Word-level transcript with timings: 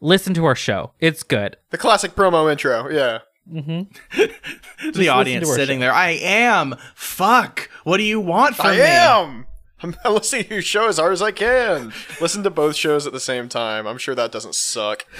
listen 0.00 0.34
to 0.34 0.44
our 0.44 0.54
show. 0.54 0.92
It's 1.00 1.22
good. 1.22 1.56
The 1.70 1.78
classic 1.78 2.14
promo 2.14 2.50
intro. 2.50 2.88
Yeah. 2.90 3.20
Mm-hmm. 3.50 4.90
the 4.92 5.08
audience 5.08 5.46
to 5.46 5.50
our 5.50 5.56
sitting 5.56 5.80
there. 5.80 5.92
I 5.92 6.10
am. 6.10 6.74
Fuck. 6.94 7.70
What 7.84 7.96
do 7.96 8.02
you 8.02 8.20
want 8.20 8.56
from 8.56 8.66
I 8.66 8.72
me? 8.76 8.82
am. 8.82 9.46
I'm 9.80 9.94
listening 10.12 10.44
to 10.44 10.54
your 10.54 10.62
show 10.62 10.88
as 10.88 10.98
hard 10.98 11.12
as 11.12 11.22
I 11.22 11.30
can. 11.30 11.92
Listen 12.20 12.42
to 12.42 12.50
both 12.50 12.74
shows 12.74 13.06
at 13.06 13.12
the 13.12 13.20
same 13.20 13.48
time. 13.48 13.86
I'm 13.86 13.96
sure 13.96 14.14
that 14.14 14.32
doesn't 14.32 14.54
suck. 14.54 15.06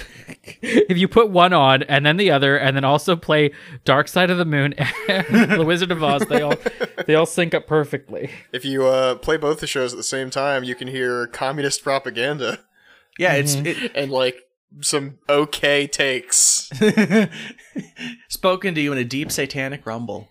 If 0.61 0.97
you 0.97 1.07
put 1.07 1.29
one 1.29 1.53
on 1.53 1.83
and 1.83 2.05
then 2.05 2.17
the 2.17 2.31
other, 2.31 2.57
and 2.57 2.75
then 2.75 2.83
also 2.83 3.15
play 3.15 3.51
Dark 3.85 4.07
Side 4.09 4.29
of 4.29 4.37
the 4.37 4.45
Moon 4.45 4.73
and 5.07 5.51
The 5.51 5.63
Wizard 5.63 5.91
of 5.91 6.03
Oz, 6.03 6.23
they 6.27 6.41
all 6.41 6.55
they 7.07 7.15
all 7.15 7.25
sync 7.25 7.53
up 7.53 7.65
perfectly. 7.67 8.29
If 8.51 8.65
you 8.65 8.85
uh, 8.85 9.15
play 9.15 9.37
both 9.37 9.59
the 9.61 9.67
shows 9.67 9.93
at 9.93 9.97
the 9.97 10.03
same 10.03 10.29
time, 10.29 10.63
you 10.65 10.75
can 10.75 10.87
hear 10.89 11.27
communist 11.27 11.83
propaganda 11.83 12.59
Yeah, 13.17 13.33
it's 13.33 13.53
it, 13.55 13.91
and 13.95 14.11
like 14.11 14.41
some 14.81 15.17
okay 15.27 15.87
takes. 15.87 16.69
spoken 18.29 18.75
to 18.75 18.81
you 18.81 18.91
in 18.91 18.97
a 18.97 19.03
deep 19.03 19.31
satanic 19.31 19.85
rumble. 19.85 20.27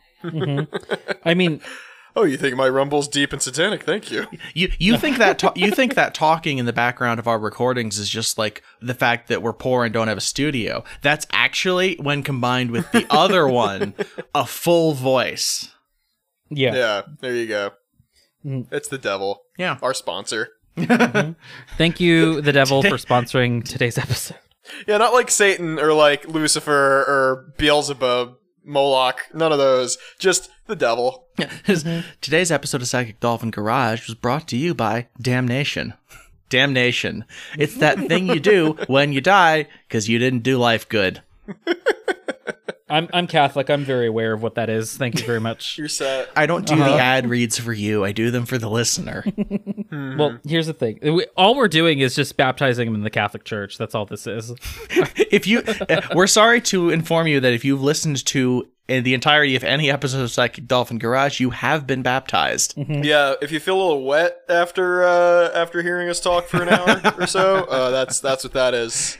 I 1.25 1.35
mean, 1.35 1.61
Oh, 2.17 2.25
you 2.25 2.37
think 2.37 2.57
my 2.57 2.69
rumble's 2.69 3.07
deep 3.07 3.33
and 3.33 3.41
satanic? 3.41 3.85
Thank 3.85 4.11
you. 4.11 4.27
You 4.53 4.73
you 4.81 4.97
think 4.97 5.19
that 5.19 5.39
ta- 5.39 5.53
you 5.55 5.71
think 5.71 5.95
that 5.95 6.15
talking 6.15 6.59
in 6.59 6.67
the 6.67 6.73
background 6.73 7.21
of 7.21 7.29
our 7.29 7.39
recordings 7.39 7.97
is 7.97 8.09
just 8.09 8.37
like 8.39 8.65
the 8.83 8.95
fact 8.95 9.29
that 9.29 9.41
we're 9.41 9.53
poor 9.53 9.85
and 9.85 9.95
don't 9.95 10.09
have 10.09 10.17
a 10.19 10.23
studio. 10.23 10.83
That's 11.03 11.29
actually 11.33 11.95
when 12.01 12.25
combined 12.25 12.73
with 12.73 12.91
the 12.91 13.07
other 13.09 13.47
one, 13.67 13.95
a 14.35 14.47
full 14.47 14.95
voice. 14.95 15.73
yeah. 16.51 16.75
Yeah, 16.75 17.03
there 17.21 17.35
you 17.37 17.47
go. 17.47 17.71
Mm. 18.45 18.67
It's 18.73 18.89
the 18.89 18.99
devil, 18.99 19.43
Yeah. 19.57 19.79
our 19.81 19.95
sponsor. 19.95 20.49
Mm-hmm. 20.87 21.33
Thank 21.77 22.01
you, 22.01 22.41
the 22.41 22.53
devil, 22.53 22.83
for 22.83 22.97
sponsoring 22.97 23.65
today's 23.65 23.99
episode. 23.99 24.37
Yeah, 24.87 24.99
not 24.99 25.13
like 25.13 25.31
Satan 25.31 25.79
or 25.79 25.93
like 25.93 26.27
Lucifer 26.29 26.73
or 26.73 27.53
Beelzebub, 27.57 28.37
Moloch, 28.65 29.21
none 29.33 29.53
of 29.53 29.59
those. 29.59 29.97
Just 30.19 30.51
the 30.67 30.77
devil. 30.77 31.27
Today's 32.21 32.53
episode 32.53 32.83
of 32.83 32.89
Psychic 32.89 33.19
Dolphin 33.21 33.51
Garage 33.51 34.07
was 34.07 34.15
brought 34.15 34.47
to 34.49 34.57
you 34.57 34.75
by 34.75 35.09
Damnation. 35.21 35.95
Damnation. 36.51 37.25
It's 37.57 37.77
that 37.77 37.99
thing 37.99 38.29
you 38.29 38.41
do 38.41 38.77
when 38.87 39.13
you 39.13 39.21
die 39.21 39.67
because 39.87 40.09
you 40.09 40.19
didn't 40.19 40.41
do 40.41 40.59
life 40.59 40.89
good. 40.89 41.23
I'm 42.91 43.09
I'm 43.13 43.27
Catholic. 43.27 43.69
I'm 43.71 43.85
very 43.85 44.07
aware 44.07 44.33
of 44.33 44.43
what 44.43 44.55
that 44.57 44.69
is. 44.71 44.97
Thank 44.97 45.21
you 45.21 45.27
very 45.27 45.41
much. 45.41 45.77
You're 45.79 45.89
set. 45.89 46.31
I 46.37 46.47
don't 46.47 46.67
do 46.67 46.75
Uh-huh. 46.75 46.93
the 46.97 46.99
ad 46.99 47.29
reads 47.29 47.59
for 47.59 47.73
you. 47.73 48.05
I 48.05 48.13
do 48.13 48.31
them 48.31 48.47
for 48.47 48.59
the 48.59 48.69
listener. 48.71 49.25
Well, 49.91 50.39
here's 50.47 50.67
the 50.67 50.75
thing. 50.75 50.99
We, 51.03 51.27
all 51.37 51.55
we're 51.57 51.67
doing 51.67 52.01
is 52.01 52.15
just 52.15 52.37
baptizing 52.37 52.87
them 52.87 52.95
in 52.95 53.03
the 53.03 53.11
Catholic 53.11 53.45
Church. 53.45 53.79
That's 53.79 53.95
all 53.95 54.05
this 54.05 54.27
is. 54.27 54.51
if 55.17 55.47
you, 55.47 55.61
uh, 55.61 56.03
we're 56.15 56.27
sorry 56.27 56.61
to 56.63 56.91
inform 56.91 57.27
you 57.27 57.41
that 57.41 57.53
if 57.55 57.65
you've 57.65 57.81
listened 57.83 58.25
to 58.27 58.69
in 58.87 59.03
the 59.03 59.15
entirety 59.15 59.57
of 59.57 59.65
any 59.65 59.91
episode 59.91 60.21
of 60.23 60.31
Psychic 60.31 60.67
Dolphin 60.67 60.99
Garage, 60.99 61.41
you 61.41 61.51
have 61.51 61.87
been 61.87 62.03
baptized. 62.03 62.75
Yeah, 62.77 63.35
if 63.41 63.51
you 63.51 63.61
feel 63.61 63.77
a 63.77 63.83
little 63.83 64.05
wet 64.05 64.41
after 64.49 65.05
uh, 65.05 65.51
after 65.55 65.83
hearing 65.83 66.09
us 66.11 66.21
talk 66.21 66.47
for 66.47 66.63
an 66.63 66.69
hour 66.69 67.01
or 67.19 67.27
so, 67.27 67.65
uh, 67.65 67.91
that's 67.91 68.21
that's 68.21 68.45
what 68.45 68.53
that 68.53 68.75
is. 68.75 69.17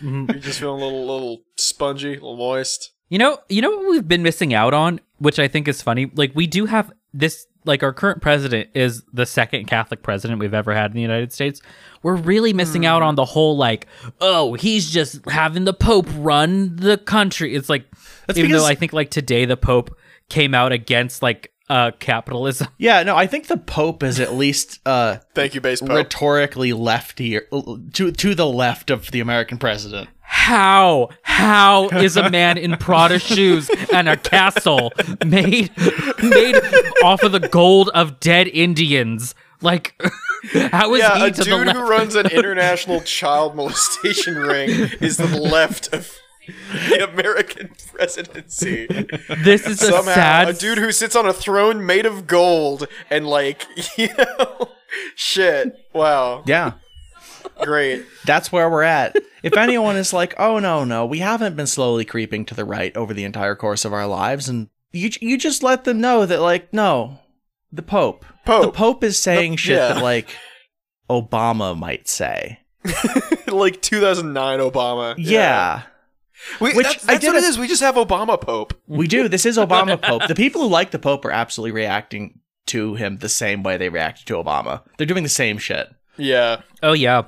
You're 0.00 0.26
just 0.26 0.60
feeling 0.60 0.80
a 0.82 0.84
little 0.84 1.06
little 1.06 1.42
spongy, 1.56 2.10
a 2.12 2.14
little 2.14 2.36
moist. 2.36 2.92
You 3.08 3.18
know, 3.18 3.38
you 3.48 3.62
know 3.62 3.70
what 3.70 3.90
we've 3.90 4.08
been 4.08 4.22
missing 4.22 4.52
out 4.54 4.74
on, 4.74 5.00
which 5.18 5.38
I 5.38 5.48
think 5.48 5.68
is 5.68 5.80
funny. 5.82 6.10
Like 6.14 6.32
we 6.34 6.46
do 6.46 6.66
have 6.66 6.92
this. 7.14 7.46
Like 7.64 7.82
our 7.82 7.92
current 7.92 8.22
president 8.22 8.70
is 8.74 9.02
the 9.12 9.26
second 9.26 9.66
Catholic 9.66 10.04
president 10.04 10.38
we've 10.38 10.54
ever 10.54 10.72
had 10.72 10.92
in 10.92 10.94
the 10.94 11.00
United 11.02 11.32
States. 11.32 11.60
We're 12.00 12.14
really 12.14 12.52
missing 12.52 12.86
out 12.86 13.02
on 13.02 13.16
the 13.16 13.24
whole 13.24 13.56
like, 13.56 13.88
oh, 14.20 14.54
he's 14.54 14.88
just 14.88 15.28
having 15.28 15.64
the 15.64 15.72
Pope 15.72 16.06
run 16.16 16.76
the 16.76 16.96
country. 16.96 17.56
It's 17.56 17.68
like, 17.68 17.84
That's 18.28 18.38
even 18.38 18.52
because- 18.52 18.62
though 18.62 18.68
I 18.68 18.76
think 18.76 18.92
like 18.92 19.10
today 19.10 19.46
the 19.46 19.56
Pope 19.56 19.98
came 20.28 20.54
out 20.54 20.70
against 20.70 21.22
like 21.22 21.52
uh 21.68 21.90
capitalism. 21.98 22.68
Yeah, 22.78 23.02
no, 23.02 23.16
I 23.16 23.26
think 23.26 23.48
the 23.48 23.56
Pope 23.56 24.04
is 24.04 24.20
at 24.20 24.34
least 24.34 24.78
uh, 24.86 25.16
Thank 25.34 25.56
you, 25.56 25.60
base 25.60 25.80
pope. 25.80 25.90
rhetorically 25.90 26.72
lefty 26.72 27.40
to 27.94 28.12
to 28.12 28.34
the 28.36 28.46
left 28.46 28.90
of 28.90 29.10
the 29.10 29.18
American 29.18 29.58
president. 29.58 30.08
How? 30.28 31.10
How 31.22 31.88
is 31.88 32.16
a 32.16 32.28
man 32.30 32.58
in 32.58 32.76
Prada 32.76 33.18
shoes 33.18 33.70
and 33.92 34.08
a 34.08 34.16
castle 34.16 34.92
made 35.24 35.70
made 36.22 36.56
off 37.02 37.22
of 37.22 37.32
the 37.32 37.48
gold 37.50 37.90
of 37.94 38.18
dead 38.20 38.48
Indians? 38.48 39.34
Like, 39.62 39.94
how 40.72 40.94
is 40.94 41.00
yeah, 41.00 41.16
he 41.18 41.24
a 41.26 41.30
to 41.30 41.38
the 41.38 41.44
dude 41.44 41.66
left? 41.68 41.78
who 41.78 41.88
runs 41.88 42.14
an 42.14 42.26
international 42.30 43.00
child 43.02 43.54
molestation 43.56 44.36
ring 44.36 44.68
is 45.00 45.16
to 45.18 45.26
the 45.26 45.40
left 45.40 45.92
of 45.94 46.12
the 46.88 47.08
American 47.12 47.70
presidency. 47.92 48.86
this 49.42 49.66
is 49.66 49.82
a 49.82 49.86
Somehow, 49.92 50.14
sad. 50.14 50.48
a 50.48 50.52
dude 50.52 50.78
who 50.78 50.92
sits 50.92 51.16
on 51.16 51.26
a 51.26 51.32
throne 51.32 51.84
made 51.86 52.04
of 52.06 52.26
gold 52.26 52.86
and 53.10 53.26
like, 53.26 53.66
you 53.96 54.08
know, 54.18 54.68
shit. 55.14 55.74
Wow, 55.92 56.42
Yeah. 56.46 56.72
Great. 57.60 58.04
That's 58.24 58.50
where 58.52 58.68
we're 58.70 58.82
at. 58.82 59.16
If 59.42 59.56
anyone 59.56 59.96
is 59.96 60.12
like, 60.12 60.34
"Oh 60.38 60.58
no, 60.58 60.84
no, 60.84 61.06
we 61.06 61.18
haven't 61.20 61.56
been 61.56 61.66
slowly 61.66 62.04
creeping 62.04 62.44
to 62.46 62.54
the 62.54 62.64
right 62.64 62.96
over 62.96 63.14
the 63.14 63.24
entire 63.24 63.54
course 63.54 63.84
of 63.84 63.92
our 63.92 64.06
lives," 64.06 64.48
and 64.48 64.68
you 64.92 65.10
you 65.20 65.38
just 65.38 65.62
let 65.62 65.84
them 65.84 66.00
know 66.00 66.26
that, 66.26 66.40
like, 66.40 66.72
no, 66.72 67.18
the 67.72 67.82
Pope, 67.82 68.24
Pope. 68.44 68.62
the 68.62 68.66
Pope. 68.68 68.74
Pope 68.76 69.04
is 69.04 69.18
saying 69.18 69.56
shit 69.56 69.76
yeah. 69.76 69.94
that 69.94 70.02
like 70.02 70.28
Obama 71.10 71.76
might 71.78 72.08
say. 72.08 72.60
like 73.48 73.82
2009 73.82 74.58
Obama. 74.60 75.14
Yeah, 75.18 75.82
We, 76.60 76.74
Which 76.74 76.86
that's, 76.86 77.08
I 77.08 77.12
that's 77.14 77.24
did 77.24 77.34
what 77.34 77.42
a- 77.42 77.46
is. 77.46 77.58
We 77.58 77.66
just 77.68 77.82
have 77.82 77.96
Obama 77.96 78.40
Pope. 78.40 78.74
we 78.86 79.06
do. 79.06 79.28
This 79.28 79.44
is 79.46 79.58
Obama 79.58 80.00
Pope. 80.02 80.22
The 80.28 80.34
people 80.34 80.62
who 80.62 80.68
like 80.68 80.90
the 80.92 80.98
Pope 80.98 81.24
are 81.24 81.30
absolutely 81.32 81.72
reacting 81.72 82.40
to 82.66 82.94
him 82.94 83.18
the 83.18 83.28
same 83.28 83.62
way 83.62 83.76
they 83.76 83.88
reacted 83.88 84.26
to 84.26 84.34
Obama. 84.34 84.82
They're 84.98 85.06
doing 85.06 85.22
the 85.22 85.28
same 85.28 85.58
shit. 85.58 85.88
Yeah. 86.16 86.62
oh 86.82 86.92
yeah, 86.94 87.22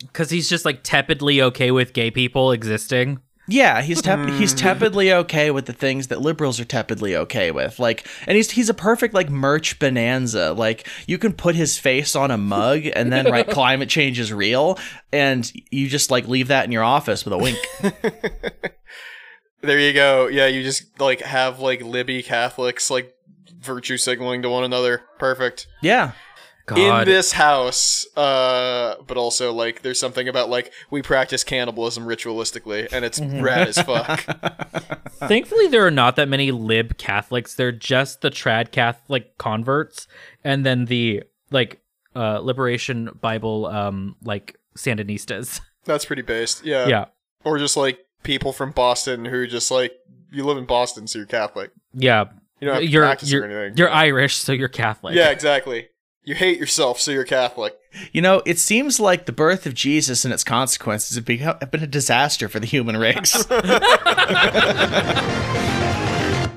because 0.00 0.30
he's 0.30 0.48
just 0.48 0.64
like 0.64 0.82
tepidly 0.82 1.40
okay 1.42 1.70
with 1.70 1.92
gay 1.92 2.10
people 2.10 2.52
existing. 2.52 3.20
Yeah, 3.46 3.82
he's 3.82 4.00
tep- 4.00 4.20
hmm. 4.20 4.38
he's 4.38 4.54
tepidly 4.54 5.12
okay 5.12 5.50
with 5.50 5.66
the 5.66 5.74
things 5.74 6.06
that 6.06 6.22
liberals 6.22 6.58
are 6.60 6.64
tepidly 6.64 7.14
okay 7.14 7.50
with. 7.50 7.78
Like, 7.78 8.06
and 8.26 8.36
he's 8.36 8.50
he's 8.50 8.70
a 8.70 8.74
perfect 8.74 9.12
like 9.12 9.28
merch 9.28 9.78
bonanza. 9.78 10.52
Like, 10.52 10.88
you 11.06 11.18
can 11.18 11.34
put 11.34 11.54
his 11.54 11.76
face 11.76 12.16
on 12.16 12.30
a 12.30 12.38
mug 12.38 12.86
and 12.86 13.12
then 13.12 13.30
write 13.30 13.50
"climate 13.50 13.90
change 13.90 14.18
is 14.18 14.32
real," 14.32 14.78
and 15.12 15.50
you 15.70 15.88
just 15.88 16.10
like 16.10 16.26
leave 16.26 16.48
that 16.48 16.64
in 16.64 16.72
your 16.72 16.84
office 16.84 17.24
with 17.24 17.34
a 17.34 17.38
wink. 17.38 17.58
There 19.64 19.80
you 19.80 19.94
go. 19.94 20.26
Yeah, 20.26 20.46
you 20.46 20.62
just 20.62 21.00
like 21.00 21.22
have 21.22 21.58
like 21.58 21.82
Libby 21.82 22.22
Catholics 22.22 22.90
like 22.90 23.14
virtue 23.58 23.96
signaling 23.96 24.42
to 24.42 24.50
one 24.50 24.62
another. 24.62 25.02
Perfect. 25.18 25.66
Yeah, 25.80 26.12
God, 26.66 26.78
In 26.78 27.14
this 27.14 27.32
house, 27.32 28.06
uh, 28.16 28.94
but 29.06 29.16
also 29.18 29.52
like 29.52 29.82
there's 29.82 30.00
something 30.00 30.28
about 30.28 30.48
like 30.48 30.72
we 30.90 31.02
practice 31.02 31.44
cannibalism 31.44 32.04
ritualistically, 32.06 32.88
and 32.90 33.04
it's 33.04 33.20
rad 33.20 33.68
as 33.68 33.78
fuck. 33.82 34.20
Thankfully, 35.28 35.66
there 35.68 35.86
are 35.86 35.90
not 35.90 36.16
that 36.16 36.28
many 36.28 36.50
lib 36.52 36.96
Catholics. 36.96 37.54
They're 37.54 37.72
just 37.72 38.20
the 38.22 38.30
trad 38.30 38.70
Catholic 38.72 39.36
converts, 39.38 40.06
and 40.42 40.64
then 40.64 40.86
the 40.86 41.22
like 41.50 41.80
uh 42.16 42.38
Liberation 42.38 43.10
Bible 43.20 43.66
um 43.66 44.16
like 44.22 44.56
Sandinistas. 44.76 45.60
That's 45.84 46.06
pretty 46.06 46.22
based. 46.22 46.64
Yeah. 46.64 46.86
yeah, 46.88 47.04
Or 47.44 47.58
just 47.58 47.76
like 47.76 47.98
people 48.22 48.54
from 48.54 48.70
Boston 48.70 49.26
who 49.26 49.46
just 49.46 49.70
like 49.70 49.92
you 50.32 50.44
live 50.44 50.56
in 50.56 50.64
Boston, 50.64 51.06
so 51.06 51.18
you're 51.18 51.26
Catholic. 51.26 51.72
yeah. 51.92 52.24
You 52.60 52.68
don't 52.68 52.74
have 52.76 52.84
to 52.84 52.88
You're 52.90 53.02
practice 53.02 53.32
or 53.32 53.36
you're, 53.36 53.44
anything. 53.60 53.76
you're 53.76 53.90
Irish, 53.90 54.36
so 54.36 54.52
you're 54.52 54.68
Catholic. 54.68 55.14
yeah, 55.14 55.28
exactly. 55.30 55.88
You 56.26 56.34
hate 56.34 56.58
yourself, 56.58 56.98
so 57.00 57.10
you're 57.10 57.24
Catholic. 57.24 57.78
you 58.10 58.22
know, 58.22 58.40
it 58.46 58.58
seems 58.58 58.98
like 58.98 59.26
the 59.26 59.32
birth 59.32 59.66
of 59.66 59.74
Jesus 59.74 60.24
and 60.24 60.32
its 60.32 60.42
consequences 60.42 61.16
have, 61.16 61.26
become, 61.26 61.58
have 61.60 61.70
been 61.70 61.82
a 61.82 61.86
disaster 61.86 62.48
for 62.48 62.58
the 62.58 62.66
human 62.66 62.96
race. 62.96 63.32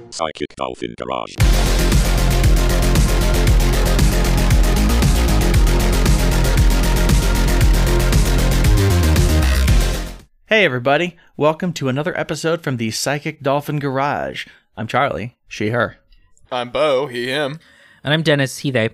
Psychic 0.10 0.56
Dolphin 0.56 0.96
Garage. 0.98 1.36
hey, 10.46 10.64
everybody! 10.64 11.18
Welcome 11.36 11.74
to 11.74 11.90
another 11.90 12.18
episode 12.18 12.64
from 12.64 12.78
the 12.78 12.92
Psychic 12.92 13.42
Dolphin 13.42 13.80
Garage. 13.80 14.48
I'm 14.78 14.88
Charlie. 14.88 15.36
She, 15.50 15.72
her. 15.72 15.98
I'm 16.50 16.69
Bo, 16.69 17.08
he, 17.08 17.28
him. 17.28 17.60
and 18.02 18.14
I'm 18.14 18.24
Dennis. 18.24 18.60
He 18.60 18.72
they. 18.72 18.92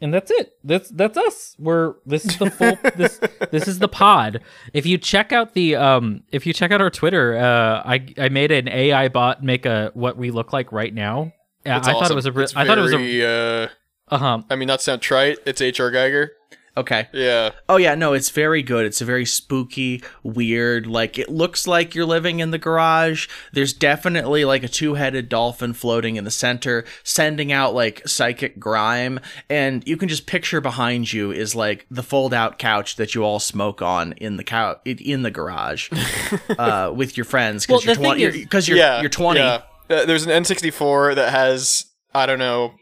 And 0.00 0.12
that's 0.12 0.30
it. 0.30 0.58
That's 0.62 0.90
that's 0.90 1.16
us. 1.16 1.56
We're 1.58 1.94
this 2.04 2.24
is 2.26 2.36
the 2.36 2.50
full 2.50 2.78
this 2.96 3.18
this 3.50 3.66
is 3.66 3.78
the 3.78 3.88
pod. 3.88 4.42
If 4.74 4.84
you 4.84 4.98
check 4.98 5.32
out 5.32 5.54
the 5.54 5.76
um 5.76 6.22
if 6.30 6.46
you 6.46 6.52
check 6.52 6.70
out 6.70 6.80
our 6.82 6.90
Twitter, 6.90 7.36
uh 7.36 7.82
I 7.84 8.06
I 8.18 8.28
made 8.28 8.50
an 8.52 8.68
AI 8.68 9.08
bot 9.08 9.42
make 9.42 9.64
a 9.64 9.90
what 9.94 10.16
we 10.18 10.30
look 10.30 10.52
like 10.52 10.70
right 10.70 10.92
now. 10.92 11.32
Yeah, 11.64 11.78
I 11.78 11.92
thought 11.92 12.10
it 12.10 12.14
was 12.14 12.26
a 12.26 12.32
re- 12.32 12.46
I 12.54 12.64
thought 12.66 12.78
it 12.78 12.82
was 12.82 12.92
a 12.92 12.98
very, 12.98 13.24
uh, 13.24 13.68
uh 14.08 14.18
huh. 14.18 14.42
I 14.48 14.54
mean, 14.54 14.68
not 14.68 14.82
sound 14.82 15.02
trite. 15.02 15.38
It's 15.46 15.60
H.R. 15.60 15.90
Giger. 15.90 16.28
Okay. 16.76 17.08
Yeah. 17.12 17.52
Oh 17.70 17.78
yeah, 17.78 17.94
no, 17.94 18.12
it's 18.12 18.28
very 18.28 18.62
good. 18.62 18.84
It's 18.84 19.00
a 19.00 19.04
very 19.06 19.24
spooky, 19.24 20.02
weird. 20.22 20.86
Like 20.86 21.18
it 21.18 21.30
looks 21.30 21.66
like 21.66 21.94
you're 21.94 22.04
living 22.04 22.40
in 22.40 22.50
the 22.50 22.58
garage. 22.58 23.28
There's 23.54 23.72
definitely 23.72 24.44
like 24.44 24.62
a 24.62 24.68
two-headed 24.68 25.30
dolphin 25.30 25.72
floating 25.72 26.16
in 26.16 26.24
the 26.24 26.30
center, 26.30 26.84
sending 27.02 27.50
out 27.50 27.74
like 27.74 28.06
psychic 28.06 28.58
grime, 28.60 29.20
and 29.48 29.82
you 29.88 29.96
can 29.96 30.08
just 30.10 30.26
picture 30.26 30.60
behind 30.60 31.12
you 31.14 31.30
is 31.32 31.54
like 31.54 31.86
the 31.90 32.02
fold-out 32.02 32.58
couch 32.58 32.96
that 32.96 33.14
you 33.14 33.22
all 33.24 33.40
smoke 33.40 33.80
on 33.80 34.12
in 34.12 34.36
the 34.36 34.44
couch 34.44 34.78
in 34.84 35.22
the 35.22 35.30
garage 35.30 35.88
uh, 36.58 36.92
with 36.94 37.16
your 37.16 37.24
friends 37.24 37.66
Well, 37.66 37.78
because 37.80 37.86
you're 37.86 37.94
the 37.94 38.00
thing 38.00 38.04
twenty. 38.10 38.22
is- 38.24 38.36
Because 38.44 38.68
you're 38.68 38.76
yeah. 38.78 39.00
you're 39.00 39.08
twenty. 39.08 39.40
Yeah. 39.40 39.62
Uh, 39.88 40.04
there's 40.04 40.26
an 40.26 40.42
N64 40.42 41.14
that 41.14 41.30
has 41.32 41.86
I 42.12 42.26
don't 42.26 42.38
know, 42.38 42.74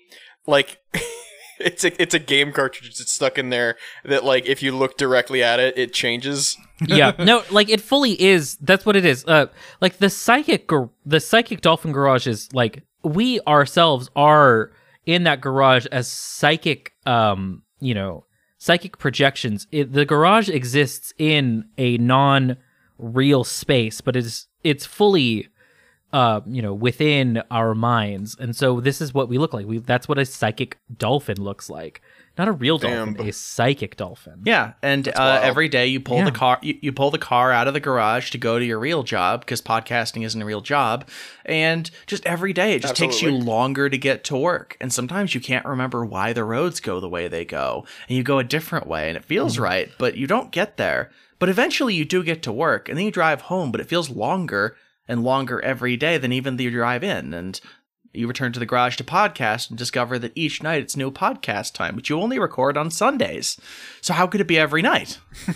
like 0.46 0.78
it's 1.58 1.84
a 1.84 2.02
it's 2.02 2.14
a 2.14 2.18
game 2.18 2.52
cartridge 2.52 2.96
that's 2.98 3.12
stuck 3.12 3.38
in 3.38 3.50
there 3.50 3.76
that 4.04 4.24
like 4.24 4.46
if 4.46 4.62
you 4.62 4.76
look 4.76 4.96
directly 4.96 5.42
at 5.42 5.60
it, 5.60 5.76
it 5.78 5.92
changes. 5.92 6.56
yeah. 6.86 7.12
No 7.18 7.42
like 7.50 7.68
it 7.68 7.80
fully 7.80 8.20
is. 8.20 8.56
That's 8.60 8.84
what 8.84 8.96
it 8.96 9.04
is. 9.04 9.24
Uh 9.26 9.46
like 9.80 9.98
the 9.98 10.10
psychic 10.10 10.68
the 11.06 11.20
psychic 11.20 11.60
dolphin 11.60 11.92
garage 11.92 12.26
is 12.26 12.52
like 12.52 12.82
we 13.02 13.40
ourselves 13.42 14.10
are 14.16 14.72
in 15.06 15.24
that 15.24 15.40
garage 15.40 15.86
as 15.86 16.08
psychic 16.08 16.92
um 17.06 17.62
you 17.80 17.94
know 17.94 18.24
psychic 18.58 18.98
projections. 18.98 19.66
It, 19.70 19.92
the 19.92 20.04
garage 20.04 20.48
exists 20.48 21.12
in 21.18 21.66
a 21.78 21.98
non 21.98 22.56
real 22.98 23.44
space 23.44 24.00
but 24.00 24.16
it's 24.16 24.46
it's 24.62 24.86
fully 24.86 25.48
uh 26.14 26.40
you 26.46 26.62
know 26.62 26.72
within 26.72 27.42
our 27.50 27.74
minds. 27.74 28.36
And 28.38 28.54
so 28.54 28.80
this 28.80 29.00
is 29.00 29.12
what 29.12 29.28
we 29.28 29.36
look 29.36 29.52
like. 29.52 29.66
We 29.66 29.78
that's 29.78 30.08
what 30.08 30.18
a 30.18 30.24
psychic 30.24 30.78
dolphin 30.96 31.40
looks 31.42 31.68
like. 31.68 32.00
Not 32.36 32.48
a 32.48 32.52
real 32.52 32.78
dolphin 32.78 33.14
Damn. 33.14 33.28
a 33.28 33.32
psychic 33.32 33.96
dolphin. 33.96 34.42
Yeah, 34.44 34.72
and 34.82 35.06
uh, 35.08 35.38
every 35.42 35.68
day 35.68 35.86
you 35.86 36.00
pull 36.00 36.18
Yeah. 36.18 36.24
the 36.24 36.32
car 36.32 36.58
you, 36.62 36.76
you 36.80 36.92
pull 36.92 37.10
the 37.10 37.18
car 37.18 37.52
out 37.52 37.68
of 37.68 37.74
the 37.74 37.80
garage 37.80 38.30
to 38.30 38.38
go 38.38 38.58
to 38.58 38.64
your 38.64 38.78
real 38.80 39.02
job 39.04 39.40
because 39.40 39.62
podcasting 39.62 40.24
isn't 40.24 40.40
a 40.40 40.44
real 40.44 40.60
job, 40.60 41.08
and 41.44 41.90
just 42.06 42.24
every 42.26 42.52
day 42.52 42.74
it 42.74 42.82
just 42.82 42.96
takes 42.96 43.20
you 43.22 43.30
longer 43.30 43.88
to 43.88 43.98
get 43.98 44.24
to 44.24 44.36
work, 44.36 44.76
and 44.80 44.92
sometimes 44.92 45.34
you 45.34 45.40
can't 45.40 45.64
remember 45.66 46.04
why 46.04 46.32
the 46.32 46.44
roads 46.44 46.80
go 46.80 46.98
the 47.00 47.08
way 47.08 47.28
they 47.28 47.44
go, 47.44 47.84
and 48.08 48.16
you 48.16 48.22
go 48.24 48.38
a 48.40 48.44
different 48.44 48.86
way, 48.86 49.08
and 49.08 49.16
it 49.16 49.24
feels 49.24 49.58
right, 49.58 49.88
but 49.98 50.16
you 50.16 50.26
don't 50.26 50.50
get 50.50 50.76
there. 50.76 51.10
But 51.38 51.48
eventually 51.48 51.94
you 51.94 52.04
do 52.04 52.22
get 52.24 52.42
to 52.44 52.52
work, 52.52 52.88
and 52.88 52.96
then 52.98 53.04
you 53.04 53.10
drive 53.12 53.42
home, 53.42 53.70
but 53.70 53.80
it 53.80 53.88
feels 53.88 54.10
longer 54.10 54.76
and 55.08 55.22
longer 55.24 55.60
every 55.62 55.96
day 55.96 56.18
than 56.18 56.32
even 56.32 56.56
the 56.56 56.70
drive 56.70 57.04
in, 57.04 57.34
and 57.34 57.60
you 58.12 58.26
return 58.28 58.52
to 58.52 58.60
the 58.60 58.66
garage 58.66 58.96
to 58.96 59.04
podcast 59.04 59.68
and 59.70 59.76
discover 59.78 60.18
that 60.20 60.32
each 60.36 60.62
night 60.62 60.82
it's 60.82 60.96
new 60.96 61.10
podcast 61.10 61.72
time, 61.74 61.96
but 61.96 62.08
you 62.08 62.20
only 62.20 62.38
record 62.38 62.76
on 62.76 62.90
Sundays. 62.90 63.58
So 64.00 64.14
how 64.14 64.26
could 64.28 64.40
it 64.40 64.46
be 64.46 64.58
every 64.58 64.82
night? 64.82 65.18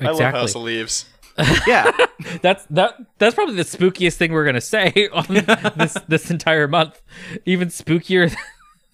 I 0.00 0.04
love 0.06 0.12
exactly 0.14 0.40
House 0.40 0.54
of 0.54 0.62
Leaves. 0.62 1.06
Yeah. 1.66 1.90
That's 2.42 2.64
that. 2.70 2.94
That's 3.18 3.34
probably 3.34 3.56
the 3.56 3.64
spookiest 3.64 4.14
thing 4.14 4.30
we're 4.32 4.44
gonna 4.44 4.60
say 4.60 5.08
on 5.12 5.26
this 5.76 5.96
this 6.06 6.30
entire 6.30 6.68
month. 6.68 7.02
Even 7.44 7.68
spookier 7.68 8.32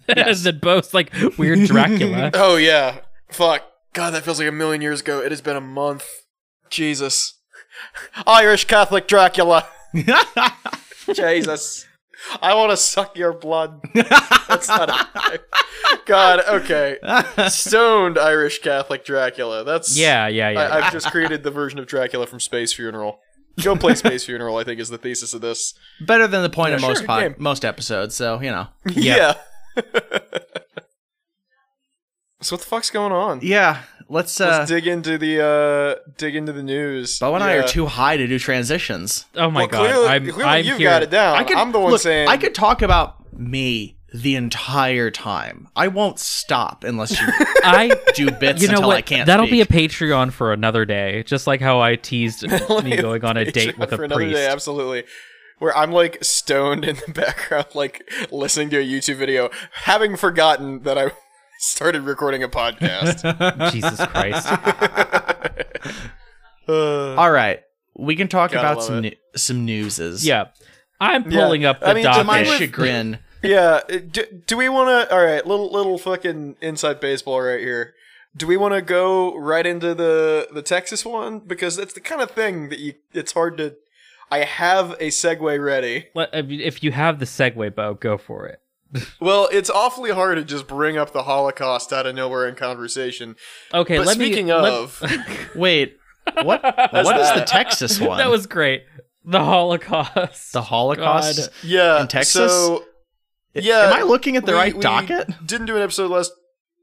Yes. 0.08 0.42
than 0.44 0.58
Bo's 0.58 0.94
like 0.94 1.12
weird 1.36 1.68
Dracula. 1.68 2.30
Oh 2.32 2.56
yeah. 2.56 3.00
Fuck. 3.30 3.62
God, 3.92 4.14
that 4.14 4.22
feels 4.24 4.38
like 4.38 4.48
a 4.48 4.52
million 4.52 4.80
years 4.80 5.02
ago. 5.02 5.20
It 5.20 5.32
has 5.32 5.42
been 5.42 5.56
a 5.56 5.60
month. 5.60 6.06
Jesus. 6.70 7.34
Irish 8.26 8.64
Catholic 8.66 9.06
Dracula. 9.08 9.66
Jesus. 11.14 11.86
I 12.42 12.54
want 12.54 12.70
to 12.70 12.76
suck 12.76 13.16
your 13.16 13.32
blood. 13.32 13.80
That's 13.94 14.68
not 14.68 14.90
a. 14.90 15.40
God, 16.06 16.40
okay. 16.46 16.98
Stoned 17.48 18.18
Irish 18.18 18.60
Catholic 18.60 19.04
Dracula. 19.04 19.64
That's. 19.64 19.96
yeah, 19.98 20.28
yeah, 20.28 20.50
yeah. 20.50 20.60
I, 20.60 20.86
I've 20.86 20.92
just 20.92 21.10
created 21.10 21.42
the 21.42 21.50
version 21.50 21.78
of 21.78 21.86
Dracula 21.86 22.26
from 22.26 22.38
Space 22.40 22.72
Funeral. 22.74 23.20
Go 23.62 23.74
play 23.74 23.94
Space 23.94 24.24
Funeral, 24.26 24.56
I 24.58 24.64
think, 24.64 24.80
is 24.80 24.90
the 24.90 24.98
thesis 24.98 25.34
of 25.34 25.40
this. 25.40 25.74
Better 26.00 26.26
than 26.26 26.42
the 26.42 26.50
point 26.50 26.70
Yeah, 26.70 26.74
of 26.76 26.80
sure, 26.80 26.88
most 26.90 27.00
good 27.00 27.06
pod- 27.06 27.38
most 27.38 27.64
episodes, 27.64 28.14
so 28.14 28.40
you 28.40 28.50
know. 28.50 28.68
Yeah. 28.92 29.34
so 32.42 32.54
what 32.56 32.60
the 32.60 32.66
fuck's 32.66 32.90
going 32.90 33.12
on? 33.12 33.40
Yeah. 33.42 33.82
Let's 34.12 34.40
uh 34.40 34.48
Let's 34.48 34.70
dig 34.70 34.88
into 34.88 35.18
the 35.18 35.40
uh 35.40 36.10
dig 36.18 36.34
into 36.34 36.52
the 36.52 36.64
news. 36.64 37.20
Bo 37.20 37.36
and 37.36 37.44
I 37.44 37.54
are 37.54 37.66
too 37.66 37.86
high 37.86 38.16
to 38.16 38.26
do 38.26 38.40
transitions. 38.40 39.24
oh 39.36 39.50
my 39.52 39.60
well, 39.60 39.68
god, 39.68 39.78
clearly, 39.78 40.08
I'm 40.08 40.22
clearly 40.24 40.44
I'm 40.44 40.64
you've 40.64 40.78
here. 40.78 40.90
got 40.90 41.02
it 41.04 41.10
down. 41.10 41.36
I 41.36 41.44
could 41.44 41.56
I'm 41.56 41.70
the 41.70 41.78
one 41.78 41.92
look, 41.92 42.00
saying 42.00 42.28
I 42.28 42.36
could 42.36 42.52
talk 42.54 42.82
about 42.82 43.32
me 43.32 43.96
the 44.12 44.34
entire 44.34 45.12
time. 45.12 45.68
I 45.76 45.86
won't 45.86 46.18
stop 46.18 46.82
unless 46.82 47.12
you 47.20 47.24
I 47.64 47.96
do 48.14 48.32
bits 48.32 48.60
you 48.60 48.66
know 48.66 48.74
until 48.74 48.88
what? 48.88 48.96
I 48.96 49.02
can't 49.02 49.26
That'll 49.26 49.46
be 49.46 49.60
a. 49.60 49.66
Patreon 49.66 50.32
for 50.32 50.52
another 50.52 50.84
day, 50.84 51.22
just 51.22 51.46
like 51.46 51.60
how 51.60 51.80
I 51.80 51.94
teased 51.94 52.42
me 52.82 52.96
going 52.96 53.24
on 53.24 53.36
a 53.36 53.50
date 53.50 53.78
with 53.78 53.92
a 53.92 53.96
for 53.96 54.08
priest. 54.08 54.34
day, 54.34 54.48
absolutely. 54.48 55.04
Where 55.58 55.76
I'm 55.76 55.92
like 55.92 56.18
stoned 56.24 56.84
in 56.84 56.96
the 56.96 57.12
background, 57.14 57.68
like 57.74 58.10
listening 58.32 58.70
to 58.70 58.78
a 58.78 58.84
YouTube 58.84 59.16
video, 59.16 59.50
having 59.84 60.16
forgotten 60.16 60.82
that 60.82 60.98
I 60.98 61.12
started 61.60 62.02
recording 62.02 62.42
a 62.42 62.48
podcast. 62.48 63.20
Jesus 63.72 64.04
Christ. 64.06 64.46
Uh, 66.68 67.14
All 67.18 67.30
right. 67.30 67.60
We 67.96 68.16
can 68.16 68.28
talk 68.28 68.52
about 68.52 68.82
some 68.82 69.04
it. 69.04 69.18
some 69.36 69.64
newses. 69.64 70.26
Yeah. 70.26 70.48
I'm 71.00 71.30
Yeah, 71.30 71.40
pulling 71.40 71.64
up 71.64 71.78
I 71.82 71.88
the 71.90 71.94
mean, 72.02 72.04
To 72.14 72.24
my 72.24 72.44
chagrin. 72.44 73.18
yeah. 73.42 73.80
Do, 73.88 74.24
do 74.46 74.56
we 74.56 74.68
want 74.68 74.88
to? 75.08 75.14
All 75.14 75.22
right, 75.24 75.46
little 75.46 75.70
little 75.70 75.98
fucking 75.98 76.56
inside 76.60 77.00
baseball 77.00 77.40
right 77.42 77.60
here. 77.60 77.94
Do 78.36 78.46
we 78.46 78.56
want 78.56 78.74
to 78.74 78.82
go 78.82 79.36
right 79.36 79.66
into 79.66 79.94
the 79.94 80.48
the 80.52 80.62
Texas 80.62 81.04
one 81.04 81.40
because 81.40 81.78
it's 81.78 81.92
the 81.92 82.00
kind 82.00 82.20
of 82.22 82.30
thing 82.30 82.68
that 82.70 82.78
you 82.78 82.94
it's 83.12 83.32
hard 83.32 83.56
to. 83.58 83.76
I 84.32 84.44
have 84.44 84.92
a 84.92 85.08
segue 85.08 85.62
ready. 85.64 86.06
Let- 86.14 86.30
if 86.32 86.84
you 86.84 86.92
have 86.92 87.18
the 87.18 87.24
segue, 87.24 87.74
Bo, 87.74 87.94
go 87.94 88.16
for 88.16 88.46
it. 88.46 88.60
Well, 89.20 89.48
it's 89.52 89.70
awfully 89.70 90.10
hard 90.10 90.36
to 90.38 90.44
just 90.44 90.66
bring 90.66 90.96
up 90.96 91.12
the 91.12 91.22
Holocaust 91.22 91.92
out 91.92 92.06
of 92.06 92.14
nowhere 92.14 92.48
in 92.48 92.54
conversation. 92.56 93.36
Okay, 93.72 93.98
but 93.98 94.06
let 94.06 94.16
speaking 94.16 94.46
me. 94.46 94.52
let- 94.54 94.72
of, 94.72 95.02
Wait. 95.54 95.96
What 96.42 96.62
what 96.92 97.20
is 97.20 97.32
the. 97.34 97.44
Texas 97.46 98.00
one? 98.00 98.18
that 98.18 98.30
was 98.30 98.46
great. 98.46 98.84
The 99.24 99.38
Holocaust. 99.38 100.52
the 100.52 100.62
Holocaust. 100.62 101.38
God. 101.38 101.48
yeah, 101.62 102.00
In 102.00 102.08
Texas? 102.08 102.50
So, 102.52 102.84
yeah, 103.54 103.82
Am 103.86 103.92
I 103.94 104.02
looking 104.02 104.36
at 104.36 104.44
the 104.46 104.52
we- 104.52 104.58
right 104.58 104.74
we 104.74 104.80
docket? 104.80 105.28
Didn't 105.46 105.66
do 105.66 105.76
an 105.76 105.82
episode 105.82 106.10
last. 106.10 106.32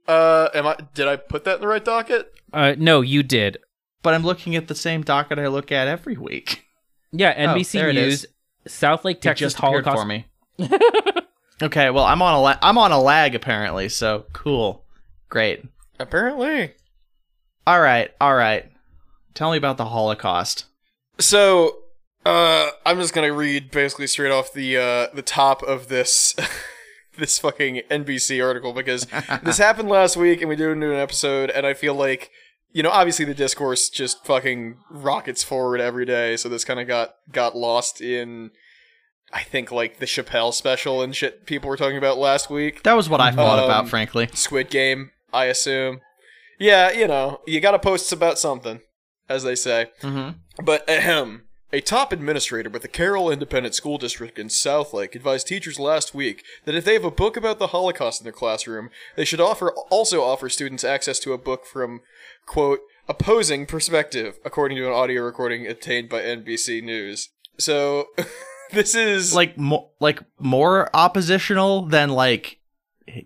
Uh, 0.07 0.49
am 0.53 0.65
I? 0.67 0.77
Did 0.93 1.07
I 1.07 1.15
put 1.17 1.43
that 1.45 1.55
in 1.55 1.61
the 1.61 1.67
right 1.67 1.83
docket? 1.83 2.31
Uh, 2.53 2.75
no, 2.77 3.01
you 3.01 3.23
did. 3.23 3.57
But 4.03 4.13
I'm 4.13 4.23
looking 4.23 4.55
at 4.55 4.67
the 4.69 4.75
same 4.75 5.01
docket 5.01 5.39
I 5.39 5.47
look 5.47 5.71
at 5.71 5.87
every 5.87 6.15
week. 6.17 6.63
Yeah, 7.11 7.33
Oh, 7.37 7.55
NBC 7.55 7.71
there 7.73 7.89
it 7.89 7.93
News, 7.95 8.25
Southlake, 8.67 8.69
South 8.69 9.05
It 9.05 9.21
Texas 9.21 9.53
just 9.53 9.57
Holocaust. 9.57 9.97
for 10.01 10.05
me. 10.05 10.25
Okay, 11.61 11.89
well 11.89 12.03
I'm 12.05 12.21
on 12.21 12.33
a 12.33 12.41
la- 12.41 12.59
I'm 12.61 12.77
on 12.77 12.91
a 12.91 13.01
lag 13.01 13.35
apparently, 13.35 13.89
so 13.89 14.25
cool. 14.33 14.83
Great. 15.29 15.63
Apparently. 15.99 16.73
All 17.65 17.81
right, 17.81 18.11
all 18.21 18.35
right. 18.35 18.71
Tell 19.33 19.51
me 19.51 19.57
about 19.57 19.77
the 19.77 19.85
Holocaust. 19.85 20.65
So, 21.19 21.79
uh, 22.25 22.69
I'm 22.85 22.97
just 22.99 23.13
gonna 23.13 23.33
read 23.33 23.71
basically 23.71 24.07
straight 24.07 24.31
off 24.31 24.53
the 24.53 24.77
uh 24.77 25.07
the 25.13 25.21
top 25.21 25.63
of 25.63 25.87
this. 25.87 26.35
This 27.17 27.39
fucking 27.39 27.81
NBC 27.89 28.45
article 28.45 28.73
because 28.73 29.07
this 29.43 29.57
happened 29.57 29.89
last 29.89 30.15
week 30.17 30.41
and 30.41 30.49
we 30.49 30.55
do 30.55 30.71
an 30.71 30.83
episode 30.83 31.49
and 31.49 31.65
I 31.65 31.73
feel 31.73 31.95
like 31.95 32.29
you 32.71 32.83
know 32.83 32.91
obviously 32.91 33.25
the 33.25 33.33
discourse 33.33 33.89
just 33.89 34.23
fucking 34.23 34.77
rockets 34.91 35.41
forward 35.41 35.81
every 35.81 36.05
day 36.05 36.37
so 36.37 36.47
this 36.47 36.63
kind 36.63 36.79
of 36.79 36.87
got 36.87 37.15
got 37.31 37.55
lost 37.55 38.01
in 38.01 38.51
I 39.33 39.43
think 39.43 39.71
like 39.71 39.99
the 39.99 40.05
Chappelle 40.05 40.53
special 40.53 41.01
and 41.01 41.15
shit 41.15 41.45
people 41.45 41.69
were 41.69 41.77
talking 41.77 41.97
about 41.97 42.17
last 42.17 42.49
week 42.49 42.83
That 42.83 42.93
was 42.95 43.09
what 43.09 43.19
I 43.21 43.31
thought 43.31 43.59
Um, 43.59 43.65
about, 43.65 43.89
frankly. 43.89 44.29
Squid 44.33 44.69
Game 44.69 45.11
I 45.33 45.45
assume 45.45 46.01
yeah 46.59 46.91
you 46.91 47.07
know 47.07 47.41
you 47.45 47.59
got 47.59 47.71
to 47.71 47.79
post 47.79 48.11
about 48.11 48.39
something 48.39 48.81
as 49.29 49.43
they 49.43 49.55
say 49.55 49.87
Mm-hmm. 50.01 50.63
but 50.63 50.87
ahem. 50.89 51.43
A 51.73 51.81
top 51.81 52.13
administrator 52.13 52.69
with 52.69 52.81
the 52.81 52.87
Carroll 52.87 53.29
Independent 53.29 53.75
School 53.75 53.97
District 53.97 54.39
in 54.39 54.47
Southlake 54.47 55.15
advised 55.15 55.47
teachers 55.47 55.77
last 55.77 56.15
week 56.15 56.41
that 56.63 56.75
if 56.75 56.85
they 56.85 56.93
have 56.93 57.03
a 57.03 57.11
book 57.11 57.35
about 57.35 57.59
the 57.59 57.67
Holocaust 57.67 58.21
in 58.21 58.23
their 58.23 58.31
classroom, 58.31 58.89
they 59.17 59.25
should 59.25 59.41
offer 59.41 59.73
also 59.89 60.23
offer 60.23 60.47
students 60.47 60.85
access 60.85 61.19
to 61.19 61.33
a 61.33 61.37
book 61.37 61.65
from 61.65 61.99
quote 62.45 62.79
opposing 63.09 63.65
perspective, 63.65 64.37
according 64.45 64.77
to 64.77 64.87
an 64.87 64.93
audio 64.93 65.21
recording 65.23 65.67
obtained 65.67 66.07
by 66.07 66.21
NBC 66.21 66.81
News. 66.81 67.27
So 67.59 68.05
this 68.71 68.95
is 68.95 69.33
Like 69.33 69.57
mo- 69.57 69.89
like 69.99 70.21
more 70.39 70.89
oppositional 70.93 71.83
than 71.83 72.09
like 72.09 72.59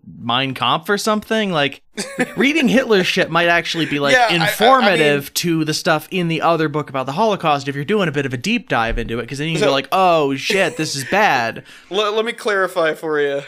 Mein 0.06 0.54
Kampf 0.54 0.90
or 0.90 0.98
something. 0.98 1.52
Like 1.52 1.82
reading 2.38 2.68
Hitler's 2.68 3.08
shit 3.08 3.30
might 3.32 3.48
actually 3.48 3.86
be 3.88 4.00
like 4.00 4.14
Yeah, 4.14 4.28
I- 4.30 4.36
I- 4.36 4.46
I 4.46 4.50
informative 4.50 5.34
to 5.36 5.66
the 5.66 5.74
stuff 5.74 6.08
in 6.12 6.28
the 6.28 6.42
other 6.42 6.70
book 6.70 6.90
about 6.90 7.06
the 7.08 7.12
Holocaust 7.14 7.68
if 7.68 7.76
you're 7.76 7.84
doing 7.86 8.08
a 8.08 8.12
bit 8.12 8.26
of 8.26 8.34
a 8.34 8.38
deep 8.38 8.70
dive 8.70 8.98
into 8.98 9.20
it, 9.20 9.24
because 9.24 9.40
then 9.40 9.48
you 9.48 9.54
can 9.56 9.62
So- 9.62 9.68
go 9.68 9.72
like, 9.72 9.88
oh 9.92 10.36
shit, 10.36 10.78
this 10.78 10.96
is 10.96 11.04
bad. 11.06 11.64
L- 11.92 12.12
let 12.14 12.26
me 12.26 12.34
clarify 12.34 12.94
for 12.94 13.20
you. 13.20 13.42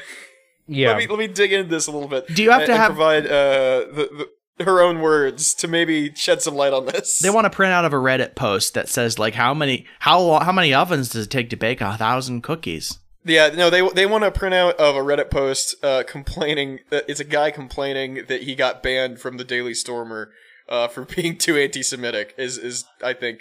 Yeah. 0.67 0.89
Let 0.89 0.97
me 0.97 1.07
let 1.07 1.19
me 1.19 1.27
dig 1.27 1.51
into 1.53 1.69
this 1.69 1.87
a 1.87 1.91
little 1.91 2.07
bit. 2.07 2.27
Do 2.33 2.41
you 2.41 2.51
have 2.51 2.61
and- 2.61 2.67
to 2.69 2.77
have- 2.77 2.87
provide 2.91 3.25
uh, 3.25 3.29
the, 3.91 4.09
the, 4.11 4.29
her 4.59 4.81
own 4.81 4.99
words 4.99 5.53
to 5.55 5.67
maybe 5.67 6.13
shed 6.15 6.41
some 6.41 6.55
light 6.55 6.73
on 6.73 6.85
this? 6.85 7.19
They 7.19 7.29
want 7.29 7.45
to 7.45 7.49
print 7.49 7.73
out 7.73 7.85
of 7.85 7.93
a 7.93 7.97
Reddit 7.97 8.35
post 8.35 8.73
that 8.73 8.89
says 8.89 9.19
like 9.19 9.33
how 9.33 9.53
many 9.53 9.85
how 9.99 10.39
how 10.39 10.51
many 10.51 10.73
ovens 10.73 11.09
does 11.09 11.25
it 11.25 11.29
take 11.29 11.49
to 11.51 11.55
bake 11.55 11.81
a 11.81 11.97
thousand 11.97 12.41
cookies? 12.41 12.99
Yeah, 13.25 13.49
no, 13.49 13.69
they 13.69 13.87
they 13.89 14.05
want 14.05 14.23
a 14.23 14.31
printout 14.31 14.75
of 14.75 14.95
a 14.95 14.99
Reddit 14.99 15.31
post 15.31 15.75
uh, 15.83 16.03
complaining 16.05 16.79
that 16.89 17.05
it's 17.07 17.19
a 17.19 17.25
guy 17.25 17.51
complaining 17.51 18.25
that 18.27 18.43
he 18.43 18.55
got 18.55 18.83
banned 18.83 19.19
from 19.19 19.37
the 19.37 19.43
Daily 19.43 19.73
Stormer 19.73 20.31
uh, 20.67 20.87
for 20.87 21.05
being 21.15 21.37
too 21.37 21.57
anti-Semitic. 21.57 22.33
Is 22.37 22.57
is 22.57 22.85
I 23.03 23.13
think 23.13 23.39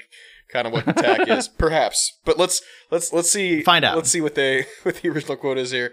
kind 0.52 0.66
of 0.66 0.72
what 0.72 0.84
the 0.84 0.92
tag 0.92 1.28
is, 1.28 1.48
perhaps. 1.58 2.18
But 2.24 2.38
let's 2.38 2.62
let's 2.90 3.12
let's 3.12 3.30
see 3.30 3.62
Find 3.62 3.84
out. 3.84 3.96
Let's 3.96 4.10
see 4.10 4.20
what 4.20 4.34
they 4.34 4.66
what 4.82 4.96
the 4.96 5.08
original 5.08 5.36
quote 5.36 5.58
is 5.58 5.70
here. 5.72 5.92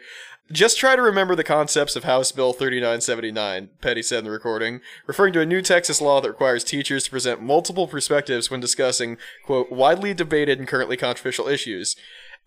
Just 0.52 0.80
try 0.80 0.96
to 0.96 1.02
remember 1.04 1.36
the 1.36 1.44
concepts 1.44 1.96
of 1.96 2.06
House 2.06 2.32
Bill 2.32 2.54
3979, 2.54 3.70
Peddy 3.82 4.02
said 4.02 4.20
in 4.20 4.26
the 4.26 4.32
recording, 4.32 4.82
referring 5.06 5.32
to 5.34 5.42
a 5.42 5.46
new 5.46 5.62
Texas 5.62 6.02
law 6.02 6.22
that 6.22 6.30
requires 6.30 6.64
teachers 6.64 7.04
to 7.04 7.12
present 7.12 7.40
multiple 7.40 7.88
perspectives 7.88 8.50
when 8.50 8.60
discussing, 8.60 9.18
quote, 9.46 9.72
widely 9.72 10.12
debated 10.12 10.58
and 10.58 10.68
currently 10.68 10.98
controversial 10.98 11.48
issues. 11.48 11.96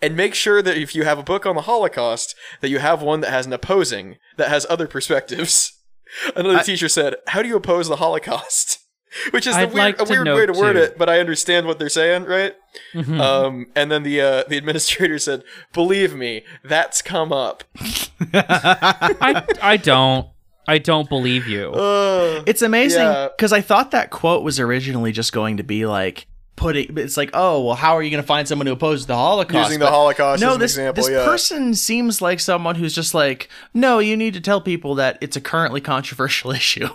And 0.00 0.16
make 0.16 0.34
sure 0.34 0.62
that 0.62 0.76
if 0.76 0.96
you 0.96 1.04
have 1.04 1.20
a 1.20 1.22
book 1.22 1.46
on 1.46 1.54
the 1.54 1.62
Holocaust, 1.62 2.34
that 2.60 2.70
you 2.70 2.80
have 2.80 3.02
one 3.02 3.20
that 3.20 3.30
has 3.30 3.46
an 3.46 3.52
opposing, 3.52 4.16
that 4.36 4.48
has 4.48 4.66
other 4.68 4.88
perspectives. 4.88 5.78
Another 6.36 6.64
teacher 6.64 6.88
said, 6.88 7.14
How 7.28 7.40
do 7.40 7.48
you 7.48 7.56
oppose 7.56 7.88
the 7.88 7.96
Holocaust? 7.96 8.71
Which 9.30 9.46
is 9.46 9.54
the 9.56 9.66
weird, 9.66 9.74
like 9.74 10.00
a 10.00 10.04
weird 10.04 10.26
way 10.26 10.46
to 10.46 10.52
word 10.52 10.72
too- 10.74 10.82
it, 10.82 10.98
but 10.98 11.08
I 11.08 11.20
understand 11.20 11.66
what 11.66 11.78
they're 11.78 11.88
saying, 11.88 12.24
right? 12.24 12.54
Mhm. 12.94 13.20
Um, 13.20 13.66
and 13.76 13.90
then 13.92 14.02
the 14.02 14.20
uh, 14.20 14.44
the 14.48 14.56
administrator 14.56 15.18
said, 15.18 15.42
"Believe 15.72 16.14
me, 16.14 16.44
that's 16.64 17.02
come 17.02 17.32
up." 17.32 17.64
I 18.34 19.44
I 19.62 19.76
don't 19.76 20.28
I 20.66 20.78
don't 20.78 21.08
believe 21.08 21.46
you. 21.48 21.72
Uh, 21.72 22.42
It's 22.46 22.62
amazing 22.62 23.02
Yeah. 23.02 23.28
because 23.36 23.52
I 23.52 23.60
thought 23.60 23.90
that 23.90 24.10
quote 24.10 24.42
was 24.42 24.58
originally 24.60 25.12
just 25.12 25.32
going 25.32 25.56
to 25.58 25.62
be 25.62 25.86
like 25.86 26.26
putting. 26.56 26.96
It's 26.96 27.16
like, 27.16 27.30
oh 27.34 27.62
well, 27.64 27.74
how 27.74 27.96
are 27.96 28.02
you 28.02 28.10
going 28.10 28.22
to 28.22 28.26
find 28.26 28.46
someone 28.46 28.66
who 28.66 28.72
opposes 28.72 29.06
the 29.06 29.14
Holocaust? 29.16 29.68
using 29.70 29.80
the 29.80 29.86
But 29.86 29.90
Holocaust 29.92 30.40
no, 30.40 30.50
as 30.50 30.54
an 30.54 30.60
this 30.60 30.72
example, 30.72 31.02
this 31.02 31.10
yeah. 31.12 31.24
person 31.24 31.74
seems 31.74 32.22
like 32.22 32.40
someone 32.40 32.76
who's 32.76 32.94
just 32.94 33.12
like, 33.14 33.48
no, 33.74 33.98
you 33.98 34.16
need 34.16 34.34
to 34.34 34.40
tell 34.40 34.60
people 34.60 34.94
that 34.96 35.18
it's 35.20 35.36
a 35.36 35.40
currently 35.40 35.80
controversial 35.80 36.50
issue. 36.62 36.88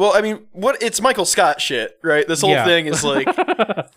Well, 0.00 0.12
I 0.14 0.22
mean, 0.22 0.46
what 0.52 0.82
it's 0.82 0.98
Michael 1.02 1.26
Scott 1.26 1.60
shit, 1.60 1.98
right? 2.02 2.26
This 2.26 2.40
whole 2.40 2.50
Yeah. 2.50 2.64
thing 2.64 2.86
is 2.86 3.04
like, 3.04 3.26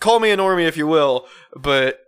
call 0.00 0.20
me 0.20 0.30
a 0.32 0.36
normie 0.36 0.68
if 0.68 0.76
you 0.76 0.86
will, 0.86 1.26
but 1.56 1.98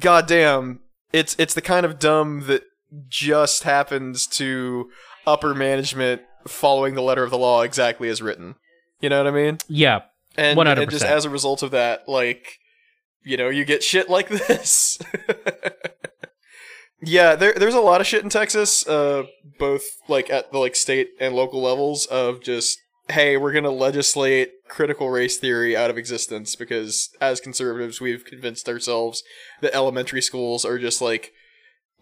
goddamn, 0.00 0.80
it's 1.12 1.36
it's 1.38 1.52
the 1.52 1.60
kind 1.60 1.84
of 1.84 1.98
dumb 1.98 2.44
that 2.46 2.62
just 3.08 3.64
happens 3.64 4.26
to 4.28 4.90
upper 5.26 5.54
management 5.54 6.22
following 6.46 6.94
the 6.94 7.02
letter 7.02 7.22
of 7.24 7.30
the 7.30 7.36
law 7.36 7.60
exactly 7.60 8.08
as 8.08 8.22
written. 8.22 8.54
You 9.02 9.10
know 9.10 9.18
what 9.22 9.26
I 9.26 9.36
mean? 9.36 9.58
yeah. 9.68 10.00
and, 10.36 10.58
100%. 10.58 10.78
and 10.82 10.90
just 10.90 11.04
as 11.04 11.26
a 11.26 11.30
result 11.30 11.62
of 11.62 11.72
that, 11.72 12.08
like, 12.08 12.58
you 13.22 13.36
know, 13.36 13.50
you 13.50 13.66
get 13.66 13.82
shit 13.82 14.08
like 14.08 14.28
this. 14.28 14.98
yeah, 17.02 17.34
there, 17.34 17.52
there's 17.54 17.74
a 17.74 17.80
lot 17.80 18.00
of 18.00 18.06
shit 18.06 18.22
in 18.22 18.30
Texas, 18.30 18.86
uh, 18.86 19.24
both 19.58 19.82
like 20.08 20.30
at 20.30 20.52
the 20.52 20.58
like 20.58 20.74
state 20.76 21.10
and 21.20 21.34
local 21.34 21.60
levels 21.60 22.06
of 22.06 22.40
just, 22.42 22.78
hey, 23.08 23.36
we're 23.36 23.52
gonna 23.52 23.70
legislate 23.70 24.52
critical 24.68 25.10
race 25.10 25.36
theory 25.38 25.76
out 25.76 25.90
of 25.90 25.98
existence 25.98 26.56
because 26.56 27.10
as 27.20 27.40
conservatives, 27.40 28.00
we've 28.00 28.24
convinced 28.24 28.68
ourselves 28.68 29.22
that 29.60 29.74
elementary 29.74 30.22
schools 30.22 30.64
are 30.64 30.78
just 30.78 31.00
like. 31.00 31.32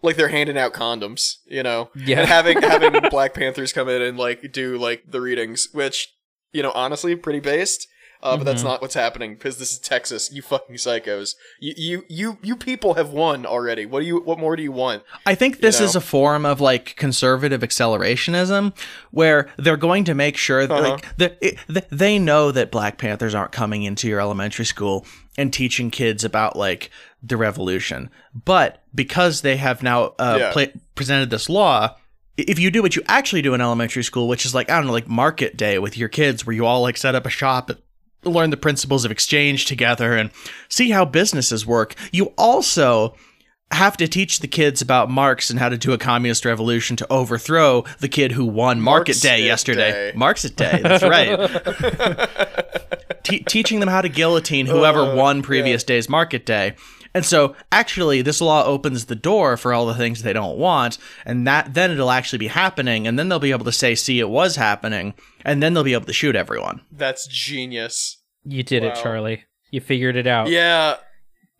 Like 0.03 0.15
they're 0.15 0.29
handing 0.29 0.57
out 0.57 0.73
condoms, 0.73 1.35
you 1.45 1.61
know, 1.61 1.91
Yeah. 1.95 2.21
and 2.21 2.27
having 2.27 2.59
having 2.63 2.99
Black 3.11 3.35
Panthers 3.35 3.71
come 3.71 3.87
in 3.87 4.01
and 4.01 4.17
like 4.17 4.51
do 4.51 4.75
like 4.79 5.03
the 5.07 5.21
readings, 5.21 5.67
which 5.73 6.11
you 6.51 6.63
know, 6.63 6.71
honestly, 6.73 7.15
pretty 7.15 7.39
based. 7.39 7.87
Uh, 8.23 8.37
but 8.37 8.43
that's 8.45 8.61
Mhm. 8.61 8.65
not 8.65 8.81
what's 8.81 8.93
happening 8.93 9.33
because 9.33 9.57
this 9.57 9.71
is 9.71 9.79
Texas. 9.79 10.31
You 10.31 10.41
fucking 10.43 10.75
psychos. 10.75 11.35
You, 11.59 11.73
you, 11.77 12.05
you, 12.07 12.37
you 12.43 12.55
people 12.55 12.93
have 12.93 13.09
won 13.09 13.45
already. 13.45 13.85
What 13.85 14.01
do 14.01 14.05
you? 14.05 14.19
What 14.19 14.37
more 14.37 14.55
do 14.55 14.61
you 14.61 14.71
want? 14.71 15.03
I 15.25 15.33
think 15.35 15.59
this 15.59 15.79
You 15.79 15.85
is 15.87 15.95
a 15.95 16.01
form 16.01 16.45
of 16.45 16.61
like 16.61 16.95
conservative 16.97 17.61
accelerationism, 17.61 18.73
where 19.11 19.49
they're 19.57 19.77
going 19.77 20.03
to 20.05 20.13
make 20.13 20.37
sure 20.37 20.67
that 20.67 20.73
Uh-huh. 20.73 20.89
like 20.91 21.17
the, 21.17 21.35
it, 21.45 21.57
they 21.89 22.19
know 22.19 22.51
that 22.51 22.71
Black 22.71 22.97
Panthers 22.97 23.33
aren't 23.35 23.51
coming 23.51 23.83
into 23.83 24.07
your 24.07 24.19
elementary 24.19 24.65
school 24.65 25.05
and 25.37 25.51
teaching 25.53 25.89
kids 25.91 26.23
about 26.23 26.55
like 26.55 26.89
the 27.23 27.37
revolution, 27.37 28.09
but 28.45 28.81
because 28.93 29.41
they 29.41 29.57
have 29.57 29.81
now 29.83 30.13
uh, 30.19 30.37
Yeah. 30.39 30.51
pla 30.51 30.65
presented 30.95 31.29
this 31.29 31.49
law. 31.49 31.95
If 32.37 32.57
you 32.59 32.71
do 32.71 32.81
what 32.81 32.95
you 32.95 33.03
actually 33.07 33.41
do 33.41 33.53
in 33.53 33.61
elementary 33.61 34.03
school, 34.03 34.27
which 34.27 34.45
is 34.45 34.55
like 34.55 34.69
I 34.69 34.77
don't 34.77 34.87
know, 34.87 34.93
like 34.93 35.07
market 35.07 35.57
day 35.57 35.77
with 35.79 35.97
your 35.97 36.09
kids, 36.09 36.45
where 36.45 36.55
you 36.55 36.65
all 36.65 36.81
like 36.81 36.97
set 36.97 37.13
up 37.15 37.25
a 37.25 37.29
shop, 37.29 37.71
learn 38.23 38.49
the 38.49 38.57
principles 38.57 39.05
of 39.05 39.11
exchange 39.11 39.65
together, 39.65 40.15
and 40.15 40.29
see 40.69 40.91
how 40.91 41.05
businesses 41.05 41.65
work, 41.65 41.95
you 42.11 42.33
also 42.37 43.15
have 43.71 43.95
to 43.95 44.05
teach 44.07 44.39
the 44.39 44.47
kids 44.47 44.81
about 44.81 45.09
Marx 45.09 45.49
and 45.49 45.57
how 45.57 45.69
to 45.69 45.77
do 45.77 45.93
a 45.93 45.97
communist 45.97 46.43
revolution 46.43 46.97
to 46.97 47.07
overthrow 47.09 47.83
the 47.99 48.09
kid 48.09 48.33
who 48.33 48.45
won 48.45 48.81
Market 48.81 49.11
Marx 49.13 49.21
Day 49.21 49.43
yesterday. 49.45 49.91
day. 49.91 50.11
Marx 50.13 50.43
it 50.43 50.57
Day, 50.57 50.81
that's 50.83 51.03
right. 51.03 51.39
Te- 53.23 53.43
teaching 53.43 53.79
them 53.79 53.87
how 53.89 54.01
to 54.01 54.09
guillotine 54.09 54.65
whoever 54.65 54.99
Uh, 55.01 55.15
won 55.15 55.41
previous 55.41 55.83
day's 55.83 56.09
Market 56.09 56.45
Day. 56.45 56.73
And 57.13 57.25
so, 57.25 57.55
actually, 57.71 58.21
this 58.21 58.39
law 58.41 58.63
opens 58.65 59.05
the 59.05 59.15
door 59.15 59.57
for 59.57 59.73
all 59.73 59.85
the 59.85 59.93
things 59.95 60.23
they 60.23 60.33
don't 60.33 60.57
want, 60.57 60.97
and 61.25 61.45
that 61.45 61.73
then 61.73 61.91
it'll 61.91 62.11
actually 62.11 62.39
be 62.39 62.47
happening, 62.47 63.05
and 63.07 63.19
then 63.19 63.27
they'll 63.29 63.39
be 63.39 63.51
able 63.51 63.65
to 63.65 63.71
say, 63.71 63.95
"See, 63.95 64.19
it 64.19 64.29
was 64.29 64.55
happening," 64.55 65.13
and 65.43 65.61
then 65.61 65.73
they'll 65.73 65.83
be 65.83 65.93
able 65.93 66.05
to 66.05 66.13
shoot 66.13 66.35
everyone. 66.35 66.81
That's 66.91 67.27
genius. 67.27 68.17
You 68.45 68.63
did 68.63 68.83
it, 68.83 68.95
Charlie. 68.95 69.43
You 69.71 69.81
figured 69.81 70.15
it 70.15 70.27
out. 70.27 70.47
Yeah, 70.49 70.95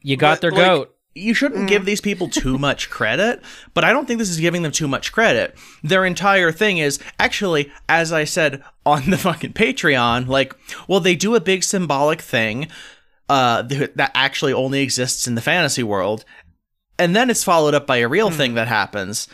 You 0.03 0.17
got 0.17 0.35
But, 0.35 0.41
their 0.41 0.51
like- 0.51 0.65
goat. 0.65 0.95
you 1.13 1.33
shouldn't 1.33 1.67
give 1.69 1.83
mm. 1.83 1.85
these 1.85 2.01
people 2.01 2.27
too 2.43 2.57
much 2.57 2.89
credit, 2.89 3.41
but 3.73 3.83
I 3.83 3.91
don't 3.91 4.07
think 4.07 4.17
this 4.19 4.29
is 4.29 4.39
giving 4.39 4.63
them 4.63 4.71
too 4.71 4.87
much 4.87 5.11
credit. 5.11 5.55
Their 5.83 6.05
entire 6.05 6.51
thing 6.51 6.77
is 6.79 6.97
actually, 7.19 7.71
as 7.87 8.11
I 8.11 8.23
said 8.23 8.63
on 8.85 9.09
the 9.11 9.17
fucking 9.27 9.53
Patreon, 9.53 10.27
like, 10.27 10.55
well, 10.87 10.99
they 11.01 11.15
do 11.15 11.35
a 11.35 11.39
big 11.41 11.63
symbolic 11.63 12.21
thing 12.21 12.67
uh, 13.31 13.63
th- 13.63 13.93
that 13.95 14.11
actually 14.13 14.51
only 14.51 14.81
exists 14.81 15.25
in 15.25 15.35
the 15.35 15.41
fantasy 15.41 15.83
world, 15.83 16.25
and 16.99 17.15
then 17.15 17.29
it's 17.29 17.45
followed 17.45 17.73
up 17.73 17.87
by 17.87 17.97
a 17.97 18.09
real 18.09 18.29
thing 18.29 18.55
that 18.55 18.67
happens. 18.67 19.29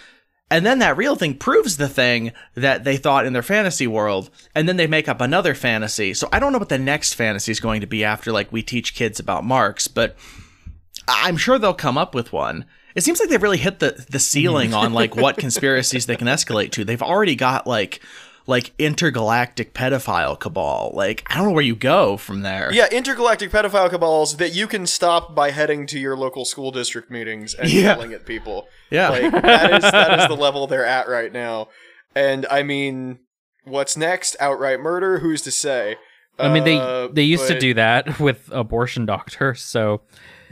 And 0.52 0.64
then 0.64 0.80
that 0.80 0.96
real 0.96 1.16
thing 1.16 1.36
proves 1.36 1.76
the 1.78 1.90
thing 1.90 2.32
that 2.54 2.84
they 2.84 2.96
thought 2.96 3.26
in 3.26 3.34
their 3.34 3.42
fantasy 3.42 3.88
world, 3.88 4.30
and 4.54 4.70
then 4.70 4.78
they 4.78 4.86
make 4.86 5.10
up 5.10 5.20
another 5.20 5.56
fantasy. 5.56 6.14
So 6.14 6.30
I 6.32 6.40
don't 6.40 6.54
know 6.54 6.60
what 6.60 6.70
the 6.70 6.78
next 6.78 7.16
fantasy 7.16 7.52
is 7.52 7.60
going 7.60 7.82
to 7.82 7.88
be 7.88 8.04
after, 8.04 8.32
like, 8.32 8.52
we 8.52 8.62
teach 8.62 8.94
kids 8.94 9.20
about 9.20 9.44
Marx, 9.44 9.88
but 9.88 10.16
I'm 11.08 11.36
sure 11.36 11.58
they'll 11.58 11.74
come 11.74 11.98
up 11.98 12.14
with 12.14 12.32
one. 12.32 12.66
It 12.94 13.04
seems 13.04 13.20
like 13.20 13.30
they've 13.30 13.42
really 13.42 13.58
hit 13.58 13.80
the 13.80 14.06
the 14.10 14.20
ceiling 14.20 14.74
on 14.76 14.94
like 14.94 15.16
what 15.16 15.38
conspiracies 15.38 16.06
they 16.06 16.16
can 16.16 16.28
escalate 16.28 16.72
to. 16.74 16.86
They've 16.86 17.02
already 17.02 17.36
got 17.36 17.66
like 17.66 18.00
like 18.48 18.72
intergalactic 18.80 19.74
pedophile 19.74 20.40
cabal. 20.40 20.92
Like 20.94 21.24
I 21.28 21.36
don't 21.36 21.48
know 21.48 21.52
where 21.52 21.64
you 21.64 21.76
go 21.76 22.18
from 22.18 22.42
there. 22.42 22.72
yeah. 22.74 22.88
Intergalactic 22.92 23.52
pedophile 23.52 23.90
cabals 23.92 24.38
that 24.38 24.56
you 24.56 24.68
can 24.68 24.88
stop 24.88 25.36
by 25.36 25.52
heading 25.52 25.86
to 25.88 26.00
your 26.00 26.16
local 26.18 26.46
school 26.46 26.72
district 26.72 27.12
meetings 27.12 27.54
and 27.54 27.70
Yeah. 27.70 27.82
yelling 27.96 28.14
at 28.14 28.26
people. 28.26 28.68
Yeah. 28.90 29.10
Like 29.10 29.32
that 29.44 29.84
is 29.84 29.92
that 29.92 30.20
is 30.20 30.28
the 30.28 30.36
level 30.36 30.66
they're 30.66 30.86
at 30.86 31.08
right 31.10 31.32
now. 31.32 31.68
And 32.16 32.46
I 32.50 32.64
mean, 32.64 33.20
what's 33.66 33.96
next? 33.98 34.36
Outright 34.40 34.80
murder? 34.80 35.20
Who's 35.20 35.42
to 35.44 35.52
say? 35.52 35.98
I 36.40 36.48
mean, 36.54 36.64
they 36.64 36.78
Uh, 36.78 37.08
they 37.12 37.24
used 37.24 37.48
to 37.48 37.54
but- 37.56 37.60
do 37.62 37.74
that 37.74 38.20
with 38.28 38.50
abortion 38.52 39.06
doctors. 39.06 39.62
So 39.62 40.02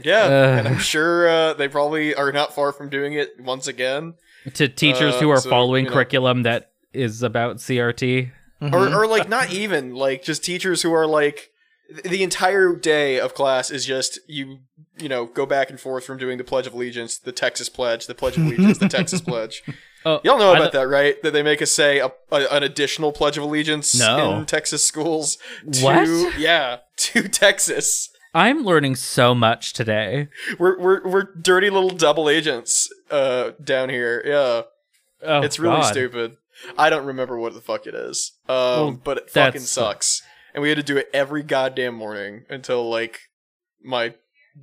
Yeah, 0.02 0.24
Uh. 0.24 0.58
and 0.58 0.68
I'm 0.68 0.78
sure 0.78 1.26
uh, 1.28 1.54
they 1.54 1.68
probably 1.68 2.14
are 2.14 2.30
not 2.30 2.54
far 2.54 2.72
from 2.72 2.90
doing 2.90 3.14
it 3.14 3.30
once 3.40 3.66
again. 3.66 4.14
to 4.54 4.68
teachers 4.68 5.14
Uh, 5.14 5.20
who 5.20 5.30
are 5.30 5.40
so, 5.40 5.48
following 5.50 5.84
you 5.86 5.90
know. 5.90 5.94
curriculum 5.94 6.42
that 6.44 6.70
is 6.96 7.22
about 7.22 7.56
CRT. 7.58 8.30
Mm-hmm. 8.62 8.74
or 8.74 9.02
or 9.02 9.06
like 9.06 9.28
not 9.28 9.52
even 9.52 9.94
like 9.94 10.22
just 10.22 10.42
teachers 10.42 10.80
who 10.80 10.90
are 10.94 11.06
like 11.06 11.50
the 12.04 12.22
entire 12.22 12.74
day 12.74 13.20
of 13.20 13.34
class 13.34 13.70
is 13.70 13.84
just 13.84 14.18
you 14.26 14.60
you 14.98 15.10
know 15.10 15.26
go 15.26 15.44
back 15.44 15.68
and 15.68 15.78
forth 15.78 16.06
from 16.06 16.16
doing 16.16 16.38
the 16.38 16.42
pledge 16.42 16.66
of 16.66 16.72
allegiance 16.72 17.18
the 17.18 17.32
texas 17.32 17.68
pledge 17.68 18.06
the 18.06 18.14
pledge 18.14 18.38
of 18.38 18.44
allegiance 18.46 18.78
the 18.78 18.88
texas 18.88 19.20
pledge 19.30 19.62
Oh, 20.06 20.20
y'all 20.24 20.38
know 20.38 20.52
about 20.52 20.62
th- 20.62 20.72
that 20.72 20.88
right 20.88 21.22
that 21.22 21.32
they 21.34 21.42
make 21.42 21.60
us 21.60 21.70
say 21.70 21.98
a, 21.98 22.06
a, 22.32 22.46
an 22.50 22.62
additional 22.62 23.12
pledge 23.12 23.36
of 23.36 23.44
allegiance 23.44 23.94
No. 23.94 24.38
in 24.38 24.46
texas 24.46 24.82
schools 24.82 25.36
to 25.70 25.84
What? 25.84 26.38
yeah 26.38 26.78
to 26.96 27.28
texas 27.28 28.08
I'm 28.34 28.64
learning 28.64 28.96
so 28.96 29.34
much 29.34 29.74
today. 29.74 30.28
we're, 30.58 30.78
we're 30.80 31.06
we're 31.06 31.24
dirty 31.34 31.68
little 31.68 31.90
double 31.90 32.30
agents 32.30 32.88
uh 33.10 33.50
down 33.62 33.90
here 33.90 34.22
yeah 34.24 34.62
Oh, 35.22 35.40
it's 35.42 35.58
really 35.58 35.80
God. 35.80 35.92
stupid. 35.92 36.36
I 36.78 36.90
don't 36.90 37.06
remember 37.06 37.38
what 37.38 37.54
the 37.54 37.60
fuck 37.60 37.86
it 37.86 37.94
is. 37.94 38.32
Um, 38.48 38.56
Well, 38.56 39.00
but 39.04 39.18
it 39.18 39.30
fucking 39.30 39.60
sucks. 39.62 40.22
And 40.54 40.62
we 40.62 40.68
had 40.70 40.76
to 40.78 40.82
do 40.82 40.96
it 40.96 41.08
every 41.12 41.42
goddamn 41.42 41.94
morning 41.94 42.44
until 42.48 42.88
like 42.88 43.20
my 43.82 44.14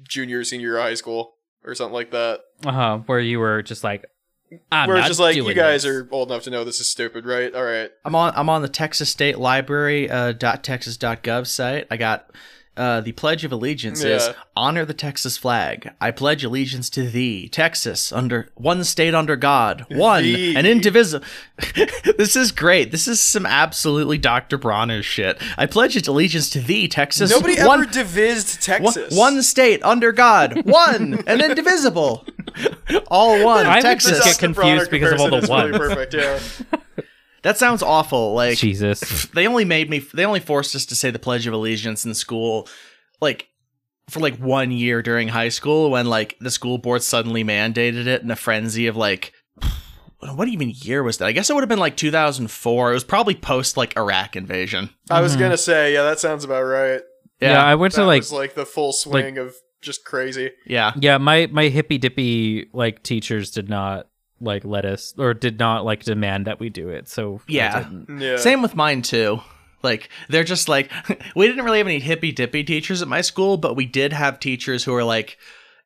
junior, 0.07 0.43
senior 0.43 0.69
year 0.69 0.77
of 0.77 0.83
high 0.83 0.95
school 0.95 1.35
or 1.63 1.75
something 1.75 1.93
like 1.93 2.11
that. 2.11 2.41
Uh 2.65 2.71
huh. 2.71 2.97
Where 3.05 3.19
you 3.19 3.39
were 3.39 3.61
just 3.61 3.83
like, 3.83 4.05
I'm 4.71 4.89
We're 4.89 4.97
not 4.97 5.07
just 5.07 5.19
like, 5.19 5.35
you 5.35 5.53
guys 5.53 5.83
this. 5.83 5.91
are 5.91 6.07
old 6.11 6.29
enough 6.31 6.43
to 6.43 6.49
know 6.49 6.63
this 6.63 6.79
is 6.79 6.87
stupid, 6.87 7.25
right? 7.25 7.53
All 7.53 7.63
right. 7.63 7.89
I'm 8.05 8.15
on 8.15 8.33
I'm 8.35 8.49
on 8.49 8.61
the 8.61 8.69
Texas 8.69 9.09
State 9.09 9.37
Library 9.37 10.09
uh, 10.09 10.33
.texas.gov 10.33 11.47
site. 11.47 11.87
I 11.89 11.97
got 11.97 12.29
uh, 12.75 13.01
the 13.01 13.11
Pledge 13.11 13.45
of 13.45 13.51
Allegiance 13.51 14.03
is 14.03 14.29
honor 14.55 14.85
the 14.85 14.93
Texas 14.93 15.37
flag. 15.37 15.91
I 16.01 16.11
pledge 16.11 16.43
allegiance 16.43 16.89
to 16.91 17.03
thee, 17.03 17.47
Texas, 17.47 18.11
under 18.11 18.49
one 18.55 18.83
state 18.83 19.13
under 19.13 19.35
God, 19.35 19.85
one 19.89 20.23
Thee. 20.23 20.55
and 20.55 20.65
indivisible. 20.73 21.25
this 22.17 22.35
is 22.35 22.51
great. 22.51 22.91
This 22.91 23.07
is 23.07 23.21
some 23.21 23.45
absolutely 23.45 24.17
Dr. 24.17 24.57
Bronner 24.57 25.03
shit. 25.03 25.39
I 25.57 25.65
pledge 25.65 25.95
allegiance 26.07 26.49
to 26.51 26.59
thee, 26.59 26.87
Texas. 26.87 27.29
Nobody 27.29 27.61
one, 27.63 27.83
ever 27.83 27.91
divised 27.91 28.61
Texas. 28.61 29.15
one 29.15 29.41
state 29.43 29.83
under 29.83 30.11
God, 30.11 30.61
one 30.65 31.23
and 31.27 31.41
indivisible. 31.41 32.25
All 33.07 33.43
one, 33.43 33.65
I 33.65 33.75
would 33.75 33.81
Texas. 33.83 34.17
just 34.23 34.39
get 34.39 34.45
confused 34.45 34.89
because 34.89 35.13
of 35.13 35.19
all 35.19 35.29
the 35.29 35.41
comparison 35.41 35.75
is 35.75 35.79
really 35.79 35.95
perfect, 35.95 36.13
yeah. 36.13 36.79
That 37.43 37.57
sounds 37.57 37.83
awful. 37.83 38.33
Like 38.33 38.57
Jesus. 38.57 39.25
they 39.33 39.47
only 39.47 39.65
made 39.65 39.89
me 39.89 39.99
they 39.99 40.25
only 40.25 40.39
forced 40.39 40.75
us 40.75 40.85
to 40.87 40.95
say 40.95 41.11
the 41.11 41.19
pledge 41.19 41.45
of 41.45 41.53
allegiance 41.53 42.05
in 42.05 42.13
school 42.13 42.67
like 43.21 43.47
for 44.09 44.19
like 44.19 44.37
one 44.37 44.71
year 44.71 45.01
during 45.01 45.27
high 45.27 45.49
school 45.49 45.91
when 45.91 46.07
like 46.07 46.37
the 46.39 46.51
school 46.51 46.77
board 46.77 47.03
suddenly 47.03 47.43
mandated 47.43 48.07
it 48.07 48.21
in 48.21 48.31
a 48.31 48.35
frenzy 48.35 48.87
of 48.87 48.97
like 48.97 49.33
what 50.19 50.47
even 50.47 50.71
year 50.73 51.03
was 51.03 51.17
that? 51.17 51.25
I 51.27 51.33
guess 51.33 51.49
it 51.49 51.53
would 51.53 51.61
have 51.61 51.69
been 51.69 51.79
like 51.79 51.97
2004. 51.97 52.91
It 52.91 52.93
was 52.93 53.03
probably 53.03 53.35
post 53.35 53.77
like 53.77 53.97
Iraq 53.97 54.35
invasion. 54.35 54.89
I 55.09 55.21
was 55.21 55.33
mm-hmm. 55.33 55.41
gonna 55.41 55.57
say, 55.57 55.93
yeah, 55.93 56.03
that 56.03 56.19
sounds 56.19 56.43
about 56.43 56.63
right. 56.63 57.01
Yeah, 57.41 57.61
I 57.61 57.75
went 57.75 57.93
That 57.93 58.01
to 58.01 58.07
like 58.07 58.21
was 58.21 58.31
like 58.31 58.55
the 58.55 58.65
full 58.65 58.93
swing 58.93 59.37
of 59.37 59.53
just 59.81 60.05
crazy. 60.05 60.51
yeah. 60.65 60.93
yeah, 60.95 61.17
my 61.17 61.47
my 61.51 61.67
hippy 61.67 61.97
dippy 61.97 62.69
like 62.71 63.03
teachers 63.03 63.51
did 63.51 63.69
not 63.69 64.07
like 64.43 64.63
let 64.65 64.85
us 64.85 65.13
or 65.17 65.33
did 65.33 65.57
not 65.59 65.85
like 65.85 66.03
demand 66.03 66.47
that 66.47 66.59
we 66.59 66.69
do 66.69 66.89
it. 66.89 67.07
So 67.07 67.41
Yeah. 67.47 67.89
Yeah. 68.17 68.37
Same 68.37 68.61
with 68.61 68.75
mine 68.75 69.01
too. 69.01 69.41
Like 69.81 70.09
they're 70.29 70.43
just 70.43 70.69
like 70.69 70.91
we 71.35 71.47
didn't 71.47 71.65
really 71.65 71.79
have 71.79 71.87
any 71.87 71.99
hippy 71.99 72.31
dippy 72.31 72.63
teachers 72.63 73.01
at 73.01 73.07
my 73.07 73.21
school, 73.21 73.57
but 73.57 73.75
we 73.75 73.85
did 73.85 74.13
have 74.13 74.39
teachers 74.39 74.83
who 74.83 74.93
were 74.93 75.03
like 75.03 75.37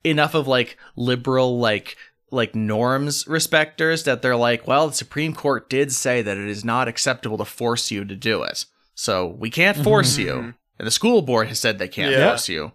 enough 0.04 0.34
of 0.36 0.48
like 0.48 0.78
liberal 0.96 1.60
like 1.60 1.96
like 2.30 2.54
norms 2.54 3.24
respecters 3.26 4.04
that 4.04 4.22
they're 4.22 4.36
like, 4.36 4.68
well, 4.68 4.88
the 4.90 4.94
Supreme 4.94 5.34
Court 5.34 5.70
did 5.70 5.92
say 5.94 6.22
that 6.22 6.38
it 6.38 6.48
is 6.50 6.66
not 6.66 6.88
acceptable 6.88 7.38
to 7.38 7.46
force 7.46 7.90
you 7.90 8.04
to 8.04 8.16
do 8.16 8.44
it. 8.44 8.66
So 8.96 9.28
we 9.28 9.50
can't 9.50 9.78
force 9.78 10.18
you. 10.18 10.34
Mm-hmm. 10.34 10.50
And 10.80 10.86
the 10.88 10.92
school 10.92 11.22
board 11.22 11.48
has 11.48 11.60
said 11.60 11.80
they 11.80 11.88
can't 11.88 12.12
Yeah. 12.12 12.30
force 12.30 12.50
you. 12.50 12.74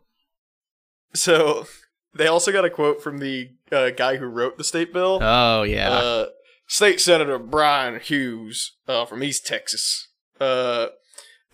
So 1.15 1.67
they 2.15 2.27
also 2.27 2.53
got 2.53 2.65
a 2.65 2.71
quote 2.71 3.03
from 3.03 3.19
the 3.19 3.51
uh, 3.71 3.91
guy 3.91 4.17
who 4.17 4.27
wrote 4.27 4.59
the 4.59 4.65
state 4.65 4.93
bill. 4.93 5.19
Oh 5.23 5.63
yeah. 5.63 5.91
Uh, 5.91 6.27
State 6.67 7.01
Senator 7.01 7.39
Bryan 7.39 8.01
Hughes 8.01 8.77
uh, 8.89 9.05
from 9.05 9.23
East 9.23 9.47
Texas. 9.47 10.09
Uh, 10.41 10.87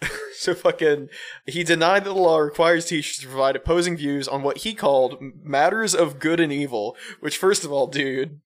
so 0.39 0.55
fucking, 0.55 1.09
he 1.47 1.65
denied 1.65 2.05
that 2.05 2.11
the 2.11 2.15
law 2.15 2.39
requires 2.39 2.85
teachers 2.85 3.19
to 3.19 3.27
provide 3.27 3.57
opposing 3.57 3.97
views 3.97 4.29
on 4.29 4.43
what 4.43 4.59
he 4.59 4.75
called 4.75 5.19
matters 5.43 5.95
of 5.95 6.21
good 6.21 6.39
and 6.39 6.53
evil. 6.53 6.97
Which, 7.19 7.37
first 7.37 7.65
of 7.65 7.73
all, 7.73 7.89
dude, 7.89 8.41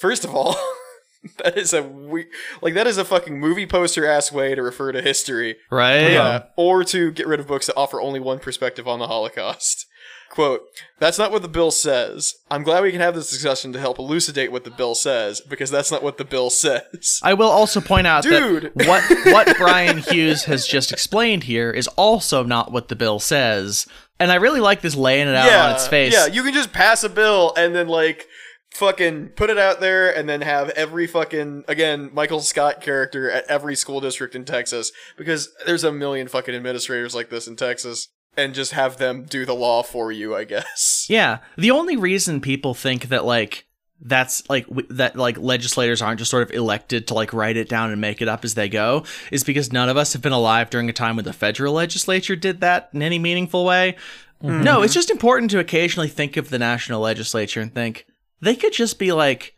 first 0.00 0.24
of 0.24 0.34
all, 0.34 0.56
that 1.44 1.56
is 1.56 1.72
a 1.72 1.82
we- 1.82 2.26
like 2.60 2.74
that 2.74 2.86
is 2.88 2.98
a 2.98 3.04
fucking 3.04 3.38
movie 3.38 3.66
poster 3.66 4.04
ass 4.04 4.32
way 4.32 4.54
to 4.54 4.62
refer 4.62 4.90
to 4.92 5.02
history. 5.02 5.56
right? 5.70 6.10
Yeah, 6.10 6.44
or 6.56 6.82
to 6.84 7.12
get 7.12 7.28
rid 7.28 7.38
of 7.40 7.46
books 7.46 7.66
that 7.66 7.76
offer 7.76 8.00
only 8.00 8.20
one 8.20 8.38
perspective 8.40 8.88
on 8.88 8.98
the 8.98 9.06
Holocaust. 9.06 9.85
Quote, 10.30 10.62
that's 10.98 11.18
not 11.18 11.32
what 11.32 11.42
the 11.42 11.48
bill 11.48 11.70
says. 11.70 12.34
I'm 12.50 12.62
glad 12.62 12.82
we 12.82 12.90
can 12.90 13.00
have 13.00 13.14
this 13.14 13.30
discussion 13.30 13.72
to 13.72 13.80
help 13.80 13.98
elucidate 13.98 14.52
what 14.52 14.64
the 14.64 14.70
bill 14.70 14.94
says, 14.94 15.40
because 15.40 15.70
that's 15.70 15.90
not 15.90 16.02
what 16.02 16.18
the 16.18 16.24
bill 16.24 16.50
says. 16.50 17.20
I 17.22 17.34
will 17.34 17.48
also 17.48 17.80
point 17.80 18.06
out 18.06 18.22
Dude. 18.22 18.72
that 18.74 18.86
what 18.86 19.32
what 19.32 19.56
Bryan 19.56 19.98
Hughes 19.98 20.44
has 20.44 20.66
just 20.66 20.92
explained 20.92 21.44
here 21.44 21.70
is 21.70 21.88
also 21.88 22.42
not 22.42 22.72
what 22.72 22.88
the 22.88 22.96
bill 22.96 23.18
says. 23.18 23.86
And 24.18 24.32
I 24.32 24.36
really 24.36 24.60
like 24.60 24.80
this 24.80 24.94
laying 24.94 25.28
it 25.28 25.34
out 25.34 25.46
yeah, 25.46 25.66
on 25.66 25.74
its 25.74 25.86
face. 25.88 26.12
yeah, 26.12 26.26
you 26.26 26.42
can 26.42 26.54
just 26.54 26.72
pass 26.72 27.04
a 27.04 27.08
bill 27.08 27.52
and 27.56 27.74
then, 27.74 27.86
like, 27.86 28.26
fucking 28.72 29.28
put 29.28 29.50
it 29.50 29.58
out 29.58 29.80
there 29.80 30.14
and 30.14 30.28
then 30.28 30.40
have 30.40 30.70
every 30.70 31.06
fucking, 31.06 31.64
again, 31.68 32.10
Michael 32.12 32.40
Scott 32.40 32.80
character 32.80 33.30
at 33.30 33.44
every 33.46 33.76
school 33.76 34.00
district 34.00 34.34
in 34.34 34.44
Texas, 34.44 34.90
because 35.18 35.50
there's 35.66 35.84
a 35.84 35.92
million 35.92 36.28
fucking 36.28 36.54
administrators 36.54 37.14
like 37.14 37.28
this 37.28 37.46
in 37.46 37.56
Texas, 37.56 38.08
and 38.36 38.54
just 38.54 38.72
have 38.72 38.98
them 38.98 39.24
do 39.24 39.44
the 39.44 39.54
law 39.54 39.82
for 39.82 40.12
you, 40.12 40.34
I 40.34 40.44
guess. 40.44 41.06
Yeah, 41.08 41.38
the 41.56 41.70
only 41.70 41.96
reason 41.96 42.40
people 42.40 42.74
think 42.74 43.10
that 43.10 43.24
like 43.24 43.66
that's 44.00 44.48
like 44.50 44.66
w- 44.66 44.88
that 44.90 45.14
like 45.14 45.38
legislators 45.38 46.02
aren't 46.02 46.18
just 46.18 46.30
sort 46.32 46.42
of 46.42 46.50
elected 46.50 47.06
to 47.06 47.14
like 47.14 47.32
write 47.32 47.56
it 47.56 47.68
down 47.68 47.92
and 47.92 48.00
make 48.00 48.20
it 48.20 48.28
up 48.28 48.44
as 48.44 48.54
they 48.54 48.68
go 48.68 49.04
is 49.30 49.44
because 49.44 49.72
none 49.72 49.88
of 49.88 49.96
us 49.96 50.12
have 50.12 50.22
been 50.22 50.32
alive 50.32 50.68
during 50.68 50.90
a 50.90 50.92
time 50.92 51.14
when 51.16 51.24
the 51.24 51.32
federal 51.32 51.74
legislature 51.74 52.34
did 52.34 52.60
that 52.60 52.90
in 52.92 53.02
any 53.02 53.18
meaningful 53.20 53.64
way. 53.64 53.96
Mm-hmm. 54.42 54.64
No, 54.64 54.82
it's 54.82 54.94
just 54.94 55.10
important 55.10 55.50
to 55.52 55.58
occasionally 55.58 56.08
think 56.08 56.36
of 56.36 56.50
the 56.50 56.58
national 56.58 57.00
legislature 57.00 57.60
and 57.60 57.72
think 57.72 58.06
they 58.40 58.56
could 58.56 58.72
just 58.72 58.98
be 58.98 59.12
like 59.12 59.54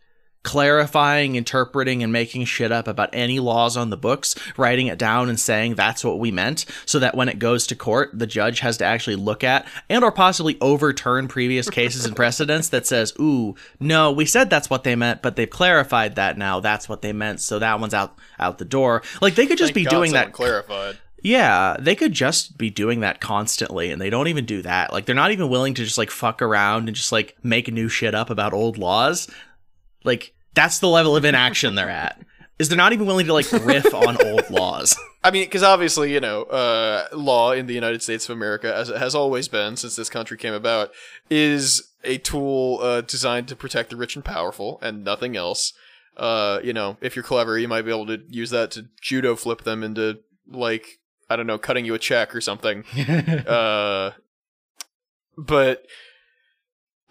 clarifying, 0.49 1.37
interpreting, 1.37 2.03
and 2.03 2.11
making 2.11 2.43
shit 2.47 2.73
up 2.73 2.89
about 2.89 3.11
any 3.13 3.39
laws 3.39 3.77
on 3.77 3.91
the 3.91 3.99
books, 3.99 4.35
writing 4.57 4.87
it 4.87 4.99
down 4.99 5.29
and 5.29 5.39
saying 5.39 5.75
that's 5.75 6.03
what 6.03 6.19
we 6.19 6.31
meant, 6.31 6.65
so 6.87 6.99
that 6.99 7.15
when 7.15 7.29
it 7.29 7.39
goes 7.39 7.67
to 7.67 7.77
court, 7.77 8.11
the 8.15 8.27
judge 8.27 8.61
has 8.61 8.79
to 8.79 8.85
actually 8.85 9.17
look 9.17 9.45
at 9.45 9.69
and 9.91 10.03
or 10.03 10.11
possibly 10.11 10.57
overturn 10.63 11.29
previous 11.29 11.69
cases 11.69 12.07
and 12.07 12.17
precedents 12.17 12.71
that 12.71 12.87
says, 12.87 13.13
ooh, 13.21 13.55
no, 13.79 14.11
we 14.11 14.25
said 14.25 14.49
that's 14.49 14.71
what 14.71 14.85
they 14.85 14.97
meant, 14.97 15.21
but 15.21 15.37
they've 15.37 15.51
clarified 15.51 16.15
that 16.15 16.39
now 16.39 16.61
that's 16.61 16.89
what 16.89 17.03
they 17.03 17.13
meant, 17.13 17.41
so 17.41 17.59
that 17.59 17.79
one's 17.79 17.93
out 17.93 18.17
out 18.39 18.57
the 18.57 18.65
door. 18.65 19.03
Like 19.21 19.35
they 19.35 19.47
could 19.47 19.59
just 19.59 19.75
Thank 19.75 19.75
be 19.75 19.85
God 19.85 19.91
doing 19.91 20.13
that 20.13 20.33
clarified. 20.33 20.97
yeah, 21.23 21.77
they 21.79 21.95
could 21.95 22.15
just 22.15 22.57
be 22.57 22.71
doing 22.71 23.01
that 23.01 23.21
constantly 23.21 23.91
and 23.91 24.01
they 24.01 24.09
don't 24.09 24.29
even 24.29 24.47
do 24.47 24.63
that. 24.63 24.95
Like 24.95 25.05
they're 25.05 25.15
not 25.15 25.31
even 25.31 25.51
willing 25.51 25.75
to 25.75 25.85
just 25.85 25.99
like 25.99 26.11
fuck 26.11 26.41
around 26.41 26.89
and 26.89 26.97
just 26.97 27.13
like 27.13 27.37
make 27.43 27.71
new 27.71 27.91
shit 27.91 28.15
up 28.15 28.31
about 28.31 28.55
old 28.55 28.79
laws. 28.79 29.29
Like 30.05 30.33
that's 30.55 30.79
the 30.79 30.89
level 30.89 31.17
of 31.17 31.25
inaction 31.25 31.75
they're 31.75 31.91
at. 31.91 32.21
Is 32.59 32.69
they're 32.69 32.77
not 32.77 32.93
even 32.93 33.07
willing 33.07 33.27
to 33.27 33.33
like 33.33 33.51
riff 33.53 33.95
on 33.95 34.21
old 34.25 34.51
laws. 34.51 34.97
I 35.25 35.31
mean, 35.31 35.45
because 35.45 35.63
obviously, 35.63 36.13
you 36.13 36.21
know, 36.21 36.43
uh, 36.45 37.07
law 37.13 37.53
in 37.53 37.67
the 37.67 37.75
United 37.75 38.03
States 38.03 38.29
of 38.29 38.37
America, 38.37 38.75
as 38.75 38.89
it 38.89 38.99
has 38.99 39.15
always 39.15 39.47
been 39.47 39.77
since 39.77 39.95
this 39.95 40.09
country 40.09 40.37
came 40.37 40.55
about, 40.55 40.91
is 41.31 41.93
a 42.03 42.19
tool 42.19 42.79
uh, 42.81 43.01
designed 43.01 43.49
to 43.49 43.57
protect 43.57 43.91
the 43.91 43.97
rich 43.97 44.17
and 44.17 44.25
powerful 44.25 44.79
and 44.83 45.05
nothing 45.05 45.37
else. 45.37 45.73
Uh, 46.17 46.59
you 46.65 46.73
know, 46.73 46.97
if 47.01 47.15
you're 47.15 47.23
clever, 47.23 47.59
you 47.59 47.69
might 47.69 47.83
be 47.83 47.91
able 47.91 48.07
to 48.07 48.21
use 48.29 48.51
that 48.51 48.71
to 48.73 48.87
judo 49.01 49.37
flip 49.37 49.63
them 49.63 49.85
into, 49.85 50.19
like, 50.49 50.99
I 51.31 51.37
don't 51.37 51.47
know, 51.47 51.59
cutting 51.59 51.85
you 51.85 51.95
a 51.95 51.99
check 51.99 52.35
or 52.35 52.41
something. 52.41 52.85
uh, 53.47 54.13
but 55.37 55.85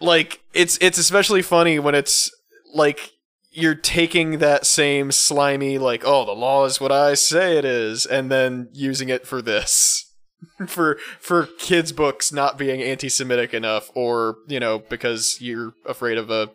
like, 0.00 0.40
it's 0.52 0.76
it's 0.80 0.98
especially 0.98 1.42
funny 1.42 1.78
when 1.78 1.94
it's 1.94 2.30
like 2.74 3.12
you're 3.58 3.74
taking 3.74 4.38
that 4.38 4.64
same 4.64 5.10
slimy 5.10 5.78
like 5.78 6.02
oh 6.04 6.24
the 6.24 6.32
law 6.32 6.64
is 6.64 6.80
what 6.80 6.92
i 6.92 7.14
say 7.14 7.58
it 7.58 7.64
is 7.64 8.06
and 8.06 8.30
then 8.30 8.68
using 8.72 9.08
it 9.08 9.26
for 9.26 9.42
this 9.42 10.14
for 10.66 10.96
for 11.18 11.46
kids 11.58 11.90
books 11.90 12.32
not 12.32 12.56
being 12.56 12.80
anti-semitic 12.80 13.52
enough 13.52 13.90
or 13.94 14.36
you 14.46 14.60
know 14.60 14.78
because 14.78 15.38
you're 15.40 15.74
afraid 15.86 16.16
of 16.16 16.30
a 16.30 16.50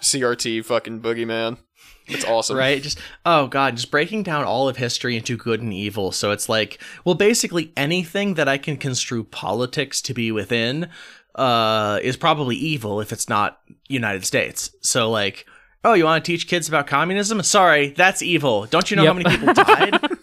crt 0.00 0.64
fucking 0.64 1.00
boogeyman 1.00 1.58
it's 2.06 2.24
awesome 2.24 2.56
right? 2.56 2.82
Just 2.82 2.98
oh 3.24 3.46
god, 3.46 3.76
just 3.76 3.90
breaking 3.90 4.24
down 4.24 4.44
all 4.44 4.68
of 4.68 4.76
history 4.76 5.16
into 5.16 5.36
good 5.36 5.62
and 5.62 5.72
evil. 5.72 6.10
So 6.10 6.32
it's 6.32 6.48
like, 6.48 6.82
well, 7.04 7.14
basically 7.14 7.72
anything 7.76 8.34
that 8.34 8.48
I 8.48 8.58
can 8.58 8.76
construe 8.76 9.24
politics 9.24 10.02
to 10.02 10.14
be 10.14 10.32
within 10.32 10.88
uh 11.36 12.00
is 12.02 12.16
probably 12.16 12.56
evil 12.56 13.00
if 13.00 13.12
it's 13.12 13.28
not 13.28 13.60
United 13.86 14.24
States. 14.24 14.74
So 14.80 15.08
like, 15.08 15.46
oh, 15.84 15.94
you 15.94 16.04
want 16.04 16.24
to 16.24 16.32
teach 16.32 16.46
kids 16.46 16.68
about 16.68 16.86
communism? 16.86 17.42
Sorry, 17.42 17.90
that's 17.90 18.22
evil. 18.22 18.66
Don't 18.66 18.90
you 18.90 18.96
know 18.96 19.06
how 19.06 19.12
many 19.14 19.28
people 19.30 19.54
died? 19.54 19.98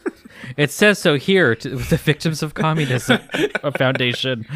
It 0.56 0.72
says 0.72 0.98
so 0.98 1.16
here 1.18 1.56
to 1.56 1.76
with 1.76 1.90
the 1.90 1.98
Victims 1.98 2.42
of 2.42 2.56
Communism 2.56 3.20
Foundation. 3.78 4.48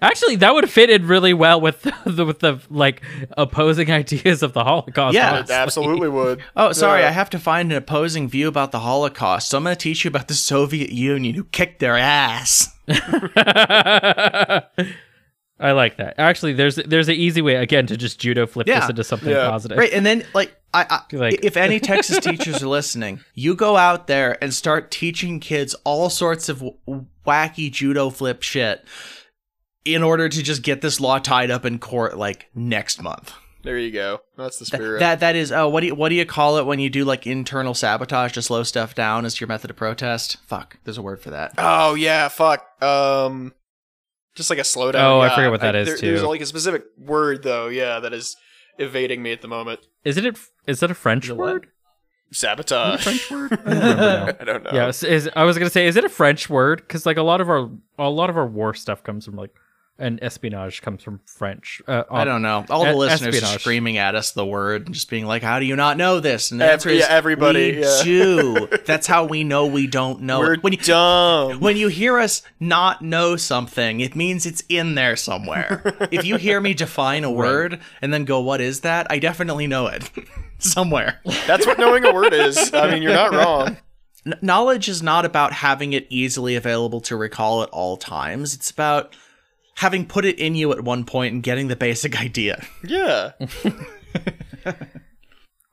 Actually, 0.00 0.36
that 0.36 0.54
would 0.54 0.70
fit 0.70 0.88
in 0.88 1.06
really 1.08 1.34
well 1.34 1.60
with 1.60 1.82
the 1.82 2.24
with 2.24 2.38
the 2.40 2.60
like 2.70 3.02
opposing 3.36 3.90
ideas 3.90 4.42
of 4.44 4.52
the 4.52 4.62
Holocaust. 4.62 5.14
Yeah. 5.14 5.40
it 5.40 5.50
absolutely 5.50 6.08
would 6.08 6.42
Oh, 6.56 6.70
sorry, 6.72 7.00
Yeah. 7.00 7.08
I 7.08 7.10
have 7.12 7.30
to 7.30 7.40
find 7.40 7.72
an 7.72 7.78
opposing 7.78 8.28
view 8.28 8.46
about 8.46 8.70
the 8.70 8.80
Holocaust. 8.80 9.48
So 9.48 9.58
I'm 9.58 9.64
going 9.64 9.74
to 9.74 9.80
teach 9.80 10.04
you 10.04 10.08
about 10.10 10.28
the 10.28 10.34
Soviet 10.34 10.90
Union 10.90 11.34
who 11.34 11.44
kicked 11.44 11.80
their 11.80 11.96
ass. 11.96 12.68
I 15.60 15.72
like 15.72 15.98
that. 15.98 16.14
Actually, 16.18 16.54
there's 16.54 16.76
there's 16.76 17.08
an 17.08 17.14
easy 17.16 17.42
way 17.42 17.56
again 17.56 17.86
to 17.88 17.96
just 17.96 18.18
judo 18.18 18.46
flip 18.46 18.66
Yeah. 18.66 18.80
this 18.80 18.90
into 18.90 19.04
something 19.04 19.28
Yeah. 19.30 19.48
positive. 19.50 19.76
Right, 19.78 19.92
and 19.92 20.04
then 20.06 20.24
like 20.34 20.56
I, 20.72 20.86
I 21.12 21.16
Like- 21.16 21.44
if 21.44 21.56
any 21.56 21.78
Texas 21.80 22.18
teachers 22.24 22.62
are 22.62 22.68
listening, 22.68 23.20
you 23.34 23.54
go 23.54 23.76
out 23.76 24.06
there 24.06 24.42
and 24.42 24.54
start 24.54 24.90
teaching 24.90 25.38
kids 25.40 25.74
all 25.84 26.08
sorts 26.10 26.48
of 26.48 26.60
w- 26.60 27.06
wacky 27.26 27.70
judo 27.70 28.08
flip 28.10 28.42
shit 28.42 28.84
in 29.84 30.02
order 30.02 30.28
to 30.28 30.42
just 30.42 30.62
get 30.62 30.80
this 30.80 31.00
law 31.00 31.18
tied 31.18 31.50
up 31.50 31.64
in 31.64 31.78
court 31.78 32.16
like 32.16 32.46
next 32.54 33.02
month. 33.02 33.32
There 33.62 33.76
you 33.78 33.90
go. 33.90 34.20
That's 34.38 34.58
the 34.58 34.64
spirit. 34.64 35.00
That 35.00 35.20
that 35.20 35.36
is. 35.36 35.52
Oh, 35.52 35.68
what 35.68 35.80
do 35.80 35.88
you 35.88 35.94
what 35.94 36.08
do 36.08 36.14
you 36.14 36.24
call 36.24 36.56
it 36.56 36.64
when 36.64 36.78
you 36.78 36.88
do 36.88 37.04
like 37.04 37.26
internal 37.26 37.74
sabotage 37.74 38.32
to 38.32 38.40
slow 38.42 38.62
stuff 38.62 38.94
down 38.94 39.26
as 39.26 39.38
your 39.38 39.48
method 39.48 39.68
of 39.68 39.76
protest? 39.76 40.38
Fuck, 40.46 40.78
there's 40.84 40.96
a 40.96 41.02
word 41.02 41.20
for 41.20 41.28
that. 41.30 41.52
oh 41.58 41.94
yeah, 41.94 42.28
fuck. 42.28 42.64
Um, 42.82 43.52
just 44.34 44.50
like 44.50 44.58
a 44.58 44.62
slowdown. 44.62 45.02
Oh, 45.02 45.20
I 45.20 45.34
forget 45.34 45.50
what 45.50 45.60
that 45.60 45.74
is, 45.74 45.88
there- 45.88 45.96
too. 45.96 46.06
There's 46.06 46.22
like 46.22 46.40
a 46.40 46.46
specific 46.46 46.84
word 46.98 47.42
though. 47.42 47.68
Yeah, 47.68 48.00
that 48.00 48.12
is 48.12 48.36
evading 48.78 49.22
me 49.22 49.32
at 49.32 49.42
the 49.42 49.48
moment. 49.48 49.80
Is 50.04 50.16
it? 50.16 50.38
Is 50.66 50.80
that 50.80 50.90
a 50.90 50.94
French 50.94 51.28
The 51.28 51.34
what? 51.34 51.52
word? 51.52 51.66
Sabotage. 52.32 53.02
French 53.02 53.30
word? 53.30 53.52
I 53.66 53.74
don't. 53.74 54.40
I 54.40 54.44
don't 54.44 54.62
know. 54.64 54.70
Yeah, 54.72 54.88
is, 54.88 55.02
is- 55.02 55.30
I 55.34 55.44
was 55.44 55.58
gonna 55.58 55.70
say, 55.70 55.86
is 55.86 55.96
it 55.96 56.04
a 56.04 56.08
French 56.08 56.48
word? 56.48 56.78
Because 56.80 57.04
like 57.06 57.16
a 57.16 57.22
lot 57.22 57.40
of 57.40 57.48
our 57.50 57.68
a 57.98 58.08
lot 58.08 58.30
of 58.30 58.36
our 58.36 58.46
war 58.46 58.72
stuff 58.74 59.02
comes 59.02 59.24
from 59.24 59.34
like, 59.36 59.50
and 60.00 60.18
espionage 60.22 60.82
comes 60.82 61.02
from 61.02 61.20
French. 61.26 61.80
Uh, 61.86 62.04
I 62.10 62.24
don't 62.24 62.42
know. 62.42 62.64
All 62.70 62.84
the 62.84 62.90
E- 62.92 62.94
listeners 62.94 63.42
are 63.42 63.58
screaming 63.58 63.98
at 63.98 64.14
us 64.14 64.32
the 64.32 64.44
word 64.46 64.86
and 64.86 64.94
just 64.94 65.08
being 65.10 65.26
like, 65.26 65.42
"How 65.42 65.60
do 65.60 65.66
you 65.66 65.76
not 65.76 65.96
know 65.96 66.18
this?" 66.20 66.50
And 66.50 66.60
the 66.60 66.64
Ev- 66.64 66.72
answer 66.72 66.88
is, 66.88 67.04
everybody, 67.06 67.72
We 67.76 67.82
yeah. 67.82 68.00
do. 68.02 68.68
That's 68.86 69.06
how 69.06 69.24
we 69.26 69.44
know 69.44 69.66
we 69.66 69.86
don't 69.86 70.22
know. 70.22 70.40
We're 70.40 70.54
it. 70.54 70.62
When 70.62 70.72
you 70.72 70.78
dumb. 70.78 71.60
when 71.60 71.76
you 71.76 71.88
hear 71.88 72.18
us 72.18 72.42
not 72.58 73.02
know 73.02 73.36
something, 73.36 74.00
it 74.00 74.16
means 74.16 74.46
it's 74.46 74.64
in 74.68 74.94
there 74.96 75.14
somewhere. 75.16 75.82
if 76.10 76.24
you 76.24 76.36
hear 76.36 76.60
me 76.60 76.74
define 76.74 77.22
a 77.22 77.30
word 77.30 77.80
and 78.02 78.12
then 78.12 78.24
go, 78.24 78.40
"What 78.40 78.60
is 78.60 78.80
that?" 78.80 79.06
I 79.10 79.18
definitely 79.18 79.66
know 79.66 79.86
it 79.86 80.10
somewhere. 80.58 81.20
That's 81.46 81.66
what 81.66 81.78
knowing 81.78 82.04
a 82.04 82.12
word 82.12 82.32
is. 82.32 82.72
I 82.72 82.90
mean, 82.90 83.02
you're 83.02 83.12
not 83.12 83.32
wrong. 83.32 83.76
Knowledge 84.42 84.88
is 84.90 85.02
not 85.02 85.24
about 85.24 85.52
having 85.54 85.94
it 85.94 86.06
easily 86.10 86.54
available 86.54 87.00
to 87.02 87.16
recall 87.16 87.62
at 87.62 87.70
all 87.70 87.96
times. 87.96 88.52
It's 88.54 88.70
about 88.70 89.14
having 89.80 90.04
put 90.04 90.26
it 90.26 90.38
in 90.38 90.54
you 90.54 90.70
at 90.72 90.84
one 90.84 91.04
point 91.04 91.32
and 91.32 91.42
getting 91.42 91.68
the 91.68 91.74
basic 91.76 92.20
idea. 92.28 92.62
Yeah. 92.84 93.32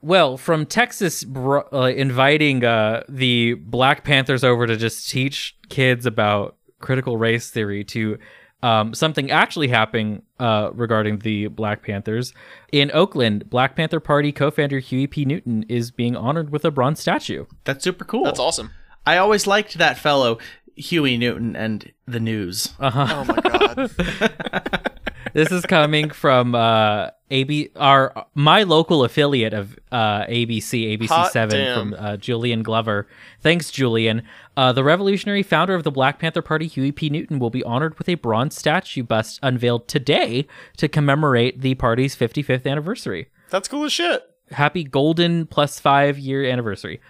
Well, 0.00 0.36
from 0.36 0.64
Texas 0.64 1.24
bro- 1.24 1.66
uh, 1.72 1.92
inviting 1.94 2.64
uh, 2.64 3.02
the 3.08 3.54
Black 3.54 4.04
Panthers 4.04 4.44
over 4.44 4.64
to 4.64 4.76
just 4.76 5.10
teach 5.10 5.56
kids 5.70 6.06
about 6.06 6.56
critical 6.78 7.16
race 7.16 7.50
theory 7.50 7.82
to 7.82 8.16
um, 8.62 8.94
something 8.94 9.32
actually 9.32 9.66
happening 9.66 10.22
uh, 10.38 10.70
regarding 10.72 11.18
the 11.18 11.48
Black 11.48 11.82
Panthers. 11.82 12.32
In 12.70 12.92
Oakland, 12.94 13.50
Black 13.50 13.74
Panther 13.74 13.98
Party 13.98 14.30
co 14.30 14.52
founder 14.52 14.78
Huey 14.78 15.08
P. 15.08 15.24
Newton 15.24 15.64
is 15.68 15.90
being 15.90 16.14
honored 16.14 16.50
with 16.50 16.64
a 16.64 16.70
bronze 16.70 17.00
statue. 17.00 17.46
That's 17.64 17.82
super 17.82 18.04
cool. 18.04 18.22
That's 18.22 18.40
awesome. 18.40 18.70
I 19.04 19.16
always 19.16 19.48
liked 19.48 19.78
that 19.78 19.98
fellow, 19.98 20.38
Huey 20.78 21.16
Newton, 21.16 21.56
and 21.56 21.92
the 22.06 22.20
news. 22.20 22.74
Oh 22.80 23.24
my 23.24 23.40
god. 23.40 23.90
this 25.34 25.50
is 25.50 25.64
coming 25.66 26.10
from 26.10 26.54
uh 26.54 27.10
AB 27.30 27.70
our 27.76 28.26
my 28.34 28.62
local 28.62 29.04
affiliate 29.04 29.52
of 29.52 29.78
uh 29.92 30.24
ABC 30.24 31.08
Hot 31.08 31.32
ABC7 31.32 31.50
damn. 31.50 31.78
from 31.78 31.94
uh, 31.98 32.16
Julian 32.16 32.62
Glover. 32.62 33.06
Thanks 33.40 33.70
Julian. 33.70 34.22
Uh 34.56 34.72
the 34.72 34.84
revolutionary 34.84 35.42
founder 35.42 35.74
of 35.74 35.82
the 35.82 35.90
Black 35.90 36.18
Panther 36.18 36.42
Party 36.42 36.66
Huey 36.66 36.92
P 36.92 37.10
Newton 37.10 37.38
will 37.38 37.50
be 37.50 37.62
honored 37.64 37.98
with 37.98 38.08
a 38.08 38.14
bronze 38.14 38.56
statue 38.56 39.02
bust 39.02 39.38
unveiled 39.42 39.88
today 39.88 40.46
to 40.76 40.88
commemorate 40.88 41.60
the 41.60 41.74
party's 41.74 42.16
55th 42.16 42.66
anniversary. 42.66 43.28
That's 43.50 43.68
cool 43.68 43.84
as 43.84 43.92
shit. 43.92 44.22
Happy 44.50 44.84
golden 44.84 45.46
plus 45.46 45.78
5 45.78 46.18
year 46.18 46.44
anniversary. 46.44 47.00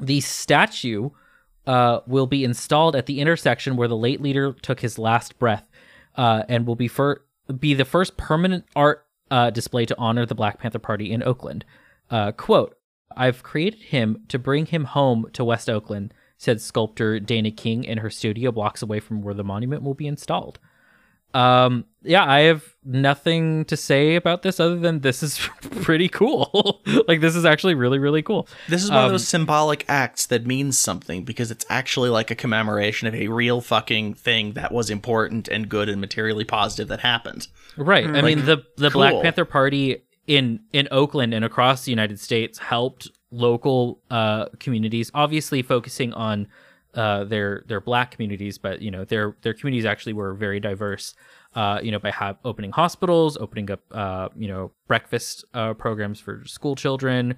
The 0.00 0.20
statue 0.20 1.10
uh, 1.66 2.00
will 2.06 2.26
be 2.26 2.44
installed 2.44 2.96
at 2.96 3.06
the 3.06 3.20
intersection 3.20 3.76
where 3.76 3.88
the 3.88 3.96
late 3.96 4.20
leader 4.20 4.52
took 4.52 4.80
his 4.80 4.98
last 4.98 5.38
breath, 5.38 5.68
uh, 6.16 6.42
and 6.48 6.66
will 6.66 6.76
be 6.76 6.88
fir- 6.88 7.22
be 7.58 7.74
the 7.74 7.84
first 7.84 8.16
permanent 8.16 8.64
art 8.74 9.06
uh, 9.30 9.50
display 9.50 9.86
to 9.86 9.98
honor 9.98 10.26
the 10.26 10.34
Black 10.34 10.58
Panther 10.58 10.78
Party 10.78 11.10
in 11.10 11.22
Oakland. 11.22 11.64
Uh, 12.10 12.32
quote: 12.32 12.76
"I've 13.16 13.42
created 13.42 13.80
him 13.80 14.24
to 14.28 14.38
bring 14.38 14.66
him 14.66 14.84
home 14.84 15.26
to 15.32 15.44
West 15.44 15.70
Oakland," 15.70 16.12
said 16.36 16.60
sculptor 16.60 17.18
Dana 17.20 17.50
King 17.50 17.84
in 17.84 17.98
her 17.98 18.10
studio 18.10 18.52
blocks 18.52 18.82
away 18.82 19.00
from 19.00 19.22
where 19.22 19.34
the 19.34 19.44
monument 19.44 19.82
will 19.82 19.94
be 19.94 20.06
installed. 20.06 20.58
Um, 21.34 21.84
yeah, 22.02 22.24
I 22.24 22.40
have 22.40 22.64
nothing 22.84 23.64
to 23.64 23.76
say 23.76 24.14
about 24.14 24.42
this 24.42 24.60
other 24.60 24.78
than 24.78 25.00
this 25.00 25.22
is 25.22 25.38
pretty 25.82 26.08
cool. 26.08 26.80
like 27.08 27.20
this 27.20 27.34
is 27.34 27.44
actually 27.44 27.74
really 27.74 27.98
really 27.98 28.22
cool. 28.22 28.46
This 28.68 28.84
is 28.84 28.90
one 28.90 29.00
of 29.00 29.04
Um, 29.06 29.12
those 29.12 29.26
symbolic 29.26 29.84
acts 29.88 30.26
that 30.26 30.46
means 30.46 30.78
something 30.78 31.24
because 31.24 31.50
it's 31.50 31.66
actually 31.68 32.10
like 32.10 32.30
a 32.30 32.34
commemoration 32.34 33.08
of 33.08 33.14
a 33.14 33.28
real 33.28 33.60
fucking 33.60 34.14
thing 34.14 34.52
that 34.52 34.70
was 34.70 34.90
important 34.90 35.48
and 35.48 35.68
good 35.68 35.88
and 35.88 36.00
materially 36.00 36.44
positive 36.44 36.88
that 36.88 37.00
happened. 37.00 37.48
Right. 37.76 38.06
I 38.06 38.22
mean 38.22 38.44
the 38.44 38.62
the 38.76 38.90
Black. 38.90 39.20
Panther 39.22 39.44
Party 39.44 40.04
in 40.26 40.60
in 40.72 40.86
Oakland 40.90 41.34
and 41.34 41.44
across 41.44 41.84
the 41.84 41.90
United 41.90 42.20
States 42.20 42.58
helped 42.58 43.10
local 43.30 44.00
uh 44.10 44.46
communities 44.60 45.10
obviously 45.14 45.60
focusing 45.62 46.12
on 46.12 46.46
uh 46.94 47.24
their 47.24 47.62
their 47.66 47.80
black 47.80 48.10
communities 48.12 48.58
but 48.58 48.80
you 48.82 48.90
know 48.90 49.04
their 49.04 49.36
their 49.42 49.54
communities 49.54 49.84
actually 49.84 50.12
were 50.12 50.34
very 50.34 50.60
diverse 50.60 51.14
uh 51.54 51.78
you 51.82 51.90
know 51.90 51.98
by 51.98 52.10
ha- 52.10 52.36
opening 52.44 52.70
hospitals 52.72 53.36
opening 53.38 53.70
up 53.70 53.80
uh 53.92 54.28
you 54.36 54.48
know 54.48 54.70
breakfast 54.86 55.44
uh 55.54 55.74
programs 55.74 56.20
for 56.20 56.42
school 56.46 56.74
children 56.76 57.34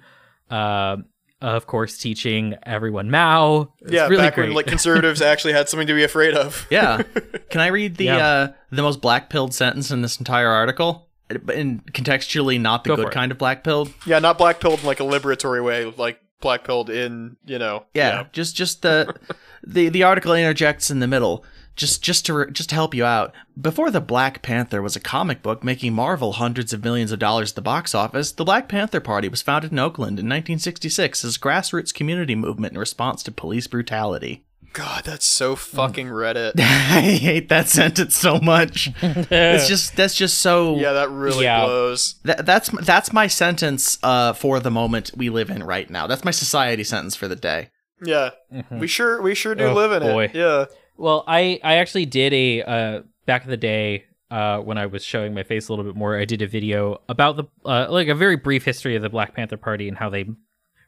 uh, 0.49 0.97
of 1.41 1.67
course 1.67 1.97
teaching 1.97 2.55
everyone 2.63 3.11
Mao 3.11 3.71
It's 3.81 3.91
yeah, 3.91 4.07
really 4.07 4.23
back 4.23 4.35
great. 4.35 4.45
when 4.47 4.53
like 4.55 4.65
conservatives 4.67 5.21
actually 5.31 5.53
had 5.53 5.69
something 5.69 5.85
to 5.87 5.93
be 5.93 6.03
afraid 6.03 6.33
of. 6.33 6.65
Yeah. 6.71 7.03
Can 7.51 7.61
I 7.61 7.67
read 7.67 7.97
the 7.97 8.05
Yeah. 8.05 8.17
uh 8.27 8.53
the 8.71 8.81
most 8.81 9.01
black 9.01 9.29
pilled 9.29 9.53
sentence 9.53 9.91
in 9.91 10.01
this 10.01 10.17
entire 10.17 10.49
article? 10.49 11.07
And 11.29 11.85
contextually 11.93 12.59
not 12.59 12.83
the 12.85 12.89
Go 12.89 12.95
good 12.95 13.11
kind 13.11 13.31
of 13.31 13.37
black 13.37 13.63
pilled. 13.63 13.93
Yeah, 14.05 14.17
not 14.19 14.37
black 14.37 14.59
pilled 14.59 14.79
in 14.79 14.85
like 14.85 14.99
a 14.99 15.03
liberatory 15.03 15.63
way, 15.63 15.85
like 15.85 16.19
black 16.41 16.63
pilled 16.63 16.89
in, 16.89 17.37
you 17.45 17.59
know. 17.59 17.85
Yeah, 17.93 18.25
just 18.31 18.55
just 18.55 18.81
the 18.81 19.15
the 19.65 19.89
the 19.89 20.03
article 20.03 20.33
interjects 20.33 20.91
in 20.91 20.99
the 20.99 21.07
middle 21.07 21.45
just 21.77 22.01
just 22.01 22.25
to 22.25 22.33
re- 22.33 22.51
just 22.51 22.69
to 22.69 22.75
help 22.75 22.93
you 22.93 23.05
out. 23.05 23.33
Before 23.59 23.89
the 23.89 24.01
Black 24.01 24.41
Panther 24.41 24.81
was 24.81 24.95
a 24.95 24.99
comic 24.99 25.41
book 25.41 25.63
making 25.63 25.93
Marvel 25.93 26.33
hundreds 26.33 26.73
of 26.73 26.83
millions 26.83 27.11
of 27.11 27.19
dollars 27.19 27.51
at 27.51 27.55
the 27.55 27.61
box 27.61 27.95
office, 27.95 28.31
the 28.31 28.43
Black 28.43 28.67
Panther 28.67 28.99
Party 28.99 29.29
was 29.29 29.41
founded 29.41 29.71
in 29.71 29.79
Oakland 29.79 30.19
in 30.19 30.25
1966 30.25 31.23
as 31.23 31.35
a 31.35 31.39
grassroots 31.39 31.93
community 31.93 32.35
movement 32.35 32.73
in 32.73 32.79
response 32.79 33.23
to 33.23 33.31
police 33.31 33.67
brutality. 33.67 34.43
God, 34.77 35.05
that's 35.05 35.25
so 35.25 35.55
fucking 35.55 36.05
Reddit. 36.07 36.51
I 36.59 37.01
hate 37.01 37.49
that 37.49 37.67
sentence 37.67 38.15
so 38.15 38.39
much. 38.39 38.91
it's 39.01 39.67
just 39.73 39.95
that's 39.95 40.13
just 40.13 40.37
so 40.37 40.75
Yeah, 40.77 40.93
that 40.93 41.09
really 41.09 41.45
Yeah. 41.45 41.65
blows. 41.65 42.15
That, 42.23 42.45
that's 42.45 42.69
that's 42.85 43.11
my 43.11 43.25
sentence 43.25 43.97
uh, 44.03 44.33
for 44.33 44.59
the 44.59 44.69
moment 44.69 45.11
we 45.17 45.29
live 45.31 45.49
in 45.49 45.63
right 45.63 45.89
now. 45.89 46.05
That's 46.05 46.23
my 46.23 46.29
society 46.31 46.83
sentence 46.83 47.15
for 47.15 47.27
the 47.27 47.35
day. 47.35 47.71
Yeah. 48.03 48.29
We 48.69 48.85
sure 48.85 49.19
we 49.19 49.33
sure 49.33 49.55
do 49.55 49.65
Oh, 49.65 49.73
live 49.73 49.91
in 49.93 50.03
boy. 50.03 50.25
it. 50.25 50.35
Yeah. 50.35 50.65
Well, 50.95 51.23
I 51.27 51.59
I 51.63 51.77
actually 51.77 52.05
did 52.05 52.31
a 52.33 52.61
uh 52.61 53.01
back 53.25 53.45
in 53.45 53.49
the 53.49 53.57
day 53.57 54.05
uh 54.29 54.59
when 54.59 54.77
I 54.77 54.85
was 54.85 55.03
showing 55.03 55.33
my 55.33 55.41
face 55.41 55.69
a 55.69 55.71
little 55.71 55.85
bit 55.85 55.95
more. 55.95 56.15
I 56.19 56.25
did 56.25 56.43
a 56.43 56.47
video 56.47 57.01
about 57.09 57.37
the 57.37 57.45
uh 57.65 57.87
like 57.89 58.09
a 58.09 58.15
very 58.15 58.35
brief 58.35 58.63
history 58.63 58.95
of 58.95 59.01
the 59.01 59.09
Black 59.09 59.33
Panther 59.33 59.57
Party 59.57 59.87
and 59.87 59.97
how 59.97 60.11
they 60.11 60.25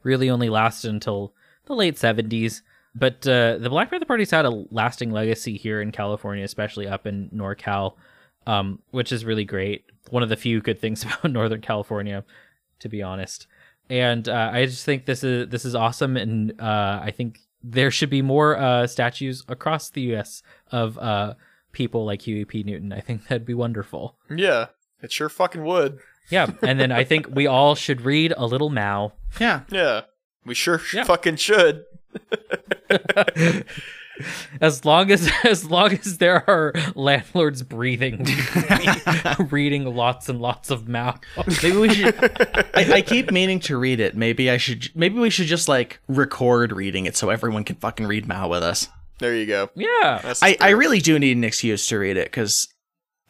really 0.03 0.29
only 0.29 0.49
lasted 0.49 0.89
until 0.91 1.33
the 1.65 1.73
late 1.73 1.95
70s. 1.95 2.61
But 2.99 3.25
uh 3.27 3.57
the 3.57 3.69
Black 3.69 3.89
Panther 3.89 4.05
Party's 4.05 4.31
had 4.31 4.45
a 4.45 4.65
lasting 4.71 5.11
legacy 5.11 5.57
here 5.57 5.81
in 5.81 5.91
California, 5.91 6.43
especially 6.43 6.87
up 6.87 7.07
in 7.07 7.29
NorCal, 7.33 7.93
um 8.45 8.79
which 8.91 9.11
is 9.11 9.25
really 9.25 9.45
great. 9.45 9.85
One 10.09 10.23
of 10.23 10.29
the 10.29 10.35
few 10.37 10.59
good 10.61 10.79
things 10.79 11.03
about 11.05 11.31
Northern 11.31 11.61
California, 11.61 12.23
to 12.79 12.89
be 12.89 13.01
honest. 13.01 13.47
And 13.89 14.29
uh, 14.29 14.51
I 14.53 14.65
just 14.65 14.85
think 14.85 15.05
this 15.05 15.23
is 15.23 15.49
this 15.49 15.65
is 15.65 15.73
awesome, 15.73 16.15
and 16.15 16.59
uh, 16.61 16.99
I 17.01 17.11
think 17.11 17.39
there 17.63 17.89
should 17.89 18.11
be 18.11 18.21
more 18.21 18.55
uh, 18.55 18.85
statues 18.85 19.43
across 19.47 19.89
the 19.89 20.01
U.S. 20.13 20.43
of 20.71 20.95
uh, 20.99 21.33
people 21.71 22.05
like 22.05 22.21
Huey 22.21 22.45
P. 22.45 22.61
Newton. 22.63 22.93
I 22.93 22.99
think 23.01 23.27
that'd 23.27 23.45
be 23.47 23.55
wonderful. 23.55 24.15
Yeah. 24.29 24.67
It 25.01 25.11
sure 25.11 25.27
fucking 25.29 25.63
would. 25.63 25.99
Yeah, 26.29 26.51
and 26.61 26.79
then 26.79 26.91
I 26.91 27.03
think 27.03 27.27
we 27.31 27.47
all 27.47 27.73
should 27.73 28.01
read 28.01 28.31
a 28.37 28.45
little 28.45 28.69
Mao. 28.69 29.13
Yeah, 29.39 29.61
Yeah. 29.71 30.01
We 30.45 30.53
sure 30.53 30.79
Yeah. 30.93 31.03
fucking 31.05 31.37
should. 31.37 31.85
as 34.61 34.83
long 34.83 35.11
as 35.11 35.31
as 35.43 35.65
long 35.69 35.93
as 35.93 36.17
there 36.17 36.47
are 36.49 36.73
landlords 36.95 37.63
breathing, 37.63 38.25
reading 39.49 39.85
lots 39.95 40.29
and 40.29 40.41
lots 40.41 40.69
of 40.69 40.87
Mao. 40.87 41.19
maybe 41.63 41.77
we 41.77 41.89
should. 41.93 42.15
I, 42.75 42.93
I 42.95 43.01
keep 43.01 43.31
meaning 43.31 43.59
to 43.61 43.77
read 43.77 43.99
it. 43.99 44.15
Maybe 44.15 44.49
I 44.49 44.57
should. 44.57 44.89
Maybe 44.95 45.19
we 45.19 45.29
should 45.29 45.47
just 45.47 45.67
like 45.67 45.99
record 46.07 46.71
reading 46.71 47.05
it 47.05 47.15
so 47.15 47.29
everyone 47.29 47.63
can 47.63 47.75
fucking 47.77 48.07
read 48.07 48.27
Mao 48.27 48.47
with 48.49 48.63
us. 48.63 48.87
There 49.19 49.35
you 49.35 49.45
go. 49.45 49.69
Yeah. 49.75 50.19
That's 50.23 50.41
I, 50.41 50.55
I 50.61 50.69
really 50.69 50.99
do 50.99 51.19
need 51.19 51.35
an 51.37 51.43
excuse 51.43 51.87
to 51.87 51.99
read 51.99 52.15
it 52.17 52.25
because 52.27 52.67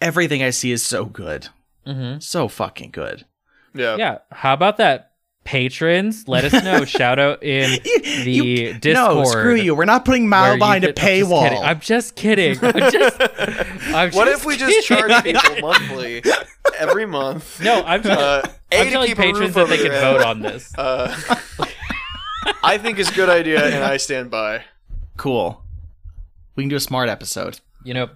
everything 0.02 0.44
I 0.44 0.52
see 0.52 0.72
is 0.72 0.86
so 0.86 1.06
good, 1.06 1.48
hmm 1.86 2.20
so 2.20 2.48
fucking 2.48 2.92
good. 2.92 3.26
yeah. 3.74 3.96
Yeah. 3.98 4.18
How 4.32 4.54
about 4.54 4.78
that? 4.78 5.09
Patrons, 5.50 6.28
let 6.28 6.46
us 6.46 6.64
know. 6.64 6.86
Shout 6.86 7.18
out 7.18 7.42
in 7.42 7.82
the 8.24 8.32
You- 8.32 8.74
Discord. 8.76 9.16
No, 9.18 9.24
screw 9.24 9.56
you. 9.56 9.74
We're 9.74 9.86
not 9.86 10.06
putting 10.06 10.30
where 10.30 10.54
Mao 10.54 10.58
behind 10.58 10.84
a 10.84 10.94
can- 10.94 11.60
I'm 11.66 11.80
just 11.80 12.16
kidding. 12.16 12.56
paywall. 12.56 12.62
I'm 12.64 12.82
just 12.82 12.86
kidding. 12.86 12.86
I'm 12.86 12.92
just, 12.92 13.22
I'm 13.96 14.12
What 14.12 14.26
just 14.26 14.42
if 14.42 14.46
we 14.46 14.58
just 14.58 14.86
charge 14.88 15.12
people 15.24 15.42
monthly 15.60 16.22
every 16.78 17.08
month? 17.08 17.60
No, 17.64 17.82
I'm 17.84 18.04
just. 18.04 18.20
Uh, 18.20 18.42
I'm 18.72 18.82
80 18.82 18.92
telling 18.92 19.08
keep 19.08 19.18
patrons 19.18 19.56
that 19.56 19.68
they 19.70 19.78
can 19.78 19.86
your 19.88 20.00
vote 20.02 20.22
on 20.22 20.42
this. 20.42 20.72
Uh, 20.78 21.16
I 22.64 22.78
think 22.78 23.00
it's 23.00 23.10
a 23.10 23.16
good 23.16 23.30
idea, 23.30 23.66
and 23.66 23.84
I 23.84 23.98
stand 23.98 24.30
by. 24.30 24.66
Cool. 25.18 25.64
We 26.56 26.62
can 26.62 26.70
do 26.70 26.76
a 26.76 26.80
smart 26.80 27.10
episode. 27.10 27.60
You 27.84 27.96
know, 27.96 28.10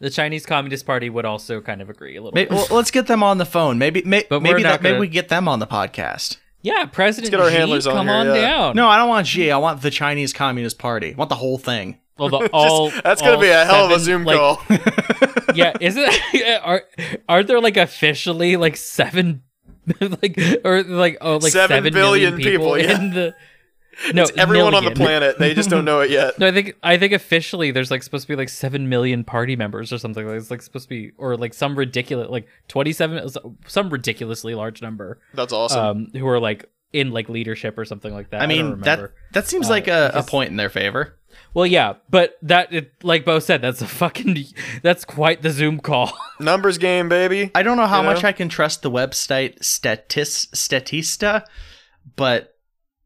the 0.00 0.10
Chinese 0.10 0.44
Communist 0.44 0.86
Party 0.86 1.08
would 1.08 1.24
also 1.24 1.60
kind 1.60 1.80
of 1.82 1.88
agree 1.88 2.16
a 2.16 2.20
little. 2.20 2.34
Maybe, 2.34 2.48
bit. 2.50 2.56
well, 2.56 2.66
let's 2.76 2.90
get 2.90 3.06
them 3.06 3.22
on 3.22 3.38
the 3.38 3.46
phone. 3.46 3.78
Maybe, 3.78 4.02
may, 4.02 4.24
But 4.28 4.42
maybe 4.42 4.64
that, 4.64 4.82
maybe 4.82 4.94
gonna- 4.94 5.00
we 5.00 5.06
get 5.08 5.28
them 5.28 5.46
on 5.46 5.60
the 5.60 5.68
podcast. 5.68 6.38
Yeah, 6.62 6.84
President 6.86 7.30
get 7.30 7.40
our 7.40 7.50
Xi, 7.50 7.56
handlers 7.56 7.86
on 7.86 7.94
come 7.94 8.06
here, 8.06 8.16
on 8.16 8.26
yeah. 8.26 8.40
down. 8.40 8.76
No, 8.76 8.88
I 8.88 8.98
don't 8.98 9.08
want 9.08 9.26
Xi. 9.26 9.50
I 9.50 9.56
want 9.56 9.82
the 9.82 9.90
Chinese 9.90 10.32
Communist 10.32 10.78
Party. 10.78 11.14
I 11.14 11.16
want 11.16 11.30
the 11.30 11.36
whole 11.36 11.58
thing. 11.58 11.98
well, 12.18 12.28
the, 12.28 12.50
all 12.52 12.90
That's 12.90 13.22
gonna 13.22 13.40
be 13.40 13.48
a 13.48 13.64
hell 13.64 13.86
of 13.86 13.92
a 13.92 13.98
Zoom 13.98 14.24
like, 14.24 14.36
call. 14.36 14.62
Yeah, 15.54 15.72
isn't 15.80 16.20
are 16.62 16.84
aren't 17.28 17.48
there 17.48 17.60
like 17.60 17.76
officially 17.76 18.56
like 18.56 18.76
seven, 18.76 19.42
like 20.00 20.38
or 20.64 20.82
like 20.82 21.18
oh 21.20 21.38
like 21.38 21.52
Seven 21.52 21.76
seven 21.76 21.92
billion 21.92 22.36
million 22.36 22.36
people, 22.36 22.74
people, 22.74 22.78
yeah. 22.78 23.00
in 23.00 23.10
the 23.10 23.34
no 24.14 24.22
it's 24.22 24.32
Everyone 24.36 24.74
on 24.74 24.84
the 24.84 24.90
planet, 24.92 25.38
they 25.38 25.54
just 25.54 25.70
don't 25.70 25.84
know 25.84 26.00
it 26.00 26.10
yet. 26.10 26.38
No, 26.38 26.46
I 26.46 26.52
think 26.52 26.76
I 26.82 26.96
think 26.98 27.12
officially 27.12 27.70
there's 27.70 27.90
like 27.90 28.02
supposed 28.02 28.22
to 28.24 28.28
be 28.28 28.36
like 28.36 28.48
seven 28.48 28.88
million 28.88 29.24
party 29.24 29.56
members 29.56 29.92
or 29.92 29.98
something. 29.98 30.26
Like 30.26 30.36
it's 30.36 30.50
like 30.50 30.62
supposed 30.62 30.84
to 30.86 30.88
be 30.88 31.12
or 31.18 31.36
like 31.36 31.54
some 31.54 31.76
ridiculous 31.76 32.28
like 32.30 32.46
twenty 32.68 32.92
seven 32.92 33.28
some 33.66 33.90
ridiculously 33.90 34.54
large 34.54 34.80
number 34.82 35.18
That's 35.34 35.52
awesome. 35.52 35.78
um 35.84 36.06
who 36.14 36.26
are 36.28 36.40
like 36.40 36.70
in 36.92 37.10
like 37.12 37.28
leadership 37.28 37.78
or 37.78 37.84
something 37.84 38.12
like 38.12 38.30
that. 38.30 38.42
I 38.42 38.46
don't 38.46 38.70
mean, 38.70 38.80
that 38.80 39.12
that 39.32 39.46
seems 39.46 39.66
Uh, 39.68 39.70
like 39.70 39.86
a, 39.88 40.10
a 40.14 40.22
point 40.22 40.50
in 40.50 40.56
their 40.56 40.70
favor. 40.70 41.16
well, 41.54 41.66
yeah, 41.66 41.94
but 42.08 42.36
that 42.42 42.72
it, 42.72 42.92
like 43.04 43.24
Bo 43.24 43.38
said, 43.38 43.62
that's 43.62 43.80
a 43.80 43.86
fucking 43.86 44.36
that's 44.82 45.04
quite 45.04 45.42
the 45.42 45.50
Zoom 45.50 45.78
call. 45.78 46.12
Numbers 46.40 46.78
game, 46.78 47.08
baby. 47.08 47.50
I 47.54 47.62
don't 47.62 47.76
know 47.76 47.86
how 47.86 47.98
You 47.98 48.08
know? 48.08 48.14
much 48.14 48.24
I 48.24 48.32
can 48.32 48.48
trust 48.48 48.82
the 48.82 48.90
website 48.90 49.60
Statis 49.60 50.48
Statista, 50.50 51.44
but 52.16 52.49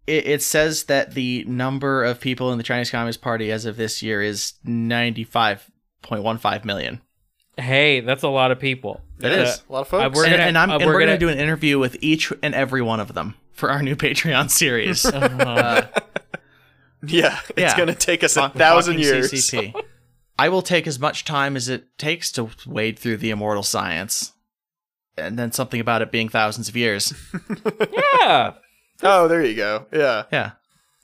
it, 0.06 0.26
it 0.26 0.42
says 0.42 0.84
that 0.84 1.14
the 1.14 1.44
number 1.46 2.04
of 2.04 2.20
people 2.20 2.52
in 2.52 2.58
the 2.58 2.64
Chinese 2.64 2.90
Communist 2.90 3.20
Party 3.22 3.50
as 3.50 3.64
of 3.64 3.76
this 3.76 4.02
year 4.02 4.22
is 4.22 4.54
ninety 4.64 5.24
five 5.24 5.70
point 6.02 6.22
one 6.22 6.38
five 6.38 6.64
million. 6.64 7.00
hey, 7.56 8.00
that's 8.00 8.22
a 8.22 8.28
lot 8.28 8.50
of 8.50 8.58
people. 8.58 9.00
It 9.20 9.26
Uh, 9.32 9.36
is. 9.42 9.62
A 9.68 9.72
lot 9.72 9.80
of 9.82 9.86
Uh, 9.94 10.02
folks. 10.04 10.16
we're 10.16 10.24
and, 10.24 10.32
gonna- 10.32 10.42
and 10.44 10.58
I'm 10.58 10.70
uh, 10.70 10.78
we're 10.78 10.86
we're 10.86 10.92
gonna, 10.94 11.06
gonna- 11.06 11.18
do 11.18 11.28
an 11.28 11.38
interview 11.38 11.78
with 11.78 11.96
each 12.00 12.32
and 12.42 12.54
every 12.54 12.82
one 12.82 13.00
of 13.00 13.14
them 13.14 13.34
for 13.52 13.70
our 13.70 13.82
new 13.82 13.96
Patreon 14.04 14.50
series. 14.50 15.04
Uh, 15.14 15.86
yeah, 17.06 17.38
it's 17.50 17.58
yeah. 17.58 17.76
gonna 17.76 17.94
take 17.94 18.24
us 18.24 18.36
a 18.36 18.40
Talk- 18.40 18.54
thousand 18.54 18.98
years. 18.98 19.30
CCP. 19.30 19.74
I 20.38 20.48
will 20.48 20.62
take 20.62 20.86
as 20.86 20.98
much 20.98 21.24
time 21.24 21.54
as 21.54 21.68
it 21.68 21.96
takes 21.98 22.32
to 22.32 22.48
wade 22.66 22.98
through 22.98 23.18
the 23.18 23.30
immortal 23.30 23.62
science, 23.62 24.32
and 25.16 25.38
then 25.38 25.52
something 25.52 25.80
about 25.80 26.02
it 26.02 26.10
being 26.10 26.28
thousands 26.28 26.68
of 26.68 26.76
years. 26.76 27.12
yeah, 28.20 28.54
Oh, 29.02 29.28
there 29.28 29.44
you 29.44 29.54
go. 29.57 29.87
Yeah. 29.92 30.24
Yeah. 30.33 30.50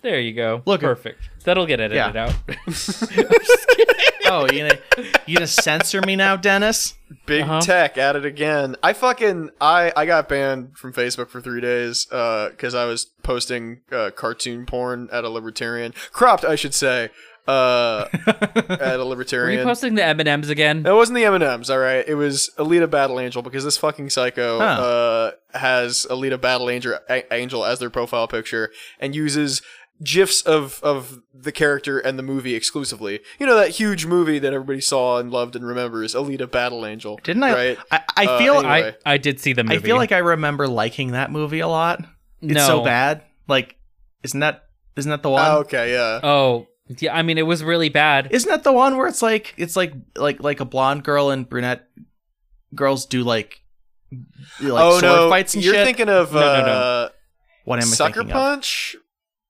there 0.02 0.20
you 0.20 0.32
go. 0.32 0.62
Look- 0.66 0.80
perfect. 0.80 1.18
That'll 1.44 1.66
get 1.66 1.80
edited 1.80 2.14
Yeah. 2.14 2.26
out. 2.28 2.34
Oh, 4.32 4.46
you 4.52 4.58
gonna 4.60 4.78
you 5.26 5.34
gonna 5.34 5.46
censor 5.48 6.00
me 6.02 6.14
now, 6.14 6.36
Dennis? 6.36 6.94
Big 7.26 7.42
Uh-huh. 7.42 7.60
tech 7.62 7.98
at 7.98 8.14
it 8.14 8.24
again. 8.24 8.76
I 8.80 8.92
fucking 8.92 9.50
I 9.60 9.92
I 9.96 10.06
got 10.06 10.28
banned 10.28 10.76
from 10.78 10.92
Facebook 10.92 11.30
for 11.30 11.40
three 11.40 11.60
days 11.60 12.06
uh 12.12 12.50
because 12.50 12.72
I 12.72 12.84
was 12.84 13.06
posting 13.24 13.80
uh, 13.90 14.10
cartoon 14.14 14.66
porn 14.66 15.08
at 15.10 15.24
a 15.24 15.28
libertarian 15.28 15.94
cropped 16.12 16.44
I 16.44 16.54
should 16.54 16.74
say 16.74 17.08
uh 17.48 18.06
at 18.26 19.00
a 19.00 19.04
libertarian. 19.04 19.58
Are 19.58 19.62
you 19.62 19.66
posting 19.68 19.94
the 19.94 20.04
M 20.04 20.20
and 20.20 20.28
M's 20.28 20.48
again? 20.48 20.84
it 20.86 20.92
wasn't 20.92 21.16
the 21.16 21.24
M 21.24 21.34
and 21.34 21.44
M's, 21.44 21.70
all 21.70 21.78
right. 21.78 22.04
It 22.06 22.14
was 22.14 22.50
Alita 22.58 22.88
Battle 22.90 23.18
Angel 23.20 23.42
because 23.42 23.64
this 23.64 23.76
fucking 23.76 24.10
psycho 24.10 24.58
Huh. 24.58 24.64
uh, 24.64 25.30
has 25.58 26.06
Alita 26.10 26.40
Battle 26.40 26.70
Angel, 26.70 26.98
a- 27.08 27.32
Angel 27.32 27.64
as 27.64 27.78
their 27.78 27.90
profile 27.90 28.28
picture 28.28 28.70
and 28.98 29.14
uses 29.14 29.62
gifs 30.02 30.40
of 30.42 30.80
of 30.82 31.20
the 31.34 31.52
character 31.52 31.98
and 31.98 32.18
the 32.18 32.22
movie 32.22 32.54
exclusively. 32.54 33.20
You 33.38 33.46
know 33.46 33.56
that 33.56 33.70
huge 33.70 34.06
movie 34.06 34.38
that 34.38 34.52
everybody 34.54 34.80
saw 34.80 35.18
and 35.18 35.30
loved 35.30 35.56
and 35.56 35.66
remembers, 35.66 36.14
Alita 36.14 36.50
Battle 36.50 36.86
Angel. 36.86 37.20
Didn't 37.22 37.42
I? 37.42 37.52
Right? 37.52 37.78
I, 37.90 38.00
I 38.16 38.26
Uh, 38.26 38.38
feel 38.38 38.54
anyway. 38.54 38.94
I 39.04 39.14
I 39.14 39.16
did 39.18 39.40
see 39.40 39.52
the 39.52 39.62
movie. 39.64 39.76
I 39.76 39.78
feel 39.80 39.96
like 39.96 40.12
I 40.12 40.18
remember 40.18 40.66
liking 40.68 41.12
that 41.12 41.30
movie 41.30 41.60
a 41.60 41.68
lot. 41.68 42.00
It's 42.40 42.54
no. 42.54 42.66
so 42.66 42.84
bad. 42.84 43.22
Like, 43.48 43.76
isn't 44.22 44.40
that 44.40 44.64
isn't 44.96 45.10
that 45.10 45.22
the 45.22 45.30
one? 45.30 45.44
Oh, 45.46 45.58
okay, 45.60 45.92
yeah. 45.92 46.20
Oh, 46.22 46.66
yeah. 46.98 47.14
I 47.16 47.22
mean, 47.22 47.38
it 47.38 47.46
was 47.46 47.62
really 47.62 47.88
bad. 47.88 48.28
Isn't 48.30 48.48
that 48.50 48.64
the 48.64 48.72
one 48.72 48.96
where 48.96 49.06
it's 49.06 49.22
like 49.22 49.54
it's 49.56 49.76
like 49.76 49.92
like 50.16 50.42
like 50.42 50.60
a 50.60 50.64
blonde 50.64 51.04
girl 51.04 51.30
and 51.30 51.48
brunette 51.48 51.86
girls 52.74 53.06
do 53.06 53.22
like 53.22 53.60
like 54.60 54.82
oh 54.84 54.90
sword 55.00 55.02
no, 55.02 55.30
fights 55.30 55.54
and 55.54 55.64
you're 55.64 55.74
shit? 55.74 55.86
thinking 55.86 56.08
of 56.08 56.32
No, 56.32 56.40
no, 56.40 56.66
no. 56.66 56.72
uh, 56.72 57.08
what 57.64 57.78
am 57.78 57.84
I 57.88 57.92
Sucker 57.92 58.14
thinking 58.20 58.30
of? 58.32 58.36
Punch. 58.36 58.96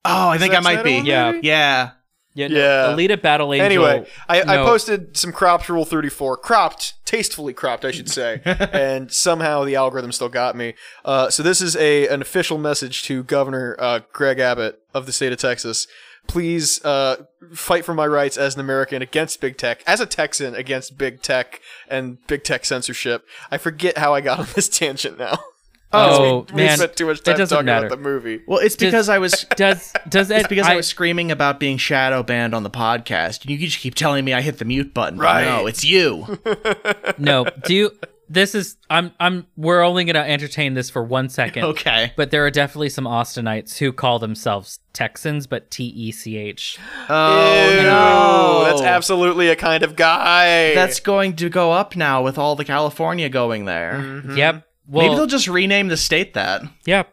Oh, 0.04 0.28
I 0.30 0.38
think 0.38 0.54
I 0.54 0.60
might 0.60 0.82
be. 0.82 0.96
One, 0.96 1.06
Yeah. 1.06 1.32
maybe? 1.32 1.46
Yeah. 1.46 1.90
Yeah, 2.32 2.46
no, 2.46 2.56
Yeah. 2.56 2.94
Alita 2.94 3.20
Battle 3.20 3.52
Angel. 3.52 3.66
Anyway, 3.66 4.06
I, 4.28 4.40
I 4.42 4.56
posted 4.58 5.16
some 5.16 5.32
cropped 5.32 5.68
Rule 5.68 5.84
34, 5.84 6.36
cropped, 6.36 6.94
tastefully 7.04 7.52
cropped, 7.52 7.84
I 7.84 7.90
should 7.90 8.08
say, 8.08 8.40
and 8.44 9.10
somehow 9.12 9.64
the 9.64 9.74
algorithm 9.74 10.12
still 10.12 10.28
got 10.28 10.54
me. 10.54 10.74
Uh, 11.04 11.28
so 11.28 11.42
this 11.42 11.60
is 11.60 11.74
a 11.76 12.06
an 12.06 12.22
official 12.22 12.56
message 12.56 13.02
to 13.04 13.24
Governor 13.24 13.74
uh, 13.80 14.00
Greg 14.12 14.38
Abbott 14.38 14.78
of 14.94 15.06
the 15.06 15.12
state 15.12 15.32
of 15.32 15.38
Texas. 15.38 15.88
Please 16.26 16.84
uh, 16.84 17.24
fight 17.52 17.84
for 17.84 17.94
my 17.94 18.06
rights 18.06 18.36
as 18.36 18.54
an 18.54 18.60
American 18.60 19.02
against 19.02 19.40
big 19.40 19.56
tech, 19.56 19.82
as 19.86 20.00
a 20.00 20.06
Texan 20.06 20.54
against 20.54 20.96
big 20.96 21.22
tech 21.22 21.60
and 21.88 22.24
big 22.26 22.44
tech 22.44 22.64
censorship. 22.64 23.24
I 23.50 23.58
forget 23.58 23.98
how 23.98 24.14
I 24.14 24.20
got 24.20 24.38
on 24.38 24.46
this 24.54 24.68
tangent 24.68 25.18
now. 25.18 25.38
Oh 25.92 26.46
we 26.52 26.62
man, 26.62 26.76
spent 26.78 26.96
too 26.96 27.06
much 27.06 27.18
it 27.18 27.24
time 27.24 27.36
doesn't 27.36 27.54
talking 27.54 27.66
matter. 27.66 27.86
about 27.86 27.96
the 27.96 28.02
movie. 28.02 28.42
Well, 28.46 28.58
it's 28.60 28.76
because 28.76 29.08
I 29.08 29.18
was 29.18 29.44
Does 29.56 29.92
does 30.08 30.30
it's 30.30 30.46
because 30.48 30.68
I, 30.68 30.76
was 30.76 30.86
screaming 30.86 31.32
about 31.32 31.58
being 31.58 31.78
shadow 31.78 32.22
banned 32.22 32.54
on 32.54 32.62
the 32.62 32.70
podcast. 32.70 33.42
and 33.42 33.50
You 33.50 33.58
just 33.58 33.78
keep 33.80 33.94
telling 33.96 34.24
me 34.24 34.32
I 34.32 34.40
hit 34.40 34.58
the 34.58 34.64
mute 34.64 34.94
button. 34.94 35.18
Right. 35.18 35.44
No, 35.44 35.66
it's 35.66 35.84
you. 35.84 36.38
no. 37.18 37.46
Do 37.64 37.74
you? 37.74 37.90
This 38.28 38.54
is. 38.54 38.76
I'm. 38.88 39.10
I'm. 39.18 39.48
We're 39.56 39.82
only 39.82 40.04
gonna 40.04 40.20
entertain 40.20 40.74
this 40.74 40.88
for 40.88 41.02
one 41.02 41.28
second. 41.28 41.64
okay. 41.64 42.12
But 42.16 42.30
there 42.30 42.46
are 42.46 42.50
definitely 42.52 42.90
some 42.90 43.04
Austinites 43.04 43.78
who 43.78 43.92
call 43.92 44.20
themselves 44.20 44.78
Texans, 44.92 45.48
but 45.48 45.68
T 45.72 45.86
E 45.86 46.12
C 46.12 46.36
H. 46.36 46.78
Oh 47.08 47.70
Ew, 47.72 47.82
no. 47.82 48.64
that's 48.66 48.82
absolutely 48.82 49.48
a 49.48 49.56
kind 49.56 49.82
of 49.82 49.96
guy. 49.96 50.72
That's 50.74 51.00
going 51.00 51.34
to 51.36 51.48
go 51.48 51.72
up 51.72 51.96
now 51.96 52.22
with 52.22 52.38
all 52.38 52.54
the 52.54 52.64
California 52.64 53.28
going 53.28 53.64
there. 53.64 53.94
Mm-hmm. 53.94 54.36
Yep. 54.36 54.66
Well, 54.90 55.06
Maybe 55.06 55.16
they'll 55.16 55.26
just 55.26 55.48
rename 55.48 55.88
the 55.88 55.96
state 55.96 56.34
that. 56.34 56.62
Yeah. 56.84 57.04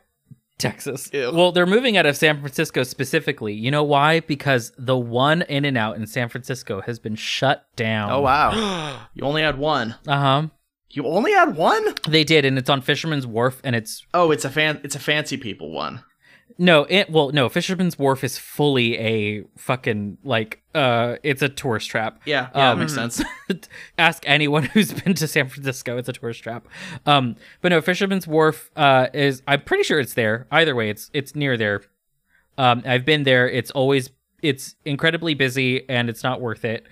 Texas. 0.57 1.09
Ew. 1.13 1.31
Well, 1.31 1.51
they're 1.51 1.67
moving 1.67 1.97
out 1.97 2.07
of 2.07 2.17
San 2.17 2.39
Francisco 2.39 2.81
specifically. 2.81 3.53
You 3.53 3.69
know 3.69 3.83
why? 3.83 4.21
Because 4.21 4.71
the 4.77 4.97
one 4.97 5.43
In 5.43 5.65
and 5.65 5.77
Out 5.77 5.97
in 5.97 6.07
San 6.07 6.29
Francisco 6.29 6.81
has 6.81 6.97
been 6.97 7.15
shut 7.15 7.67
down. 7.75 8.11
Oh 8.11 8.21
wow. 8.21 9.05
you 9.13 9.23
only 9.23 9.43
had 9.43 9.59
one. 9.59 9.95
Uh 10.07 10.19
huh. 10.19 10.47
You 10.89 11.05
only 11.05 11.33
had 11.33 11.55
one? 11.55 11.85
They 12.07 12.23
did, 12.23 12.45
and 12.45 12.57
it's 12.57 12.69
on 12.69 12.81
Fisherman's 12.81 13.27
Wharf, 13.27 13.61
and 13.63 13.75
it's 13.75 14.05
Oh, 14.13 14.31
it's 14.31 14.45
a 14.45 14.49
fan 14.49 14.81
it's 14.83 14.95
a 14.95 14.99
fancy 14.99 15.37
people 15.37 15.71
one. 15.71 16.03
No, 16.57 16.85
it 16.89 17.09
well, 17.09 17.31
no, 17.31 17.49
Fisherman's 17.49 17.99
Wharf 17.99 18.23
is 18.23 18.37
fully 18.37 18.97
a 18.97 19.43
fucking 19.57 20.17
like, 20.23 20.61
uh, 20.73 21.17
it's 21.23 21.41
a 21.41 21.49
tourist 21.49 21.89
trap. 21.89 22.21
Yeah, 22.25 22.49
yeah, 22.55 22.71
Um, 22.71 22.77
that 22.77 22.83
makes 22.83 22.93
sense. 22.95 23.23
Ask 23.97 24.23
anyone 24.25 24.63
who's 24.73 24.93
been 24.93 25.13
to 25.15 25.27
San 25.27 25.49
Francisco. 25.49 25.97
It's 25.97 26.09
a 26.09 26.13
tourist 26.13 26.41
trap. 26.43 26.67
Um, 27.05 27.35
but 27.61 27.69
no, 27.69 27.81
Fisherman's 27.81 28.27
Wharf 28.27 28.71
uh, 28.75 29.07
is. 29.13 29.41
I'm 29.47 29.61
pretty 29.61 29.83
sure 29.83 29.99
it's 29.99 30.13
there. 30.15 30.47
Either 30.51 30.75
way, 30.75 30.89
it's 30.89 31.09
it's 31.13 31.35
near 31.35 31.57
there. 31.57 31.81
Um, 32.57 32.81
I've 32.85 33.05
been 33.05 33.23
there. 33.23 33.47
It's 33.49 33.71
always 33.71 34.09
it's 34.41 34.75
incredibly 34.85 35.33
busy 35.33 35.87
and 35.89 36.09
it's 36.09 36.23
not 36.23 36.41
worth 36.41 36.65
it. 36.65 36.85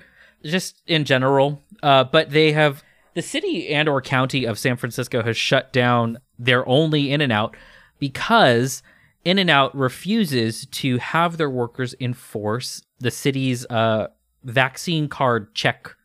Just 0.44 0.82
in 0.88 1.06
general. 1.06 1.62
Uh, 1.82 2.04
but 2.04 2.30
they 2.32 2.52
have 2.52 2.84
the 3.16 3.22
city 3.22 3.70
and 3.70 3.88
or 3.90 4.02
county 4.02 4.46
of 4.46 4.60
San 4.60 4.78
Francisco 4.78 5.24
has 5.24 5.38
shut 5.38 5.72
down 5.74 6.20
their 6.38 6.68
only 6.68 7.12
In 7.12 7.22
and 7.22 7.32
Out 7.32 7.56
because 8.00 8.84
In 9.26 9.40
and 9.40 9.50
Out 9.50 9.76
refuses 9.76 10.66
to 10.68 10.98
have 11.00 11.38
their 11.38 11.50
workers 11.50 11.96
enforce 12.00 12.84
the 13.00 13.12
city's 13.12 13.66
uh, 13.66 14.08
vaccine 14.44 15.08
card 15.10 15.54
check 15.56 15.96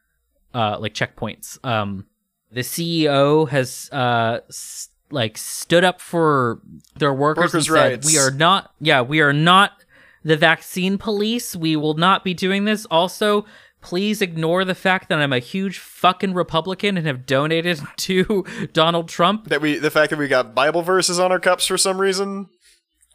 uh, 0.54 0.78
like 0.80 0.94
checkpoints. 0.94 1.62
Um, 1.64 2.06
the 2.50 2.62
CEO 2.62 3.48
has 3.50 3.88
uh, 3.92 4.40
s- 4.48 4.88
like 5.10 5.36
stood 5.38 5.84
up 5.84 6.00
for 6.00 6.60
their 6.98 7.12
workers, 7.12 7.52
Workers' 7.54 7.68
and 7.68 7.76
said, 7.76 7.90
rights. 7.92 8.06
"We 8.06 8.18
are 8.18 8.30
not. 8.30 8.72
Yeah, 8.80 9.02
we 9.02 9.20
are 9.20 9.32
not 9.32 9.84
the 10.24 10.36
vaccine 10.36 10.98
police. 10.98 11.54
We 11.54 11.76
will 11.76 11.94
not 11.94 12.24
be 12.24 12.34
doing 12.34 12.64
this." 12.64 12.86
Also. 12.86 13.44
Please 13.82 14.20
ignore 14.20 14.62
the 14.66 14.74
fact 14.74 15.08
that 15.08 15.18
I'm 15.20 15.32
a 15.32 15.38
huge 15.38 15.78
fucking 15.78 16.34
Republican 16.34 16.98
and 16.98 17.06
have 17.06 17.24
donated 17.24 17.80
to 17.96 18.44
Donald 18.74 19.08
Trump. 19.08 19.48
that 19.48 19.62
we 19.62 19.78
the 19.78 19.90
fact 19.90 20.10
that 20.10 20.18
we 20.18 20.28
got 20.28 20.54
Bible 20.54 20.82
verses 20.82 21.18
on 21.18 21.32
our 21.32 21.40
cups 21.40 21.64
for 21.64 21.78
some 21.78 21.98
reason. 21.98 22.50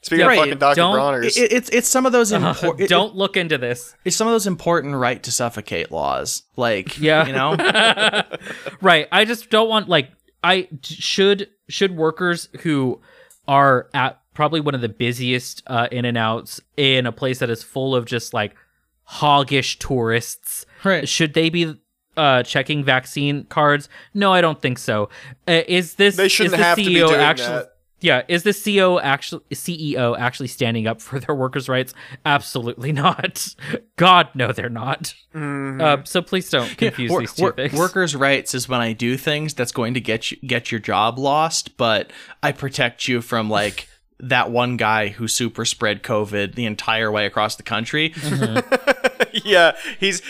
Speaking 0.05 0.27
Right, 0.27 0.37
of 0.37 0.43
fucking 0.45 0.57
Dr. 0.59 0.75
don't- 0.75 0.93
Bronner's. 0.93 1.35
It, 1.35 1.51
it's 1.51 1.67
it's 1.69 1.87
some 1.87 2.05
of 2.05 2.11
those 2.11 2.31
important 2.39 2.87
Don't 2.89 3.15
look 3.15 3.35
into 3.35 3.57
this. 3.57 3.95
it's 4.05 4.15
some 4.15 4.27
of 4.27 4.33
those 4.33 4.45
important 4.45 4.93
right 4.95 5.21
to 5.23 5.31
suffocate 5.31 5.91
laws. 5.91 6.43
Like 6.55 6.97
Yeah. 6.99 7.25
you 7.25 7.33
know? 7.33 7.55
right. 8.81 9.07
I 9.11 9.25
just 9.25 9.49
don't 9.49 9.67
want 9.67 9.89
like 9.89 10.11
I 10.43 10.67
should 10.83 11.49
should 11.69 11.97
workers 11.97 12.49
who 12.61 13.01
are 13.47 13.89
at 13.95 14.21
probably 14.35 14.59
one 14.59 14.75
of 14.75 14.81
the 14.81 14.89
busiest 14.89 15.63
uh, 15.65 15.87
in 15.91 16.05
and 16.05 16.17
outs 16.19 16.61
in 16.77 17.07
a 17.07 17.11
place 17.11 17.39
that 17.39 17.49
is 17.49 17.63
full 17.63 17.95
of 17.95 18.05
just 18.05 18.31
like 18.33 18.55
hoggish 19.09 19.79
tourists. 19.79 20.65
Right. 20.83 21.07
Should 21.09 21.33
they 21.33 21.49
be 21.49 21.75
uh, 22.17 22.43
checking 22.43 22.83
vaccine 22.83 23.45
cards? 23.45 23.89
No, 24.13 24.31
I 24.33 24.41
don't 24.41 24.61
think 24.61 24.77
so. 24.77 25.09
Uh, 25.47 25.61
is 25.67 25.95
this 25.95 26.15
They 26.15 26.27
shouldn't 26.27 26.53
is 26.53 26.59
the 26.59 26.63
have 26.65 26.77
to 26.77 26.85
be 26.85 26.95
CEO 26.95 27.07
doing 27.07 27.19
actually? 27.21 27.47
that. 27.47 27.71
Yeah, 28.05 28.21
is 28.27 28.43
the 28.43 28.51
CEO 28.51 29.01
actually 29.01 29.41
CEO 29.51 30.15
actually 30.15 30.49
standing 30.49 30.85
up 30.85 31.01
for 31.01 31.19
their 31.21 31.33
workers' 31.33 31.67
rights? 31.67 31.91
Absolutely 32.23 32.91
not. 32.91 33.55
God, 33.95 34.29
no, 34.35 34.51
they're 34.51 34.69
not. 34.69 35.15
Mm-hmm. 35.33 35.81
Uh, 35.81 36.03
so 36.03 36.21
please 36.21 36.47
don't 36.51 36.77
confuse 36.77 37.09
Wor- 37.09 37.21
these 37.21 37.33
two 37.33 37.41
wor- 37.41 37.53
things. 37.53 37.73
Workers' 37.73 38.15
rights 38.15 38.53
is 38.53 38.69
when 38.69 38.79
I 38.79 38.93
do 38.93 39.17
things 39.17 39.55
that's 39.55 39.71
going 39.71 39.95
to 39.95 39.99
get 39.99 40.29
you 40.29 40.37
get 40.45 40.71
your 40.71 40.79
job 40.79 41.17
lost, 41.17 41.77
but 41.77 42.11
I 42.43 42.51
protect 42.51 43.07
you 43.07 43.21
from 43.21 43.49
like 43.49 43.87
that 44.19 44.51
one 44.51 44.77
guy 44.77 45.07
who 45.07 45.27
super 45.27 45.65
spread 45.65 46.03
COVID 46.03 46.53
the 46.53 46.67
entire 46.67 47.11
way 47.11 47.25
across 47.25 47.55
the 47.55 47.63
country. 47.63 48.13
yeah, 49.43 49.75
he's 49.99 50.21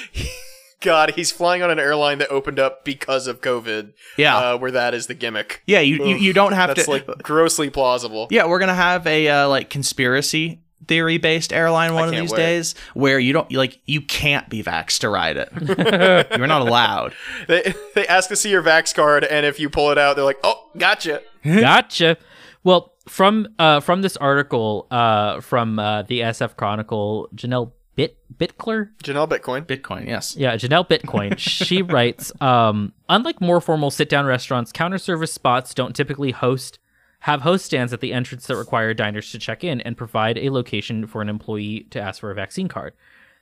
God, 0.86 1.14
he's 1.16 1.32
flying 1.32 1.62
on 1.64 1.72
an 1.72 1.80
airline 1.80 2.20
that 2.20 2.30
opened 2.30 2.60
up 2.60 2.86
because 2.86 3.28
of 3.28 3.42
COVID. 3.42 3.94
Yeah. 4.18 4.38
uh, 4.38 4.58
where 4.58 4.72
that 4.72 4.94
is 4.94 5.08
the 5.08 5.16
gimmick. 5.16 5.64
Yeah, 5.66 5.80
you 5.80 6.06
you, 6.06 6.16
you 6.16 6.34
don't 6.34 6.54
have 6.54 6.70
That's 6.70 6.86
to. 6.86 6.92
like 6.92 7.08
grossly 7.24 7.70
plausible. 7.70 8.28
yeah, 8.30 8.46
we're 8.46 8.60
gonna 8.60 8.74
have 8.76 9.06
a 9.08 9.28
uh, 9.28 9.50
like 9.50 9.70
conspiracy 9.70 10.62
theory 10.88 11.18
based 11.18 11.52
airline 11.52 11.96
one 11.96 12.08
of 12.08 12.12
these 12.12 12.32
wait. 12.32 12.38
days 12.38 12.76
where 12.94 13.18
you 13.18 13.34
don't 13.34 13.52
like 13.52 13.80
you 13.86 14.02
can't 14.02 14.48
be 14.50 14.62
vaxxed 14.62 15.00
to 15.00 15.10
ride 15.10 15.38
it. 15.38 15.50
You're 16.38 16.48
not 16.48 16.62
allowed. 16.62 17.14
They 17.48 17.74
they 17.96 18.08
ask 18.08 18.30
to 18.30 18.36
see 18.36 18.52
your 18.52 18.62
Vax 18.62 18.94
card, 18.94 19.24
and 19.24 19.46
if 19.46 19.60
you 19.60 19.70
pull 19.70 19.92
it 19.92 19.98
out, 19.98 20.16
they're 20.16 20.26
like, 20.26 20.40
"Oh, 20.44 20.70
gotcha." 20.78 21.22
gotcha. 21.44 22.18
Well, 22.64 22.94
from 23.08 23.48
uh 23.60 23.80
from 23.80 24.02
this 24.02 24.18
article 24.18 24.88
uh 24.92 25.40
from 25.42 25.80
uh, 25.80 26.04
the 26.04 26.22
SF 26.22 26.56
Chronicle, 26.56 27.30
Janelle 27.36 27.72
Bit 27.96 28.18
Bitkler, 28.38 28.90
Janelle 29.04 29.30
Bitcoin. 29.30 29.66
Bitcoin, 29.66 30.08
yes. 30.08 30.36
yeah, 30.36 30.56
Janelle 30.56 30.88
Bitcoin. 30.88 31.38
she 31.38 31.82
writes, 31.82 32.32
um, 32.42 32.92
unlike 33.08 33.40
more 33.40 33.62
formal 33.62 33.90
sit-down 33.90 34.26
restaurants, 34.26 34.72
counter 34.72 34.98
service 34.98 35.32
spots 35.32 35.74
don't 35.74 35.96
typically 35.96 36.32
host 36.32 36.80
have 37.22 37.42
host 37.42 37.66
stands 37.66 37.92
at 37.92 38.02
the 38.02 38.14
entrance 38.14 38.46
that 38.46 38.56
require 38.56 38.94
diners 38.94 39.32
to 39.32 39.40
check 39.40 39.64
in 39.64 39.82
and 39.82 39.98
provide 39.98 40.38
a 40.38 40.52
location 40.52 41.08
for 41.08 41.24
an 41.24 41.30
employee 41.30 41.88
to 41.90 42.00
ask 42.00 42.20
for 42.20 42.30
a 42.30 42.36
vaccine 42.36 42.68
card. 42.68 42.94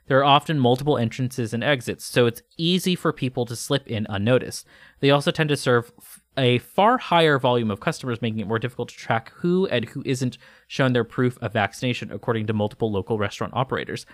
There 0.08 0.18
are 0.20 0.24
often 0.24 0.58
multiple 0.58 0.98
entrances 0.98 1.54
and 1.54 1.64
exits, 1.64 2.06
so 2.06 2.26
it's 2.26 2.42
easy 2.58 2.96
for 2.96 3.12
people 3.12 3.46
to 3.46 3.58
slip 3.58 3.86
in 3.88 4.06
unnoticed. 4.10 4.66
They 5.02 5.12
also 5.12 5.32
tend 5.32 5.50
to 5.50 5.58
serve 5.58 5.92
f- 5.98 6.22
a 6.38 6.60
far 6.60 6.98
higher 6.98 7.38
volume 7.38 7.70
of 7.72 7.82
customers, 7.82 8.22
making 8.22 8.40
it 8.40 8.48
more 8.48 8.60
difficult 8.60 8.88
to 8.90 8.96
track 8.96 9.32
who 9.36 9.68
and 9.68 9.86
who 9.90 10.02
isn't 10.06 10.38
shown 10.68 10.94
their 10.94 11.04
proof 11.04 11.38
of 11.42 11.54
vaccination, 11.54 12.12
according 12.12 12.48
to 12.48 12.54
multiple 12.54 12.92
local 12.92 13.18
restaurant 13.18 13.54
operators. 13.54 14.06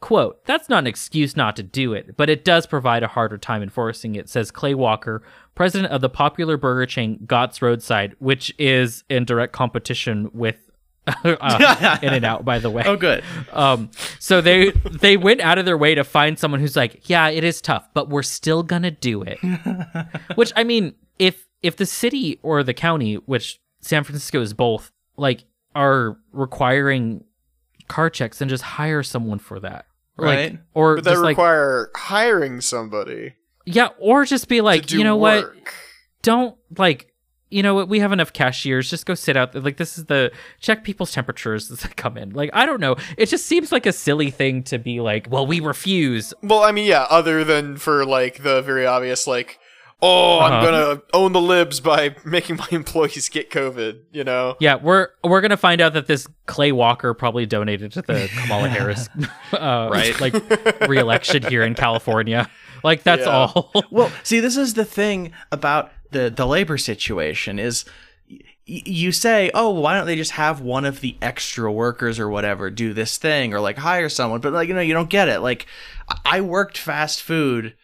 Quote, 0.00 0.44
that's 0.44 0.68
not 0.68 0.80
an 0.80 0.86
excuse 0.86 1.36
not 1.36 1.56
to 1.56 1.62
do 1.62 1.94
it, 1.94 2.16
but 2.16 2.28
it 2.28 2.44
does 2.44 2.66
provide 2.66 3.02
a 3.02 3.08
harder 3.08 3.38
time 3.38 3.62
enforcing 3.62 4.14
it, 4.14 4.28
says 4.28 4.50
Clay 4.50 4.74
Walker, 4.74 5.22
president 5.54 5.90
of 5.90 6.02
the 6.02 6.10
popular 6.10 6.58
burger 6.58 6.84
chain 6.84 7.18
Gott's 7.26 7.62
Roadside, 7.62 8.14
which 8.18 8.54
is 8.58 9.04
in 9.08 9.24
direct 9.24 9.54
competition 9.54 10.30
with 10.34 10.56
uh, 11.24 11.98
In 12.02 12.12
and 12.12 12.24
Out, 12.24 12.44
by 12.44 12.58
the 12.58 12.68
way. 12.68 12.82
Oh, 12.84 12.96
good. 12.96 13.24
Um, 13.52 13.90
so 14.18 14.40
they 14.40 14.70
they 14.70 15.16
went 15.16 15.40
out 15.40 15.56
of 15.56 15.64
their 15.64 15.78
way 15.78 15.94
to 15.94 16.04
find 16.04 16.38
someone 16.38 16.60
who's 16.60 16.76
like, 16.76 17.08
yeah, 17.08 17.28
it 17.28 17.44
is 17.44 17.60
tough, 17.60 17.88
but 17.94 18.08
we're 18.08 18.22
still 18.22 18.62
gonna 18.62 18.90
do 18.90 19.22
it. 19.22 19.38
which 20.34 20.52
I 20.56 20.64
mean, 20.64 20.94
if 21.18 21.46
if 21.62 21.76
the 21.76 21.86
city 21.86 22.38
or 22.42 22.62
the 22.62 22.74
county, 22.74 23.14
which 23.14 23.60
San 23.80 24.04
Francisco 24.04 24.40
is 24.40 24.52
both, 24.52 24.92
like 25.16 25.44
are 25.74 26.18
requiring 26.32 27.24
car 27.88 28.10
checks, 28.10 28.40
and 28.40 28.48
just 28.48 28.62
hire 28.62 29.02
someone 29.02 29.38
for 29.38 29.60
that, 29.60 29.86
Or, 30.18 30.26
like- 30.26 30.38
Right. 30.38 30.58
or 30.74 30.94
But 30.96 31.04
that 31.04 31.10
just 31.10 31.22
like 31.22 31.30
require 31.36 31.90
hiring 31.96 32.60
somebody 32.60 33.34
yeah, 33.68 33.88
or 33.98 34.24
just 34.24 34.46
be 34.48 34.60
like, 34.60 34.92
you 34.92 35.02
know 35.02 35.16
what, 35.16 35.52
don't 36.22 36.56
like 36.78 37.12
you 37.48 37.62
know 37.62 37.74
what? 37.74 37.88
We 37.88 38.00
have 38.00 38.10
enough 38.10 38.32
cashiers. 38.32 38.90
Just 38.90 39.06
go 39.06 39.14
sit 39.14 39.36
out 39.36 39.52
there 39.52 39.62
like 39.62 39.76
this 39.76 39.96
is 39.98 40.06
the 40.06 40.32
check 40.60 40.82
people's 40.82 41.12
temperatures 41.12 41.70
as 41.70 41.78
they 41.80 41.88
come 41.90 42.16
in. 42.16 42.30
Like 42.30 42.50
i 42.52 42.66
don't 42.66 42.80
know. 42.80 42.96
It 43.16 43.26
just 43.26 43.46
seems 43.46 43.70
like 43.70 43.86
a 43.86 43.92
silly 43.92 44.30
thing 44.30 44.62
to 44.64 44.78
be 44.78 45.00
like 45.00 45.28
well 45.30 45.46
we 45.46 45.60
refuse. 45.60 46.34
Well, 46.42 46.62
I 46.62 46.72
mean, 46.72 46.86
yeah. 46.86 47.06
Other 47.08 47.44
than 47.44 47.76
for 47.76 48.04
like 48.04 48.42
the 48.42 48.62
very 48.62 48.84
obvious, 48.86 49.26
like, 49.28 49.58
oh, 50.02 50.40
I'm 50.40 50.52
Uh-huh. 50.52 50.64
gonna 50.94 51.02
own 51.14 51.32
the 51.32 51.40
libs 51.40 51.80
by 51.80 52.14
making 52.24 52.56
my 52.56 52.68
employees 52.70 53.28
get 53.28 53.50
COVID. 53.50 54.00
You 54.12 54.24
know. 54.24 54.56
yeah 54.60 54.76
we're 54.76 55.08
we're 55.24 55.40
gonna 55.40 55.56
find 55.56 55.80
out 55.80 55.92
that 55.94 56.06
this 56.06 56.26
clay 56.46 56.72
walker 56.72 57.12
probably 57.14 57.46
donated 57.46 57.92
to 57.92 58.02
the 58.02 58.28
kamala 58.36 58.68
harris 58.68 59.08
uh, 59.52 59.88
Right. 59.90 60.18
like 60.20 60.34
re-election 60.88 61.42
here 61.42 61.62
in 61.62 61.74
california 61.74 62.48
like 62.84 63.02
that's 63.02 63.24
Yeah. 63.26 63.32
all 63.32 63.72
Well, 63.90 64.10
see, 64.22 64.40
this 64.40 64.56
is 64.56 64.74
the 64.74 64.84
thing 64.84 65.32
about 65.50 65.90
the 66.12 66.30
the 66.30 66.46
labor 66.46 66.78
situation 66.78 67.58
is 67.58 67.84
you 68.68 69.12
say, 69.12 69.50
"Oh, 69.54 69.70
why 69.70 69.94
don't 69.94 70.06
they 70.06 70.16
just 70.16 70.32
have 70.32 70.60
one 70.60 70.84
of 70.84 71.00
the 71.00 71.16
extra 71.22 71.70
workers 71.70 72.18
or 72.18 72.28
whatever 72.28 72.68
do 72.68 72.92
this 72.92 73.16
thing 73.16 73.54
or 73.54 73.60
like 73.60 73.78
hire 73.78 74.08
someone?" 74.08 74.40
But 74.40 74.52
like, 74.52 74.66
you 74.68 74.74
know, 74.74 74.80
you 74.80 74.92
don't 74.94 75.08
get 75.10 75.28
it. 75.28 75.38
Like 75.40 75.66
I- 76.08 76.18
I 76.24 76.40
worked 76.40 76.76
fast 76.78 77.22
food 77.22 77.74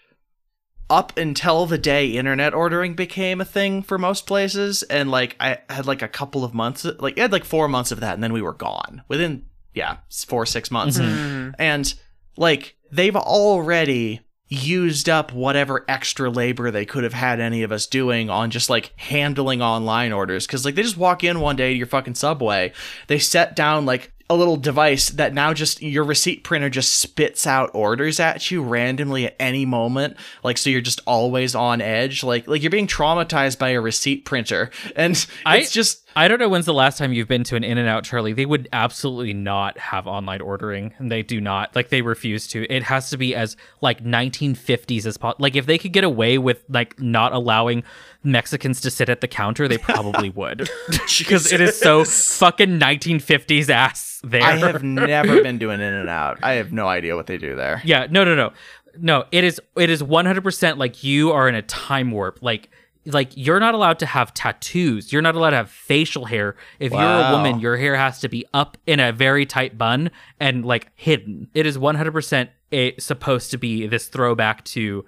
up 0.92 1.16
until 1.16 1.64
the 1.64 1.78
day 1.78 2.07
internet 2.07 2.52
ordering 2.52 2.92
became 2.92 3.40
a 3.40 3.46
thing 3.46 3.83
for 3.83 3.96
most 3.96 4.26
places 4.26 4.83
and 4.85 5.11
like 5.11 5.35
I 5.40 5.57
had 5.70 5.87
like 5.87 6.02
a 6.02 6.09
couple 6.09 6.44
of 6.44 6.52
months 6.52 6.85
like 7.00 7.18
I 7.18 7.22
had 7.22 7.33
like 7.33 7.44
4 7.44 7.66
months 7.66 7.92
of 7.92 8.00
that 8.00 8.12
and 8.12 8.22
then 8.22 8.35
we 8.35 8.42
were 8.42 8.52
gone. 8.52 9.02
Within 9.09 9.46
yeah, 9.72 9.96
4 10.11 10.44
6 10.44 10.70
months. 10.70 10.98
Mm-hmm. 10.98 11.14
Mm-hmm. 11.14 11.50
And 11.59 11.94
like 12.37 12.76
they've 12.92 13.16
already 13.16 14.20
used 14.48 15.09
up 15.09 15.33
whatever 15.33 15.83
extra 15.88 16.28
labor 16.28 16.70
they 16.70 16.85
could 16.85 17.05
have 17.05 17.14
had 17.14 17.40
any 17.40 17.62
of 17.62 17.72
us 17.72 17.87
doing 17.87 18.28
on 18.28 18.50
just 18.50 18.68
like 18.68 18.92
handling 18.96 19.62
online 19.62 20.12
orders 20.12 20.46
cuz 20.46 20.66
like 20.66 20.74
they 20.74 20.83
just 20.83 20.98
walk 20.98 21.24
in 21.24 21.40
one 21.40 21.57
day 21.57 21.72
to 21.72 21.78
your 21.78 21.87
fucking 21.87 22.14
subway, 22.14 22.70
they 23.07 23.18
set 23.18 23.57
down 23.57 23.87
like 23.87 24.12
a 24.33 24.37
little 24.37 24.57
device 24.57 25.09
that 25.11 25.35
now 25.35 25.53
just 25.55 25.83
your 25.83 26.05
receipt 26.05 26.45
printer 26.45 26.71
just 26.71 26.95
spits 26.95 27.47
out 27.47 27.71
orders 27.75 28.18
at 28.21 28.51
you 28.51 28.62
randomly 28.62 29.27
at 29.27 29.37
any 29.38 29.64
moment. 29.66 30.16
Like 30.42 30.59
so 30.59 30.71
you're 30.71 30.81
just 30.81 31.01
always 31.07 31.55
on 31.55 31.81
edge. 31.81 32.23
Like 32.23 32.47
like 32.49 32.62
you're 32.62 32.71
being 32.71 32.87
traumatized 32.87 33.59
by 33.59 33.71
a 33.71 33.81
receipt 33.81 34.25
printer. 34.25 34.71
And 34.97 35.12
it's 35.12 35.27
I- 35.47 35.62
just 35.64 36.02
I 36.14 36.29
don't 36.29 36.38
know 36.38 36.48
when's 36.48 36.66
the 36.66 36.75
last 36.75 36.98
time 36.98 37.12
you've 37.12 37.29
been 37.29 37.44
to 37.44 37.57
an 37.57 37.64
In 37.64 37.79
and 37.79 37.88
Out, 37.88 38.05
Charlie. 38.05 38.33
They 38.33 38.46
would 38.46 38.68
absolutely 38.72 39.33
not 39.33 39.79
have 39.79 40.07
online 40.07 40.40
ordering, 40.40 40.94
and 40.98 41.11
they 41.11 41.22
do 41.22 41.40
not. 41.40 41.75
Like 41.75 41.88
they 41.88 42.03
refuse 42.03 42.46
to. 42.48 42.64
It 42.70 42.83
has 42.85 43.11
to 43.11 43.16
be 43.16 43.35
as 43.35 43.57
like 43.81 44.05
1950s 44.05 45.07
as 45.07 45.16
possible. 45.16 45.42
Like 45.42 45.57
if 45.57 45.66
they 45.66 45.79
could 45.79 45.92
get 45.92 46.05
away 46.05 46.38
with 46.38 46.64
like 46.68 47.01
not 47.01 47.33
allowing 47.33 47.83
Mexicans 48.22 48.81
to 48.83 48.90
sit 48.90 49.09
at 49.09 49.20
the 49.20 49.29
counter, 49.29 49.68
they 49.68 49.79
probably 49.79 50.31
would, 50.31 50.68
because 51.18 51.53
it 51.53 51.61
is 51.61 51.79
so 51.79 52.05
fucking 52.05 52.79
1950s 52.79 53.68
ass 53.70 54.20
there. 54.22 54.42
I 54.42 54.57
have 54.57 54.83
never 54.83 55.42
been 55.42 55.59
to 55.61 55.70
an 55.70 55.81
in 55.81 55.94
and 55.94 56.09
out. 56.09 56.38
I 56.42 56.53
have 56.55 56.72
no 56.72 56.88
idea 56.88 57.16
what 57.16 57.27
they 57.27 57.38
do 57.38 57.57
there. 57.57 57.81
Yeah, 57.85 58.07
no, 58.11 58.25
no, 58.25 58.35
no, 58.35 58.53
no. 58.98 59.25
It 59.33 59.44
is 59.44 59.61
it 59.77 59.90
is 59.90 60.03
one 60.03 60.27
hundred 60.27 60.44
percent 60.44 60.79
like 60.79 61.03
you 61.03 61.33
are 61.33 61.48
in 61.48 61.55
a 61.55 61.62
time 61.62 62.11
warp. 62.11 62.40
Like 62.42 62.70
like 63.07 63.31
you're 63.35 63.61
not 63.61 63.75
allowed 63.75 63.99
to 64.01 64.07
have 64.07 64.33
tattoos. 64.35 65.12
You're 65.12 65.23
not 65.23 65.35
allowed 65.35 65.51
to 65.51 65.57
have 65.57 65.71
facial 65.71 66.27
hair. 66.27 66.57
If 66.79 66.93
you're 66.93 67.01
a 67.01 67.33
woman, 67.33 67.59
your 67.61 67.77
hair 67.77 67.97
has 67.97 68.21
to 68.21 68.29
be 68.29 68.47
up 68.55 68.77
in 68.87 69.01
a 69.01 69.12
very 69.12 69.45
tight 69.47 69.77
bun 69.77 70.11
and 70.38 70.65
like 70.65 70.91
hidden. 70.95 71.49
It 71.55 71.67
is 71.67 71.79
one 71.79 71.95
hundred 71.97 72.12
percent 72.12 72.51
supposed 72.99 73.51
to 73.51 73.59
be 73.59 73.87
this 73.87 74.07
throwback 74.09 74.65
to 74.65 75.05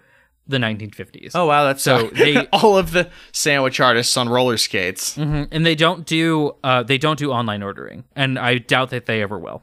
the 0.46 0.59
1950s. 0.59 1.30
Oh 1.35 1.46
wow, 1.46 1.64
that's 1.64 1.83
So 1.83 2.09
they- 2.12 2.46
all 2.52 2.76
of 2.76 2.90
the 2.92 3.11
sandwich 3.33 3.80
artists 3.80 4.14
on 4.16 4.28
roller 4.28 4.57
skates. 4.59 5.16
Mhm. 5.16 5.48
and 5.50 5.64
they 5.64 5.74
don't 5.74 6.04
do 6.04 6.54
uh 6.62 6.83
they 6.83 6.98
don't 6.98 7.18
do 7.18 7.30
online 7.33 7.62
ordering, 7.62 8.04
and 8.14 8.38
I 8.38 8.59
doubt 8.59 8.90
that 8.90 9.07
they 9.07 9.22
ever 9.22 9.38
will. 9.38 9.62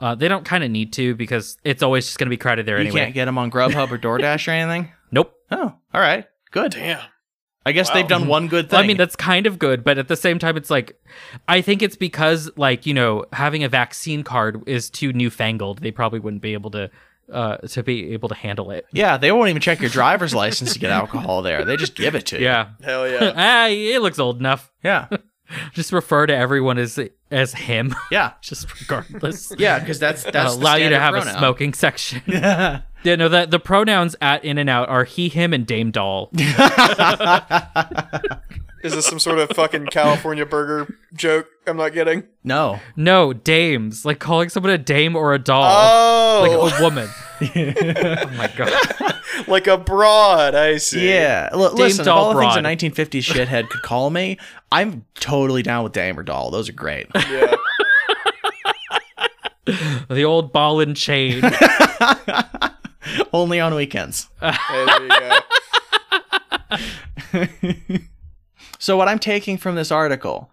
Uh, 0.00 0.14
they 0.14 0.26
don't 0.28 0.44
kind 0.44 0.64
of 0.64 0.70
need 0.70 0.92
to 0.94 1.14
because 1.14 1.56
it's 1.64 1.82
always 1.82 2.04
just 2.06 2.18
going 2.18 2.26
to 2.26 2.30
be 2.30 2.36
crowded 2.36 2.66
there 2.66 2.76
You 2.76 2.82
anyway. 2.86 3.00
You 3.00 3.04
can't 3.06 3.14
get 3.14 3.24
them 3.26 3.38
on 3.38 3.50
Grubhub 3.50 3.90
or 3.92 3.96
DoorDash 3.98 4.48
or 4.48 4.50
anything. 4.50 4.92
nope. 5.12 5.32
Oh, 5.52 5.72
all 5.94 6.00
right, 6.00 6.26
good. 6.50 6.72
Damn. 6.72 7.00
I 7.66 7.72
guess 7.72 7.88
they've 7.90 8.06
done 8.06 8.26
one 8.28 8.48
good 8.48 8.68
thing. 8.68 8.76
Well, 8.76 8.84
I 8.84 8.86
mean, 8.86 8.96
that's 8.98 9.16
kind 9.16 9.46
of 9.46 9.58
good, 9.58 9.84
but 9.84 9.96
at 9.98 10.08
the 10.08 10.16
same 10.16 10.38
time, 10.38 10.56
it's 10.56 10.68
like, 10.70 11.00
I 11.48 11.60
think 11.62 11.82
it's 11.82 11.96
because, 11.96 12.50
like, 12.56 12.84
you 12.86 12.92
know, 12.94 13.24
having 13.32 13.64
a 13.64 13.68
vaccine 13.68 14.22
card 14.22 14.62
is 14.68 14.90
too 14.90 15.12
newfangled. 15.12 15.78
They 15.78 15.90
probably 15.90 16.18
wouldn't 16.20 16.42
be 16.42 16.52
able 16.52 16.70
to, 16.72 16.90
uh, 17.32 17.56
to 17.58 17.82
be 17.82 18.12
able 18.12 18.28
to 18.28 18.34
handle 18.34 18.70
it. 18.70 18.84
yeah, 18.92 19.16
they 19.16 19.32
won't 19.32 19.48
even 19.48 19.62
check 19.62 19.80
your 19.80 19.88
driver's 19.88 20.34
license 20.34 20.74
to 20.74 20.78
get 20.78 20.90
alcohol 20.90 21.40
there. 21.40 21.64
They 21.64 21.76
just 21.76 21.94
give 21.94 22.14
it 22.14 22.26
to 22.26 22.36
you. 22.38 22.44
Yeah. 22.44 22.68
Hell 22.82 23.08
yeah. 23.10 23.32
ah, 23.34 23.68
it 23.68 24.02
looks 24.02 24.18
old 24.18 24.38
enough. 24.40 24.70
yeah, 24.82 25.08
Just 25.74 25.92
refer 25.92 26.26
to 26.26 26.34
everyone 26.34 26.78
as 26.78 26.98
as 27.30 27.52
him, 27.52 27.94
yeah, 28.10 28.32
just 28.40 28.80
regardless. 28.80 29.52
yeah. 29.58 29.78
Because 29.78 29.98
that's 29.98 30.22
that's 30.24 30.36
Uh, 30.52 30.56
the 30.56 30.62
allow 30.62 30.74
you 30.76 30.88
to 30.88 30.94
standard 30.96 31.18
have 31.22 31.36
a 31.36 31.38
smoking 31.38 31.74
section. 31.74 32.22
yeah, 32.26 32.80
no, 33.04 33.28
the 33.28 33.46
the 33.46 33.58
pronouns 33.58 34.16
at 34.20 34.44
In 34.44 34.58
and 34.58 34.68
Out 34.70 34.88
are 34.88 35.04
he, 35.04 35.28
him, 35.28 35.52
and 35.52 35.66
Dame 35.66 35.90
Doll. 35.90 36.30
Is 38.82 38.94
this 38.94 39.06
some 39.06 39.18
sort 39.18 39.38
of 39.38 39.48
fucking 39.50 39.86
California 39.86 40.44
burger 40.44 40.98
joke? 41.14 41.48
I'm 41.66 41.78
not 41.78 41.94
getting. 41.94 42.24
No. 42.42 42.80
No, 42.96 43.32
dames. 43.32 44.04
Like 44.04 44.18
calling 44.18 44.50
someone 44.50 44.72
a 44.74 44.78
dame 44.78 45.16
or 45.16 45.32
a 45.32 45.38
doll. 45.38 45.64
Oh, 45.64 46.42
Like 46.42 46.78
a 46.78 46.82
woman. 46.82 47.08
oh 47.40 48.30
my 48.36 48.52
god. 48.54 49.14
like 49.48 49.66
a 49.68 49.78
broad. 49.78 50.54
I 50.54 50.76
see. 50.76 51.08
Yeah. 51.08 51.48
L- 51.52 51.72
listen, 51.72 52.00
of 52.00 52.06
doll 52.06 52.24
all 52.24 52.34
the 52.34 52.40
things 52.40 52.56
a 52.56 52.60
1950s 52.60 53.22
shithead 53.22 53.70
could 53.70 53.80
call 53.80 54.10
me, 54.10 54.36
I'm 54.70 55.06
totally 55.14 55.62
down 55.62 55.84
with 55.84 55.94
Dame 55.94 56.18
or 56.18 56.22
Doll. 56.22 56.50
Those 56.50 56.68
are 56.68 56.72
great. 56.74 57.06
Yeah. 57.14 57.54
The 60.10 60.24
old 60.24 60.52
ball 60.52 60.80
and 60.80 60.94
chain. 60.94 61.40
Only 63.32 63.60
on 63.60 63.74
weekends. 63.74 64.28
Hey, 64.40 64.56
there 64.86 65.02
you 65.02 65.08
go. 67.90 67.96
So 68.84 68.98
what 68.98 69.08
I'm 69.08 69.18
taking 69.18 69.56
from 69.56 69.76
this 69.76 69.90
article 69.90 70.50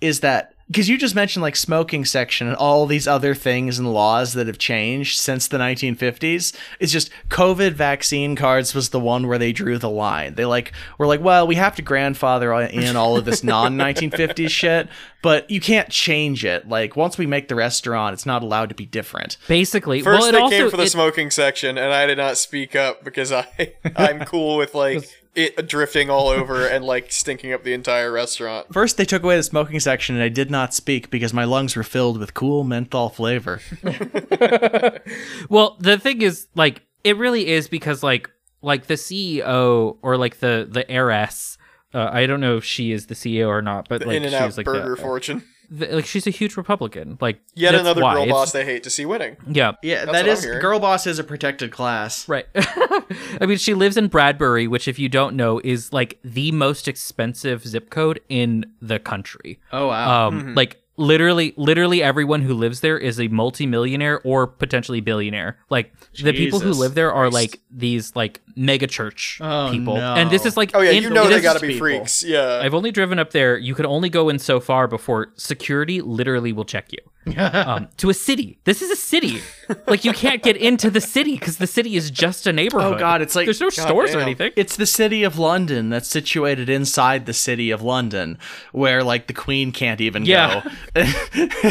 is 0.00 0.20
that 0.20 0.54
because 0.68 0.88
you 0.88 0.98
just 0.98 1.14
mentioned 1.14 1.42
like 1.42 1.54
smoking 1.54 2.04
section 2.04 2.48
and 2.48 2.56
all 2.56 2.86
these 2.86 3.06
other 3.06 3.34
things 3.34 3.78
and 3.78 3.92
laws 3.92 4.32
that 4.32 4.48
have 4.48 4.58
changed 4.58 5.18
since 5.18 5.46
the 5.46 5.58
1950s. 5.58 6.56
It's 6.80 6.92
just 6.92 7.10
COVID 7.28 7.72
vaccine 7.72 8.34
cards 8.34 8.74
was 8.74 8.88
the 8.88 8.98
one 8.98 9.28
where 9.28 9.38
they 9.38 9.52
drew 9.52 9.78
the 9.78 9.90
line. 9.90 10.34
They 10.34 10.44
like 10.44 10.72
were 10.98 11.06
like, 11.06 11.20
well, 11.20 11.46
we 11.46 11.54
have 11.54 11.76
to 11.76 11.82
grandfather 11.82 12.52
in 12.52 12.96
all 12.96 13.16
of 13.16 13.24
this 13.24 13.44
non 13.44 13.76
1950s 13.76 14.50
shit, 14.50 14.88
but 15.22 15.48
you 15.48 15.60
can't 15.60 15.88
change 15.88 16.44
it. 16.44 16.68
Like 16.68 16.96
once 16.96 17.16
we 17.16 17.26
make 17.26 17.46
the 17.48 17.54
restaurant, 17.54 18.14
it's 18.14 18.26
not 18.26 18.42
allowed 18.42 18.68
to 18.70 18.74
be 18.74 18.86
different. 18.86 19.36
Basically. 19.46 20.02
First, 20.02 20.20
well, 20.20 20.28
it 20.28 20.32
they 20.32 20.38
also, 20.38 20.56
came 20.56 20.70
for 20.70 20.76
the 20.76 20.82
it- 20.84 20.90
smoking 20.90 21.30
section, 21.30 21.78
and 21.78 21.92
I 21.92 22.06
did 22.06 22.18
not 22.18 22.38
speak 22.38 22.74
up 22.74 23.04
because 23.04 23.30
I 23.30 23.46
I'm 23.96 24.20
cool 24.24 24.56
with 24.56 24.74
like 24.74 25.08
it 25.36 25.68
drifting 25.68 26.10
all 26.10 26.28
over 26.28 26.66
and 26.66 26.84
like 26.84 27.12
stinking 27.12 27.52
up 27.52 27.62
the 27.62 27.72
entire 27.74 28.10
restaurant. 28.10 28.72
First, 28.72 28.96
they 28.96 29.04
took 29.04 29.22
away 29.22 29.36
the 29.36 29.42
smoking 29.42 29.78
section, 29.80 30.16
and 30.16 30.24
I 30.24 30.28
did 30.28 30.50
not 30.50 30.74
speak 30.74 31.10
because 31.10 31.32
my 31.32 31.44
lungs 31.44 31.76
were 31.76 31.82
filled 31.82 32.18
with 32.18 32.34
cool 32.34 32.64
menthol 32.64 33.10
flavor. 33.10 33.60
Well, 35.48 35.76
the 35.78 35.98
thing 35.98 36.22
is, 36.22 36.48
like, 36.54 36.82
it 37.04 37.16
really 37.16 37.48
is 37.48 37.68
because, 37.68 38.02
like, 38.02 38.30
like 38.62 38.86
the 38.86 38.94
CEO 38.94 39.96
or 40.02 40.16
like 40.16 40.40
the 40.40 40.66
the 40.68 40.90
heiress. 40.90 41.58
Uh, 41.94 42.10
I 42.12 42.26
don't 42.26 42.40
know 42.40 42.56
if 42.56 42.64
she 42.64 42.92
is 42.92 43.06
the 43.06 43.14
CEO 43.14 43.46
or 43.48 43.62
not, 43.62 43.88
but 43.88 44.04
like 44.04 44.16
In 44.16 44.24
and 44.24 44.32
she's 44.32 44.40
out 44.40 44.56
like 44.56 44.66
burger 44.66 44.96
the, 44.96 45.00
fortune. 45.00 45.44
The- 45.70 45.86
like 45.88 46.06
she's 46.06 46.26
a 46.26 46.30
huge 46.30 46.56
Republican. 46.56 47.18
Like 47.20 47.40
Yet 47.54 47.72
that's 47.72 47.80
another 47.82 48.02
why. 48.02 48.14
girl 48.14 48.22
It's- 48.22 48.34
boss 48.34 48.52
they 48.52 48.64
hate 48.64 48.82
to 48.84 48.90
see 48.90 49.04
winning. 49.06 49.36
Yeah, 49.48 49.72
Yeah, 49.82 50.04
That's 50.04 50.06
that 50.06 50.12
what 50.12 50.26
I'm 50.26 50.28
is 50.32 50.44
hearing. 50.44 50.60
girl 50.60 50.78
boss 50.80 51.06
is 51.06 51.18
a 51.18 51.24
protected 51.24 51.70
class. 51.72 52.28
Right. 52.28 52.46
I 52.54 53.46
mean, 53.46 53.58
she 53.58 53.74
lives 53.74 53.96
in 53.96 54.08
Bradbury, 54.08 54.66
which, 54.66 54.88
if 54.88 54.98
you 54.98 55.08
don't 55.08 55.36
know, 55.36 55.60
is 55.64 55.92
like 55.92 56.18
the 56.24 56.52
most 56.52 56.88
expensive 56.88 57.66
zip 57.66 57.90
code 57.90 58.20
in 58.28 58.64
the 58.80 58.98
country. 58.98 59.58
Oh 59.72 59.88
wow. 59.88 60.28
Um, 60.28 60.54
like 60.54 60.82
literally, 60.96 61.52
literally 61.56 62.02
everyone 62.02 62.42
who 62.42 62.54
lives 62.54 62.80
there 62.80 62.98
is 62.98 63.20
a 63.20 63.28
multimillionaire 63.28 64.20
or 64.24 64.46
potentially 64.46 65.00
billionaire. 65.00 65.58
Like 65.70 65.92
the 66.22 66.32
people 66.32 66.60
who 66.60 66.72
live 66.72 66.94
there 66.94 67.12
are 67.12 67.30
like 67.30 67.60
these 67.70 68.14
like 68.16 68.40
mega 68.56 68.86
church 68.86 69.38
Oh, 69.42 69.68
people, 69.70 69.96
no. 69.96 70.14
and 70.14 70.30
this 70.30 70.46
is 70.46 70.56
like 70.56 70.70
Oh 70.74 70.80
yeah, 70.80 70.92
in- 70.92 71.02
you 71.02 71.10
know 71.10 71.24
it 71.26 71.30
they 71.30 71.36
is- 71.36 71.42
gotta 71.42 71.60
be 71.60 71.68
people. 71.68 71.80
freaks. 71.80 72.24
Yeah. 72.24 72.60
I've 72.62 72.74
only 72.74 72.90
driven 72.90 73.18
up 73.18 73.30
there. 73.32 73.56
You 73.58 73.74
can 73.74 73.86
only 73.86 74.08
go 74.08 74.28
in 74.28 74.38
so 74.38 74.60
far 74.60 74.88
before 74.88 75.32
security 75.36 76.00
literally 76.00 76.52
will 76.52 76.64
check 76.64 76.92
you. 76.92 76.98
um, 77.36 77.88
to 77.96 78.08
a 78.10 78.14
city. 78.14 78.58
This 78.64 78.82
is 78.82 78.90
a 78.90 78.96
city. 78.96 79.40
like 79.86 80.04
you 80.04 80.12
can't 80.12 80.42
get 80.42 80.56
into 80.56 80.90
the 80.90 81.00
city 81.00 81.32
because 81.34 81.56
the 81.58 81.66
city 81.66 81.96
is 81.96 82.10
just 82.10 82.46
a 82.46 82.52
neighborhood. 82.52 82.94
Oh, 82.94 82.98
God, 82.98 83.20
it's 83.22 83.34
like- 83.34 83.46
there's 83.46 83.60
no 83.60 83.68
stores 83.70 84.14
or 84.14 84.20
anything. 84.20 84.52
It's 84.56 84.76
the 84.76 84.86
city 84.86 85.22
of 85.24 85.38
London 85.38 85.90
that's 85.90 86.08
situated 86.08 86.68
inside 86.68 87.26
the 87.26 87.32
city 87.32 87.70
of 87.70 87.82
London, 87.82 88.38
where 88.72 89.02
like 89.02 89.26
the 89.26 89.32
Queen 89.32 89.72
can't 89.72 90.00
even 90.00 90.24
Yeah. 90.24 90.62
go. 90.62 90.70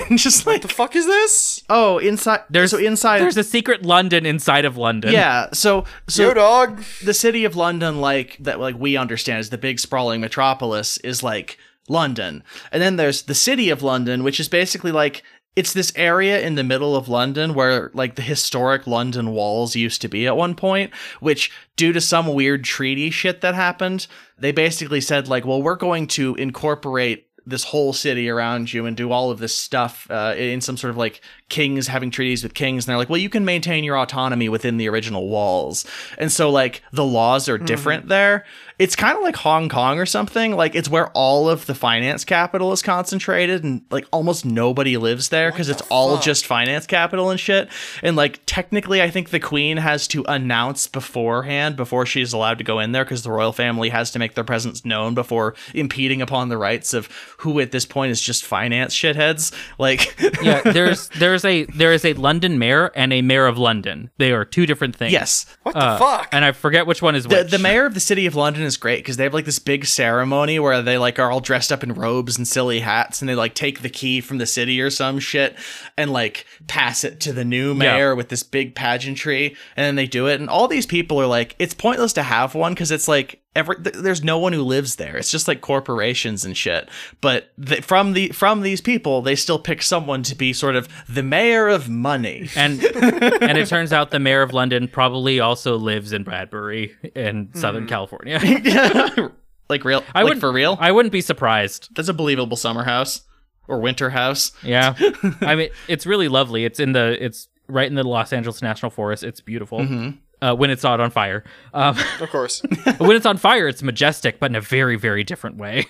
and 0.10 0.18
just 0.18 0.46
like 0.46 0.62
the 0.62 0.68
fuck 0.68 0.96
is 0.96 1.06
this? 1.06 1.64
oh, 1.70 1.98
inside. 2.00 2.42
There's 2.50 2.72
so 2.72 2.78
inside. 2.78 3.20
There's 3.22 3.38
a 3.38 3.44
secret 3.44 3.84
London 3.86 4.26
inside 4.26 4.66
of 4.66 4.78
London. 4.78 5.12
yeah. 5.14 5.48
So 5.54 5.86
so 6.08 6.24
Yo, 6.28 6.34
dog. 6.34 6.84
the 7.04 7.14
city 7.14 7.46
of 7.46 7.56
London, 7.56 8.02
like 8.02 8.38
that, 8.42 8.60
like 8.60 8.76
we 8.78 8.98
understand 8.98 9.40
is 9.40 9.50
the 9.50 9.58
big 9.58 9.80
sprawling 9.80 10.22
metropolis, 10.22 10.98
is 10.98 11.24
like 11.24 11.58
London, 11.88 12.44
and 12.72 12.82
then 12.82 12.96
there's 12.96 13.24
the 13.24 13.36
city 13.36 13.70
of 13.70 13.84
London, 13.84 14.24
which 14.24 14.40
is 14.40 14.50
basically 14.50 14.92
like 14.92 15.22
it's 15.56 15.74
this 15.74 15.94
area 15.96 16.42
in 16.42 16.56
the 16.56 16.64
middle 16.64 16.96
of 16.96 17.08
London 17.08 17.54
where 17.54 17.90
like 17.94 18.16
the 18.16 18.22
historic 18.22 18.86
London 18.86 19.32
walls 19.32 19.76
used 19.76 20.02
to 20.02 20.08
be 20.08 20.28
at 20.28 20.36
one 20.36 20.56
point, 20.56 20.94
which 21.20 21.52
due 21.76 21.94
to 21.94 22.02
some 22.02 22.34
weird 22.34 22.64
treaty 22.64 23.10
shit 23.10 23.42
that 23.42 23.56
happened, 23.56 24.08
they 24.38 24.52
basically 24.52 25.02
said 25.02 25.28
like, 25.28 25.46
well, 25.46 25.62
we're 25.62 25.76
going 25.76 26.08
to 26.08 26.36
incorporate 26.36 27.28
this 27.46 27.64
whole 27.64 27.94
city 27.94 28.28
around 28.28 28.74
you 28.74 28.86
and 28.86 28.98
do 28.98 29.12
all 29.12 29.30
of 29.30 29.40
this 29.40 29.56
stuff 29.56 30.08
uh, 30.10 30.34
in 30.36 30.62
some 30.62 30.78
sort 30.78 30.90
of 30.90 30.98
like 30.98 31.22
kings 31.48 31.88
having 31.88 32.10
treaties 32.10 32.42
with 32.42 32.56
kings 32.56 32.86
and 32.86 32.90
they're 32.90 32.98
like 32.98 33.10
well 33.10 33.20
you 33.20 33.30
can 33.30 33.46
maintain 33.46 33.84
your 33.84 33.98
autonomy 33.98 34.50
within 34.50 34.78
the 34.78 34.90
original 34.90 35.30
walls. 35.30 35.86
And 36.18 36.32
so 36.32 36.50
like 36.50 36.82
the 36.92 37.06
laws 37.06 37.48
are 37.48 37.58
different 37.58 38.04
mm-hmm. 38.04 38.10
there. 38.10 38.46
It's 38.78 38.96
kind 38.96 39.18
of 39.18 39.24
like 39.24 39.38
hong 39.38 39.70
kong 39.70 40.00
or 40.00 40.06
something 40.06 40.56
like 40.56 40.76
it's 40.76 40.90
where 40.90 41.10
all 41.10 41.48
of 41.48 41.66
the 41.66 41.76
finance 41.76 42.26
capital 42.26 42.74
is 42.74 42.82
concentrated 42.82 43.64
and 43.64 43.84
like 43.90 44.06
almost 44.12 44.46
nobody 44.46 44.98
lives 44.98 45.30
there 45.30 45.52
because 45.52 45.70
it's 45.70 45.82
all 45.84 46.18
just 46.18 46.46
finance 46.46 46.88
capital 46.88 47.30
and 47.30 47.40
shit. 47.40 47.70
And 48.02 48.16
like 48.16 48.40
technically 48.46 49.02
i 49.02 49.10
think 49.10 49.30
the 49.30 49.40
queen 49.40 49.78
has 49.78 50.08
to 50.08 50.24
announce 50.28 50.88
beforehand 50.88 51.76
before 51.76 52.06
she's 52.06 52.34
allowed 52.34 52.58
to 52.58 52.64
go 52.64 52.80
in 52.80 52.92
there 52.92 53.04
because 53.04 53.24
the 53.24 53.32
royal 53.32 53.54
family 53.54 53.90
has 53.90 54.12
to 54.12 54.20
make 54.20 54.34
their 54.34 54.44
presence 54.44 54.86
known 54.86 55.14
before 55.14 55.56
impeding 55.74 56.22
upon 56.22 56.50
the 56.50 56.58
rights 56.58 56.94
of 56.94 57.08
who 57.40 57.60
at 57.60 57.72
this 57.72 57.86
point 57.86 58.12
is 58.12 58.22
just 58.22 58.44
finance 58.46 58.94
shitheads. 58.94 59.54
Like 59.78 60.20
yeah. 60.42 60.62
There's 60.62 61.10
there's 61.20 61.35
a 61.44 61.66
there 61.66 61.92
is 61.92 62.06
a 62.06 62.14
London 62.14 62.58
mayor 62.60 62.92
and 62.96 63.12
a 63.12 63.22
mayor 63.22 63.48
of 63.48 63.58
London. 63.58 64.12
They 64.20 64.32
are 64.32 64.46
two 64.46 64.66
different 64.66 64.96
things. 64.96 65.12
yes 65.12 65.46
What 65.64 65.74
the 65.74 65.80
Uh, 65.82 65.98
fuck? 65.98 66.30
And 66.32 66.46
I 66.46 66.52
forget 66.52 66.86
which 66.88 67.02
one 67.02 67.16
is 67.16 67.26
the, 67.26 67.36
which. 67.38 67.52
the 67.52 67.60
mayor 67.60 67.86
of 67.86 67.94
the 67.96 68.00
city 68.00 68.26
of 68.28 68.36
london 68.36 68.64
is 68.64 68.78
great 68.78 69.00
because 69.00 69.18
they 69.18 69.24
have 69.24 69.34
like 69.34 69.46
this 69.46 69.60
big 69.60 69.86
ceremony 69.86 70.60
where 70.60 70.82
they 70.82 70.98
like 70.98 71.18
are 71.20 71.32
all 71.32 71.40
dressed 71.42 71.72
up 71.72 71.84
in 71.84 71.94
robes 71.94 72.38
and 72.38 72.48
silly 72.48 72.80
hats 72.82 73.22
and 73.22 73.28
they 73.28 73.36
like 73.36 73.56
take 73.56 73.82
the 73.82 73.90
key 73.90 74.22
from 74.22 74.38
the 74.38 74.46
city 74.46 74.80
or 74.80 74.90
some 74.92 75.20
shit 75.20 75.58
and 75.98 76.12
like 76.14 76.46
pass 76.68 77.04
it 77.04 77.20
to 77.22 77.34
the 77.34 77.44
new 77.44 77.74
mayor 77.74 78.16
with 78.16 78.30
this 78.30 78.44
big 78.44 78.76
pageantry 78.76 79.56
and 79.76 79.84
then 79.86 79.96
they 79.96 80.06
do 80.08 80.28
it 80.28 80.40
and 80.40 80.50
all 80.50 80.68
these 80.68 80.86
people 80.86 81.20
are 81.20 81.26
like 81.28 81.56
it's 81.60 81.74
pointless 81.74 82.14
to 82.14 82.22
have 82.24 82.54
one 82.54 82.74
because 82.74 82.92
it's 82.92 83.08
like 83.08 83.42
every 83.56 83.76
th- 83.82 83.96
there's 83.96 84.24
no 84.24 84.38
one 84.38 84.52
who 84.54 84.62
lives 84.62 84.96
there 84.98 85.16
it's 85.18 85.32
just 85.32 85.48
like 85.48 85.62
corporations 85.62 86.44
and 86.44 86.58
shit 86.58 86.90
but 87.22 87.52
th- 87.64 87.84
from 87.84 88.14
the 88.14 88.30
from 88.30 88.62
these 88.62 88.82
people 88.82 89.22
they 89.22 89.36
still 89.36 89.60
pick 89.60 89.82
someone 89.82 90.24
to 90.24 90.36
be 90.36 90.52
sort 90.54 90.76
of 90.76 90.88
the 91.08 91.24
mayor 91.24 91.68
of 91.68 91.88
money 91.90 92.50
and 92.56 92.84
and 92.84 93.58
it 93.58 93.68
turns 93.68 93.94
out 93.94 94.12
the 94.12 94.20
mayor 94.20 94.42
of 94.42 94.54
London 94.54 94.88
probably 94.88 95.40
also 95.40 95.78
lives 95.78 96.12
in 96.14 96.24
Bradbury 96.24 96.96
in 97.16 97.50
Southern 97.54 97.88
California. 97.88 98.40
like 99.70 99.84
real 99.84 100.04
I 100.14 100.20
like 100.20 100.26
wouldn't 100.26 100.42
for 100.42 100.52
real 100.52 100.78
I 100.80 100.92
wouldn't 100.92 101.12
be 101.12 101.22
surprised. 101.22 101.90
that's 101.96 102.10
a 102.10 102.14
believable 102.14 102.58
summer 102.58 102.84
house 102.84 103.22
or 103.68 103.80
winter 103.80 104.10
house 104.12 104.52
Yeah, 104.64 104.96
I 105.42 105.56
mean 105.56 105.70
it's 105.88 106.06
really 106.06 106.28
lovely. 106.28 106.66
It's 106.66 106.80
in 106.80 106.92
the 106.92 107.18
it's 107.24 107.48
right 107.68 107.88
in 107.88 107.96
the 107.96 108.04
Los 108.04 108.32
Angeles 108.32 108.62
National 108.62 108.92
Forest. 108.92 109.24
It's 109.24 109.42
beautiful. 109.42 109.80
Mm-hmm. 109.80 110.18
Uh, 110.42 110.54
when 110.54 110.70
it's 110.70 110.84
not 110.84 111.00
on 111.00 111.10
fire. 111.12 111.44
Um, 111.74 111.98
of 112.20 112.30
course. 112.30 112.62
when 112.98 113.16
it's 113.16 113.26
on 113.26 113.38
fire, 113.38 113.68
it's 113.68 113.82
majestic, 113.82 114.40
but 114.40 114.52
in 114.52 114.56
a 114.56 114.62
very, 114.62 114.96
very 114.98 115.24
different 115.24 115.58
way. 115.58 115.86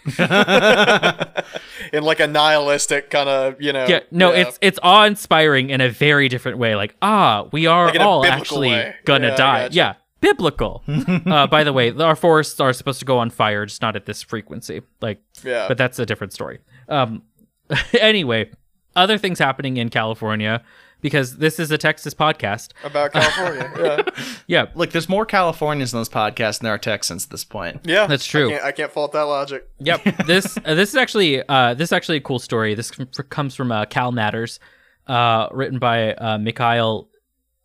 In 1.93 2.03
like 2.03 2.19
a 2.19 2.27
nihilistic 2.27 3.09
kind 3.09 3.29
of, 3.29 3.61
you 3.61 3.73
know. 3.73 3.85
yeah, 3.87 3.99
no, 4.11 4.31
it's 4.31 4.57
it's 4.61 4.79
awe 4.81 5.03
inspiring 5.05 5.69
in 5.69 5.81
a 5.81 5.89
very 5.89 6.29
different 6.29 6.57
way. 6.57 6.75
Like, 6.75 6.95
ah, 7.01 7.47
we 7.51 7.65
are 7.67 7.87
Like 7.87 7.99
all 7.99 8.25
actually 8.25 8.69
way. 8.69 8.95
gonna 9.05 9.29
Yeah, 9.29 9.35
die. 9.35 9.61
gotcha. 9.63 9.75
Yeah, 9.75 9.93
biblical. 10.21 10.83
uh, 11.25 11.47
by 11.47 11.63
the 11.63 11.73
way, 11.73 11.91
our 11.91 12.15
forests 12.15 12.59
are 12.59 12.73
supposed 12.73 12.99
to 12.99 13.05
go 13.05 13.17
on 13.19 13.29
fire, 13.29 13.65
just 13.65 13.81
not 13.81 13.95
at 13.95 14.05
this 14.05 14.21
frequency. 14.21 14.81
Like, 15.01 15.21
Yeah. 15.43 15.67
but 15.67 15.77
that's 15.77 15.99
a 15.99 16.05
different 16.05 16.33
story. 16.33 16.59
Um, 16.89 17.23
anyway, 17.99 18.51
other 18.95 19.17
things 19.17 19.39
happening 19.39 19.77
in 19.77 19.89
California 19.89 20.63
because 21.01 21.37
this 21.37 21.59
is 21.59 21.71
a 21.71 21.77
Texas 21.77 22.13
podcast. 22.13 22.69
about 22.83 23.13
California. 23.13 23.71
yeah. 24.17 24.23
Yeah, 24.47 24.65
Look, 24.75 24.91
there's 24.91 25.09
more 25.09 25.25
Californians 25.25 25.93
in 25.93 25.99
this 25.99 26.09
podcast 26.09 26.59
than 26.59 26.65
there 26.65 26.73
are 26.73 26.77
Texans 26.79 27.25
at 27.25 27.29
this 27.31 27.43
point. 27.43 27.81
Yeah. 27.83 28.07
That's 28.07 28.25
true. 28.25 28.47
I 28.47 28.51
can't, 28.51 28.63
I 28.65 28.71
can't 28.71 28.91
fault 28.91 29.11
that 29.13 29.21
logic. 29.23 29.69
Yep. 29.79 30.01
This 30.25 30.57
uh, 30.65 30.73
this 30.75 30.89
is 30.89 30.95
actually 30.95 31.47
uh, 31.47 31.73
this 31.75 31.89
is 31.89 31.93
actually 31.93 32.17
a 32.17 32.21
cool 32.21 32.39
story. 32.39 32.73
This 32.75 32.89
com- 32.91 33.07
comes 33.29 33.55
from 33.55 33.71
uh, 33.71 33.85
Cal 33.85 34.11
Matters, 34.11 34.59
uh, 35.07 35.47
written 35.51 35.77
by 35.79 36.13
uh, 36.13 36.37
Mikhail 36.37 37.07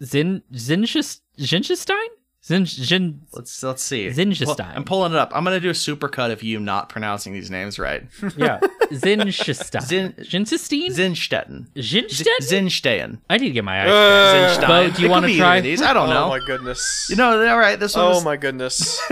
Zin 0.02 0.42
Zinshis- 0.52 1.20
Zinshestein. 1.38 2.06
Zin 2.49 2.64
Zin. 2.64 3.20
Let's 3.34 3.62
let's 3.62 3.82
see. 3.82 4.09
Zingenstein. 4.09 4.57
Pull- 4.57 4.64
I'm 4.64 4.84
pulling 4.84 5.12
it 5.12 5.18
up. 5.18 5.30
I'm 5.34 5.44
gonna 5.44 5.61
do 5.61 5.68
a 5.68 5.74
supercut 5.74 6.32
of 6.32 6.42
you 6.42 6.59
not 6.59 6.88
pronouncing 6.88 7.34
these 7.34 7.51
names 7.51 7.78
right. 7.78 8.05
Yeah, 8.38 8.61
Zinshestein. 8.90 9.82
Zin- 9.82 10.12
Zinshestein. 10.14 10.88
Zinstetten. 10.88 11.66
Zinstein. 11.76 12.38
Zinstein. 12.40 13.18
I 13.28 13.36
need 13.36 13.49
to 13.49 13.53
get 13.53 13.64
my 13.64 13.82
eyes. 13.82 13.88
Uh, 13.90 14.61
Zinstein. 14.62 14.66
Bo, 14.68 14.90
do 14.96 15.03
you 15.03 15.11
wanna 15.11 15.36
try? 15.36 15.61
These? 15.61 15.82
I 15.82 15.92
don't 15.92 16.09
oh 16.09 16.12
know. 16.14 16.24
Oh 16.24 16.28
my 16.30 16.40
goodness. 16.46 17.07
You 17.11 17.16
know, 17.16 17.46
all 17.49 17.59
right. 17.59 17.78
This 17.78 17.94
one. 17.94 18.05
oh 18.07 18.09
was- 18.11 18.24
my 18.24 18.38
goodness. 18.38 18.99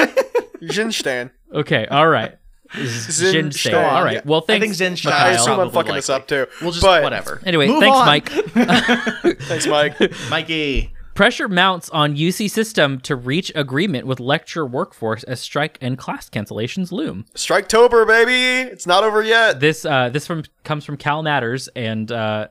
Jinstan. 0.63 1.31
Okay, 1.53 1.87
all 1.89 2.09
right. 2.09 2.39
Zin- 2.75 3.51
Jinsei. 3.51 3.69
Stan. 3.69 3.75
All 3.85 4.03
right. 4.03 4.25
Well, 4.25 4.45
I 4.49 4.59
think 4.59 4.73
Zen 4.75 4.97
I 5.07 5.33
assume 5.33 5.51
I'm 5.61 5.71
probably 5.71 5.71
fucking 5.73 5.95
this 5.95 6.09
up 6.11 6.27
too. 6.27 6.47
We'll 6.63 6.73
just 6.73 6.83
but, 6.83 7.03
whatever. 7.03 7.41
Anyway, 7.45 7.69
Move 7.69 7.81
thanks, 7.81 7.97
on. 7.99 8.07
Mike. 8.07 8.29
Thanks, 9.43 9.67
Mike. 9.67 9.95
Mikey. 10.31 10.93
Pressure 11.17 11.49
mounts 11.49 11.89
on 11.89 12.15
UC 12.15 12.51
system 12.51 13.01
to 13.01 13.17
reach 13.17 13.51
agreement 13.55 14.07
with 14.07 14.21
lecture 14.21 14.67
workforce 14.67 15.23
as 15.23 15.41
strike 15.41 15.79
and 15.81 15.97
class 15.97 16.29
cancellations 16.29 16.93
loom. 16.93 17.25
Striketober, 17.35 18.07
baby. 18.07 18.71
It's 18.71 18.87
not 18.87 19.03
over 19.03 19.23
yet. 19.23 19.59
This 19.59 19.87
uh, 19.87 20.11
this 20.11 20.27
from 20.27 20.45
comes 20.63 20.85
from 20.85 20.99
Cal 20.99 21.23
Matters, 21.23 21.69
and 21.69 22.13
uh, 22.13 22.49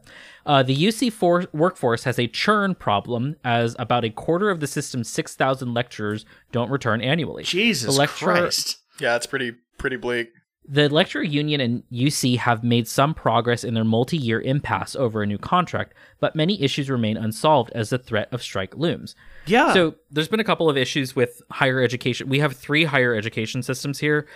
uh, 0.47 0.63
the 0.63 0.75
UC 0.75 1.13
for- 1.13 1.45
workforce 1.53 2.05
has 2.05 2.17
a 2.17 2.25
churn 2.25 2.73
problem 2.73 3.35
as 3.43 3.75
about 3.77 4.03
a 4.03 4.09
quarter 4.09 4.49
of 4.49 4.61
the 4.61 4.67
system's 4.67 5.09
six 5.09 5.35
thousand 5.35 5.75
lecturers 5.75 6.25
don't 6.51 6.71
return 6.71 7.01
annually. 7.01 7.43
Jesus 7.43 7.95
lecturer, 7.95 8.33
Christ. 8.33 8.79
Yeah, 8.99 9.15
it's 9.15 9.27
pretty 9.27 9.53
pretty 9.77 9.97
bleak. 9.97 10.29
The 10.67 10.89
lecturer 10.89 11.21
union 11.23 11.61
and 11.61 11.83
UC 11.91 12.37
have 12.37 12.63
made 12.63 12.87
some 12.87 13.13
progress 13.13 13.63
in 13.63 13.75
their 13.75 13.83
multi-year 13.83 14.41
impasse 14.41 14.95
over 14.95 15.21
a 15.21 15.25
new 15.27 15.37
contract, 15.37 15.93
but 16.19 16.35
many 16.35 16.61
issues 16.61 16.89
remain 16.89 17.17
unsolved 17.17 17.71
as 17.75 17.91
the 17.91 17.99
threat 17.99 18.29
of 18.31 18.41
strike 18.41 18.75
looms. 18.75 19.15
Yeah. 19.45 19.73
So 19.73 19.95
there's 20.09 20.27
been 20.27 20.39
a 20.39 20.43
couple 20.45 20.69
of 20.69 20.75
issues 20.77 21.15
with 21.15 21.41
higher 21.51 21.81
education. 21.81 22.29
We 22.29 22.39
have 22.39 22.55
three 22.55 22.85
higher 22.85 23.13
education 23.13 23.61
systems 23.61 23.99
here. 23.99 24.27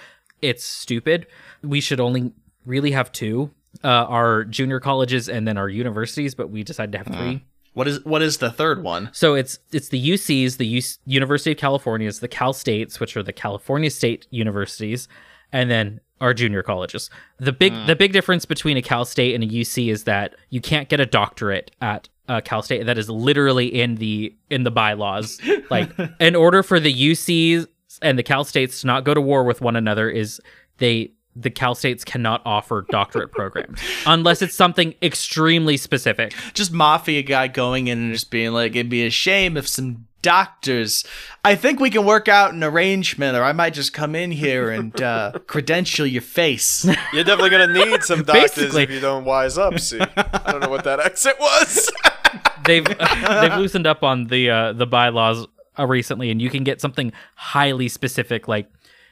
It's 0.41 0.63
stupid. 0.63 1.25
We 1.63 1.82
should 1.82 1.99
only 1.99 2.32
really 2.65 2.91
have 2.91 3.11
two. 3.11 3.51
Uh, 3.84 3.88
our 3.88 4.43
junior 4.45 4.80
colleges 4.80 5.30
and 5.30 5.47
then 5.47 5.57
our 5.57 5.69
universities, 5.69 6.34
but 6.36 6.49
we 6.49 6.63
decided 6.63 6.91
to 6.91 6.97
have 6.99 7.07
three. 7.07 7.45
what 7.73 7.88
is 7.88 8.03
what 8.03 8.21
is 8.21 8.38
the 8.38 8.51
third 8.51 8.84
one? 8.84 9.09
So 9.13 9.36
it's 9.36 9.59
it's 9.71 9.89
the 9.89 10.09
UCs, 10.11 10.57
the 10.57 10.65
U- 10.65 10.82
University 11.05 11.51
of 11.51 11.57
California's, 11.57 12.19
the 12.19 12.27
Cal 12.27 12.51
States, 12.53 12.99
which 12.99 13.15
are 13.15 13.21
the 13.23 13.32
California 13.34 13.89
State 13.91 14.25
universities, 14.32 15.07
and 15.51 15.69
then 15.69 15.99
our 16.22 16.34
junior 16.34 16.63
colleges. 16.63 17.09
The 17.38 17.51
big 17.51 17.74
the 17.88 17.95
big 17.95 18.13
difference 18.13 18.45
between 18.45 18.78
a 18.78 18.82
Cal 18.82 19.05
State 19.05 19.36
and 19.36 19.43
a 19.43 19.47
UC 19.47 19.91
is 19.91 20.03
that 20.03 20.36
you 20.49 20.61
can't 20.61 20.89
get 20.89 20.99
a 20.99 21.05
doctorate 21.05 21.72
at 21.82 22.09
uh, 22.28 22.41
Cal 22.41 22.61
State. 22.61 22.86
That 22.86 22.97
is 22.97 23.09
literally 23.09 23.67
in 23.67 23.95
the 23.95 24.36
in 24.49 24.63
the 24.63 24.72
bylaws. 24.72 25.39
like 25.70 25.91
in 26.20 26.36
order 26.36 26.63
for 26.63 26.80
the 26.80 26.93
UCs 26.93 27.67
and 28.01 28.17
the 28.17 28.24
Cal 28.24 28.43
States 28.43 28.82
to 28.82 28.88
not 28.88 29.03
go 29.03 29.13
to 29.13 29.22
war 29.22 29.43
with 29.43 29.61
one 29.61 29.76
another, 29.76 30.09
is 30.09 30.39
they 30.78 31.11
the 31.36 31.49
Cal 31.49 31.75
States 31.75 32.03
cannot 32.03 32.41
offer 32.45 32.86
doctorate 32.89 33.32
programs 33.32 33.80
unless 34.05 34.41
it's 34.41 34.55
something 34.55 34.93
extremely 35.01 35.77
specific. 35.77 36.34
Just 36.53 36.71
mafia 36.71 37.21
guy 37.21 37.47
going 37.47 37.88
in 37.88 37.97
and 37.99 38.13
just 38.13 38.32
being 38.32 38.51
like, 38.51 38.75
it'd 38.75 38.89
be 38.89 39.05
a 39.05 39.09
shame 39.09 39.55
if 39.55 39.67
some 39.67 40.07
doctors. 40.21 41.05
I 41.45 41.55
think 41.55 41.80
we 41.80 41.89
can 41.89 42.05
work 42.05 42.27
out 42.27 42.53
an 42.53 42.63
arrangement, 42.63 43.38
or 43.38 43.43
I 43.43 43.53
might 43.53 43.73
just 43.73 43.93
come 43.93 44.15
in 44.15 44.32
here 44.32 44.69
and 44.69 44.99
uh, 45.01 45.34
credential 45.47 46.05
your 46.05 46.21
face. 46.21 46.86
You're 47.13 47.23
definitely 47.23 47.51
gonna 47.51 47.73
need 47.73 48.03
some 48.03 48.23
doctors 48.23 48.55
Basically. 48.55 48.84
if 48.84 48.91
you 48.91 48.99
don't 48.99 49.25
wise 49.25 49.57
up. 49.57 49.80
See, 49.80 49.99
I 49.99 50.51
don't 50.51 50.61
know 50.61 50.69
what 50.69 50.84
that 50.84 50.99
exit 50.99 51.36
was. 51.39 51.89
they've 52.65 52.86
they've 52.86 53.55
loosened 53.57 53.88
up 53.88 54.03
on 54.03 54.25
the 54.27 54.49
uh, 54.49 54.73
the 54.73 54.86
bylaws 54.86 55.47
uh, 55.77 55.86
recently, 55.88 56.30
and 56.30 56.41
you 56.41 56.49
can 56.49 56.63
get 56.63 56.82
something 56.82 57.11
highly 57.36 57.88
specific, 57.88 58.47
like 58.47 58.67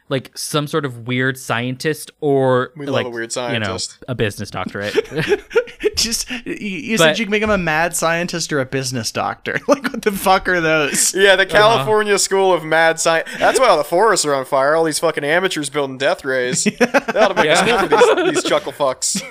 like 0.09 0.37
some 0.37 0.67
sort 0.67 0.85
of 0.85 1.07
weird 1.07 1.37
scientist 1.37 2.11
or 2.21 2.71
We 2.77 2.85
love 2.85 2.93
like 2.93 3.05
a 3.07 3.09
weird 3.09 3.31
scientist. 3.31 3.53
you 3.53 3.59
know 3.59 3.77
scientist. 3.77 4.03
a 4.07 4.15
business 4.15 4.49
doctorate. 4.51 4.95
just 5.95 6.29
you, 6.45 6.53
you 6.55 6.97
But- 6.97 7.03
said 7.03 7.19
you 7.19 7.25
can 7.25 7.31
make 7.31 7.43
him 7.43 7.49
a 7.49 7.57
mad 7.57 7.95
scientist 7.95 8.51
or 8.53 8.59
a 8.59 8.65
business 8.65 9.11
doctor. 9.11 9.59
like, 9.67 9.83
what 9.91 10.01
the 10.01 10.11
fuck 10.11 10.47
are 10.47 10.61
those? 10.61 11.13
yeah, 11.13 11.35
the 11.35 11.45
California 11.45 12.17
School 12.19 12.53
of 12.53 12.63
Mad 12.63 12.99
Science. 12.99 13.29
That's 13.37 13.59
why 13.59 13.67
all 13.67 13.77
the 13.77 13.83
forests 13.83 14.25
are 14.25 14.33
on 14.33 14.45
fire. 14.45 14.75
All 14.75 14.83
these 14.83 14.99
fucking 14.99 15.23
amateurs 15.23 15.69
building 15.69 15.97
death 15.97 16.23
rays. 16.25 16.63
That 16.63 17.15
ought 17.15 17.27
to 17.29 17.35
make 17.35 17.49
a 17.49 17.55
school 17.57 17.77
for 18.15 18.23
these, 18.23 18.35
these 18.35 18.43
chuckle 18.43 18.71
fucks. 18.71 19.21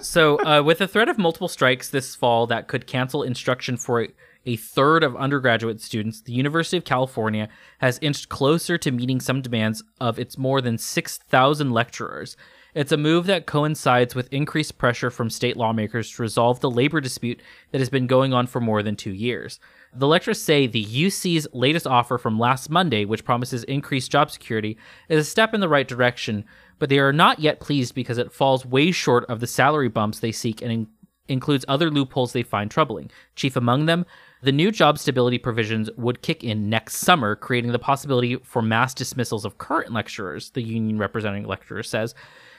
so, 0.00 0.36
uh, 0.44 0.62
with 0.62 0.78
the 0.78 0.88
threat 0.88 1.08
of 1.08 1.18
multiple 1.18 1.48
strikes 1.48 1.90
this 1.90 2.14
fall 2.14 2.46
that 2.48 2.68
could 2.68 2.86
cancel 2.86 3.22
instruction 3.22 3.76
for 3.76 4.08
a, 4.46 4.56
third 4.56 5.02
of 5.02 5.16
undergraduate 5.16 5.80
students, 5.80 6.20
the 6.20 6.32
University 6.32 6.76
of 6.76 6.84
California 6.84 7.48
has 7.78 7.98
inched 8.00 8.28
closer 8.28 8.76
to 8.78 8.90
meeting 8.90 9.20
some 9.20 9.42
demands 9.42 9.82
of 10.00 10.18
its 10.18 10.36
more 10.36 10.60
than 10.60 10.78
6,000 10.78 11.70
lecturers. 11.72 12.36
It's 12.74 12.92
a 12.92 12.96
move 12.96 13.26
that 13.26 13.46
coincides 13.46 14.16
with 14.16 14.32
increased 14.32 14.78
pressure 14.78 15.10
from 15.10 15.30
state 15.30 15.56
lawmakers 15.56 16.10
to 16.10 16.22
resolve 16.22 16.58
the 16.58 16.70
labor 16.70 17.00
dispute 17.00 17.40
that 17.70 17.80
has 17.80 17.88
been 17.88 18.08
going 18.08 18.32
on 18.32 18.48
for 18.48 18.60
more 18.60 18.82
than 18.82 18.96
two 18.96 19.12
years. 19.12 19.60
The 19.94 20.08
lecturers 20.08 20.42
say 20.42 20.66
the 20.66 20.84
UC's 20.84 21.46
latest 21.52 21.86
offer 21.86 22.18
from 22.18 22.38
last 22.38 22.68
Monday, 22.68 23.04
which 23.04 23.24
promises 23.24 23.62
increased 23.64 24.10
job 24.10 24.30
security, 24.30 24.76
is 25.08 25.20
a 25.20 25.30
step 25.30 25.54
in 25.54 25.60
the 25.60 25.68
right 25.68 25.86
direction, 25.86 26.44
but 26.80 26.88
they 26.88 26.98
are 26.98 27.12
not 27.12 27.38
yet 27.38 27.60
pleased 27.60 27.94
because 27.94 28.18
it 28.18 28.32
falls 28.32 28.66
way 28.66 28.90
short 28.90 29.24
of 29.26 29.38
the 29.38 29.46
salary 29.46 29.88
bumps 29.88 30.18
they 30.18 30.32
seek 30.32 30.60
and 30.60 30.72
in- 30.72 30.88
includes 31.28 31.64
other 31.68 31.90
loopholes 31.90 32.32
they 32.32 32.42
find 32.42 32.70
troubling. 32.70 33.10
Chief 33.36 33.54
among 33.54 33.86
them, 33.86 34.04
the 34.44 34.52
new 34.52 34.70
job 34.70 34.98
stability 34.98 35.38
provisions 35.38 35.90
would 35.96 36.22
kick 36.22 36.44
in 36.44 36.68
next 36.68 36.96
summer, 36.96 37.34
creating 37.34 37.72
the 37.72 37.78
possibility 37.78 38.36
for 38.36 38.62
mass 38.62 38.94
dismissals 38.94 39.44
of 39.44 39.58
current 39.58 39.92
lecturers, 39.92 40.50
the 40.50 40.62
union 40.62 40.98
representing 40.98 41.44
lecturers 41.46 41.88
says. 41.88 42.14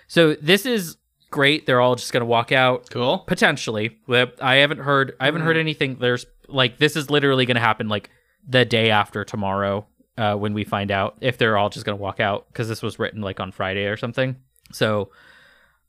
So 0.08 0.36
this 0.36 0.66
is 0.66 0.98
great. 1.32 1.66
They're 1.66 1.82
all 1.82 1.96
just 1.96 2.12
going 2.14 2.22
to 2.22 2.26
walk 2.28 2.52
out 2.52 2.90
Cool. 2.90 3.20
potentially. 3.20 3.98
I 4.42 4.56
haven't 4.56 4.80
heard 4.80 5.16
I 5.20 5.26
haven't 5.26 5.42
heard 5.42 5.58
anything 5.58 5.98
there's 6.00 6.26
like 6.48 6.78
this 6.78 6.96
is 6.96 7.10
literally 7.10 7.46
going 7.46 7.56
to 7.56 7.62
happen 7.62 7.88
like 7.88 8.10
the 8.48 8.66
day 8.66 8.92
after 8.92 9.24
tomorrow 9.26 9.86
uh, 10.18 10.36
when 10.36 10.54
we 10.54 10.64
find 10.64 10.92
out 10.92 11.18
if 11.22 11.38
they're 11.38 11.58
all 11.58 11.70
just 11.70 11.86
going 11.86 11.98
to 11.98 12.02
walk 12.02 12.20
out 12.20 12.48
because 12.48 12.68
this 12.70 12.82
was 12.82 13.00
written 13.00 13.22
like 13.22 13.40
on 13.40 13.52
Friday 13.52 13.86
or 13.86 13.98
something. 13.98 14.36
So 14.72 15.10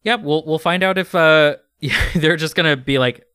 yeah, 0.02 0.16
we'll 0.16 0.44
we'll 0.46 0.58
find 0.58 0.82
out 0.82 0.98
if 0.98 1.14
uh 1.14 1.56
they're 2.14 2.36
just 2.36 2.54
going 2.54 2.74
to 2.74 2.82
be 2.82 2.98
like 2.98 3.25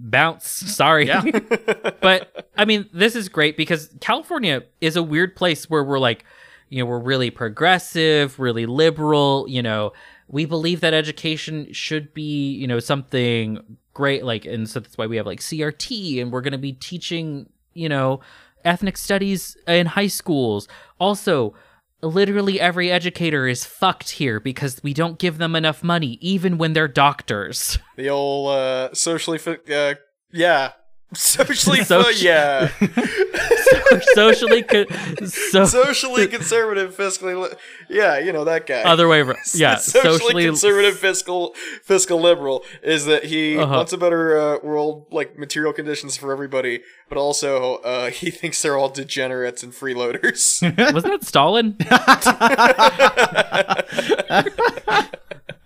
bounce. 0.00 0.46
Sorry. 0.74 1.06
Yeah. 1.06 1.22
but 2.00 2.48
I 2.56 2.64
mean, 2.64 2.88
this 2.92 3.14
is 3.14 3.28
great 3.28 3.56
because 3.56 3.90
California 4.00 4.62
is 4.80 4.96
a 4.96 5.02
weird 5.02 5.36
place 5.36 5.68
where 5.68 5.84
we're 5.84 5.98
like, 5.98 6.24
you 6.68 6.78
know, 6.78 6.86
we're 6.86 7.00
really 7.00 7.30
progressive, 7.30 8.38
really 8.38 8.66
liberal, 8.66 9.46
you 9.48 9.62
know, 9.62 9.92
we 10.28 10.44
believe 10.44 10.80
that 10.80 10.94
education 10.94 11.72
should 11.72 12.14
be, 12.14 12.52
you 12.52 12.66
know, 12.66 12.78
something 12.78 13.76
great 13.92 14.24
like 14.24 14.44
and 14.44 14.70
so 14.70 14.78
that's 14.78 14.96
why 14.96 15.06
we 15.06 15.16
have 15.16 15.26
like 15.26 15.40
CRT 15.40 16.22
and 16.22 16.32
we're 16.32 16.40
going 16.40 16.52
to 16.52 16.58
be 16.58 16.72
teaching, 16.72 17.48
you 17.74 17.88
know, 17.88 18.20
ethnic 18.64 18.96
studies 18.96 19.56
in 19.66 19.86
high 19.86 20.06
schools. 20.06 20.68
Also, 21.00 21.54
literally 22.02 22.60
every 22.60 22.90
educator 22.90 23.46
is 23.46 23.64
fucked 23.64 24.10
here 24.10 24.40
because 24.40 24.82
we 24.82 24.94
don't 24.94 25.18
give 25.18 25.38
them 25.38 25.54
enough 25.54 25.82
money 25.82 26.18
even 26.20 26.58
when 26.58 26.72
they're 26.72 26.88
doctors. 26.88 27.78
The 27.96 28.08
old 28.10 28.50
uh, 28.50 28.94
socially, 28.94 29.38
fi- 29.38 29.58
uh, 29.72 29.94
yeah, 30.32 30.72
socially, 31.14 31.78
fi- 31.84 32.02
Soci- 32.02 32.22
yeah, 32.22 32.68
Socially 34.14 34.62
co- 34.62 34.86
so 35.26 35.64
socially 35.84 36.26
conservative, 36.28 36.96
fiscally, 36.96 37.40
li- 37.40 37.56
yeah, 37.88 38.18
you 38.18 38.32
know 38.32 38.44
that 38.44 38.66
guy. 38.66 38.82
other 38.82 39.08
way 39.08 39.20
around. 39.20 39.38
Yeah, 39.54 39.76
socially, 39.76 40.18
socially 40.18 40.44
conservative, 40.46 40.96
fiscal, 40.98 41.54
fiscal 41.82 42.20
liberal 42.20 42.64
is 42.82 43.04
that 43.06 43.24
he 43.24 43.58
Uh-huh. 43.58 43.76
wants 43.76 43.92
a 43.92 43.98
better 43.98 44.38
uh, 44.38 44.58
world, 44.62 45.06
like 45.10 45.36
material 45.38 45.72
conditions 45.72 46.16
for 46.16 46.32
everybody, 46.32 46.80
but 47.08 47.18
also 47.18 47.76
uh, 47.78 48.10
he 48.10 48.30
thinks 48.30 48.62
they're 48.62 48.76
all 48.78 48.88
degenerates 48.88 49.62
and 49.62 49.72
freeloaders. 49.72 50.62
Wasn't 50.94 51.12
that 51.12 51.24
Stalin? 51.24 51.76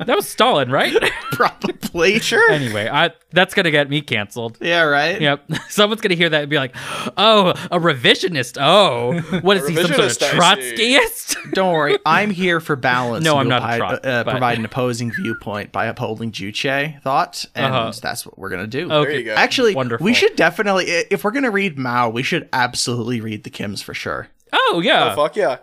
that 0.06 0.16
was 0.16 0.28
Stalin, 0.28 0.70
right? 0.70 0.94
Probably. 1.32 2.18
sure. 2.18 2.50
anyway, 2.50 2.88
I 2.90 3.10
that's 3.32 3.54
gonna 3.54 3.70
get 3.70 3.88
me 3.88 4.00
canceled. 4.00 4.58
Yeah, 4.60 4.82
right? 4.82 5.20
Yep. 5.48 5.60
Someone's 5.68 6.00
gonna 6.00 6.14
hear 6.14 6.28
that 6.28 6.42
and 6.42 6.50
be 6.50 6.56
like, 6.56 6.74
"Oh, 7.16 7.50
a 7.70 7.78
revisionist. 7.78 8.56
Oh, 8.60 9.18
what 9.40 9.56
is 9.56 9.68
he? 9.68 9.74
Some 9.76 9.86
sort 9.86 9.98
of 10.00 10.04
revisionist, 10.06 10.22
I 10.40 10.60
see. 10.60 10.96
Trotskyist?" 10.96 11.36
Don't 11.52 11.72
worry, 11.72 11.98
I'm 12.06 12.30
here 12.30 12.60
for 12.60 12.76
balance. 12.76 13.24
No, 13.24 13.36
I'm 13.38 13.48
we'll 13.48 13.60
not 13.60 13.74
a 13.74 13.76
trot, 13.78 13.94
uh, 14.06 14.24
but- 14.24 14.30
provide 14.30 14.58
an 14.58 14.64
opposing 14.64 15.12
viewpoint 15.12 15.72
by 15.72 15.86
upholding 15.86 16.32
Juche 16.32 17.00
thought, 17.02 17.44
and 17.54 17.66
Uh-huh. 17.74 17.92
that's 18.02 18.24
what 18.26 18.38
we're 18.38 18.48
gonna 18.50 18.66
do. 18.66 18.90
Okay. 18.90 19.18
you 19.18 19.24
go. 19.24 19.34
Actually, 19.34 19.74
Wonderful. 19.74 20.04
we 20.04 20.14
should 20.14 20.36
definitely, 20.36 20.86
if 20.86 21.24
we're 21.24 21.30
gonna 21.32 21.50
read 21.50 21.78
Mao, 21.78 22.08
we 22.10 22.22
should 22.22 22.48
absolutely 22.52 23.20
read 23.20 23.44
the 23.44 23.50
Kims 23.50 23.82
for 23.82 23.94
sure. 23.94 24.28
Oh 24.52 24.80
yeah, 24.84 25.12
oh 25.12 25.16
fuck 25.16 25.36
yeah. 25.36 25.56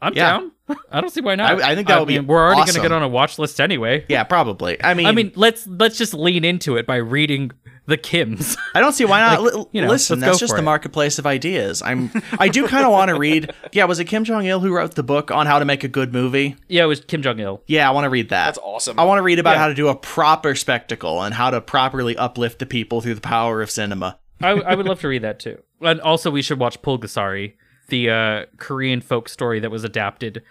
I'm 0.00 0.14
Yeah. 0.14 0.30
down. 0.38 0.52
I 0.92 1.00
don't 1.00 1.10
see 1.10 1.20
why 1.22 1.34
not. 1.34 1.60
I- 1.62 1.72
I 1.72 1.74
think 1.74 1.88
that 1.88 1.98
would 1.98 2.06
be 2.08 2.20
We're 2.20 2.38
already 2.40 2.60
awesome. 2.60 2.76
gonna 2.76 2.88
get 2.88 2.92
on 2.94 3.02
a 3.02 3.08
watch 3.08 3.38
list 3.38 3.60
anyway. 3.60 4.04
Yeah, 4.08 4.22
probably. 4.24 4.82
I 4.82 4.94
mean, 4.94 5.06
I 5.06 5.12
mean, 5.12 5.32
let's 5.34 5.66
let's 5.66 5.98
just 5.98 6.14
lean 6.14 6.44
into 6.44 6.76
it 6.76 6.86
by 6.86 6.96
reading 6.96 7.50
the 7.88 7.98
Kims. 7.98 8.56
I 8.74 8.80
don't 8.80 8.92
see 8.92 9.04
why 9.04 9.18
not. 9.20 9.42
Like, 9.42 9.54
Li- 9.54 9.64
you 9.72 9.82
know, 9.82 9.88
listen, 9.88 10.20
let's 10.20 10.28
that's 10.28 10.38
just 10.40 10.52
the 10.54 10.60
it. 10.60 10.64
marketplace 10.64 11.18
of 11.18 11.26
ideas. 11.26 11.82
I'm. 11.82 12.10
I 12.38 12.48
do 12.48 12.68
kind 12.68 12.84
of 12.86 12.92
want 12.92 13.08
to 13.08 13.18
read. 13.18 13.52
Yeah, 13.72 13.84
was 13.84 13.98
it 13.98 14.04
Kim 14.04 14.24
Jong 14.24 14.44
Il 14.46 14.60
who 14.60 14.72
wrote 14.72 14.94
the 14.94 15.02
book 15.02 15.30
on 15.30 15.46
how 15.46 15.58
to 15.58 15.64
make 15.64 15.82
a 15.84 15.88
good 15.88 16.12
movie? 16.12 16.56
yeah, 16.68 16.84
it 16.84 16.86
was 16.86 17.00
Kim 17.00 17.22
Jong 17.22 17.38
Il. 17.40 17.62
Yeah, 17.66 17.88
I 17.88 17.92
want 17.92 18.04
to 18.04 18.10
read 18.10 18.28
that. 18.30 18.46
That's 18.46 18.58
awesome. 18.58 18.98
I 18.98 19.04
want 19.04 19.18
to 19.18 19.22
read 19.22 19.38
about 19.38 19.52
Yeah. 19.52 19.58
how 19.58 19.68
to 19.68 19.74
do 19.74 19.88
a 19.88 19.94
proper 19.96 20.54
spectacle 20.54 21.22
and 21.22 21.34
how 21.34 21.50
to 21.50 21.60
properly 21.60 22.16
uplift 22.16 22.58
the 22.60 22.66
people 22.66 23.00
through 23.00 23.14
the 23.16 23.20
power 23.20 23.60
of 23.62 23.70
cinema. 23.70 24.18
I, 24.40 24.50
I 24.50 24.74
would 24.74 24.86
love 24.86 25.00
to 25.00 25.08
read 25.08 25.22
that 25.22 25.40
too. 25.40 25.60
And 25.80 26.00
also, 26.00 26.30
we 26.30 26.42
should 26.42 26.58
watch 26.60 26.80
Pulgasari. 26.82 27.54
the 27.88 28.10
uh, 28.10 28.44
Korean 28.58 29.00
folk 29.00 29.28
story 29.28 29.60
that 29.60 29.70
was 29.70 29.84
adapted 29.84 30.42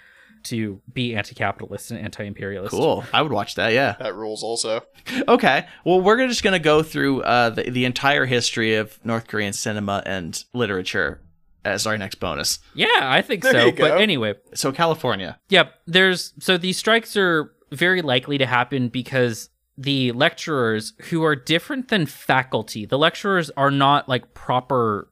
to 0.50 0.82
be 0.92 1.16
anti-capitalist 1.16 1.92
and 1.92 2.00
anti-imperialist. 2.00 2.72
Cool. 2.72 3.04
I 3.14 3.22
would 3.22 3.32
watch 3.32 3.56
that. 3.56 3.74
Yeah. 3.74 3.96
That 4.00 4.16
rules 4.16 4.44
also. 4.44 4.82
Okay. 5.28 5.66
Well, 5.86 6.02
we're 6.02 6.28
just 6.28 6.44
going 6.44 6.54
to 6.54 6.60
go 6.60 6.84
through 6.84 7.22
uh, 7.22 7.50
the, 7.52 7.70
the 7.70 7.86
entire 7.86 8.26
history 8.26 8.76
of 8.76 9.00
North 9.06 9.28
Korean 9.28 9.54
cinema 9.54 10.04
and 10.06 10.44
literature 10.54 11.22
as 11.64 11.88
our 11.88 11.98
next 11.98 12.16
bonus. 12.16 12.60
Yeah, 12.74 12.88
I 13.02 13.22
think 13.22 13.44
There 13.44 13.54
so. 13.54 13.66
you 13.68 13.72
But 13.74 14.00
anyway, 14.02 14.36
So, 14.54 14.72
California. 14.72 15.40
Yep. 15.50 15.74
There's 15.86 16.34
so 16.40 16.58
these 16.58 16.78
strikes 16.78 17.16
are 17.18 17.54
very 17.72 18.02
likely 18.02 18.38
to 18.38 18.46
happen 18.46 18.90
because 18.90 19.50
the 19.78 20.12
lecturers 20.14 20.94
who 21.10 21.24
are 21.24 21.36
different 21.36 21.88
than 21.90 22.06
faculty, 22.06 22.86
the 22.86 22.98
lecturers 22.98 23.50
are 23.52 23.72
not 23.72 24.08
like 24.10 24.34
proper 24.34 25.10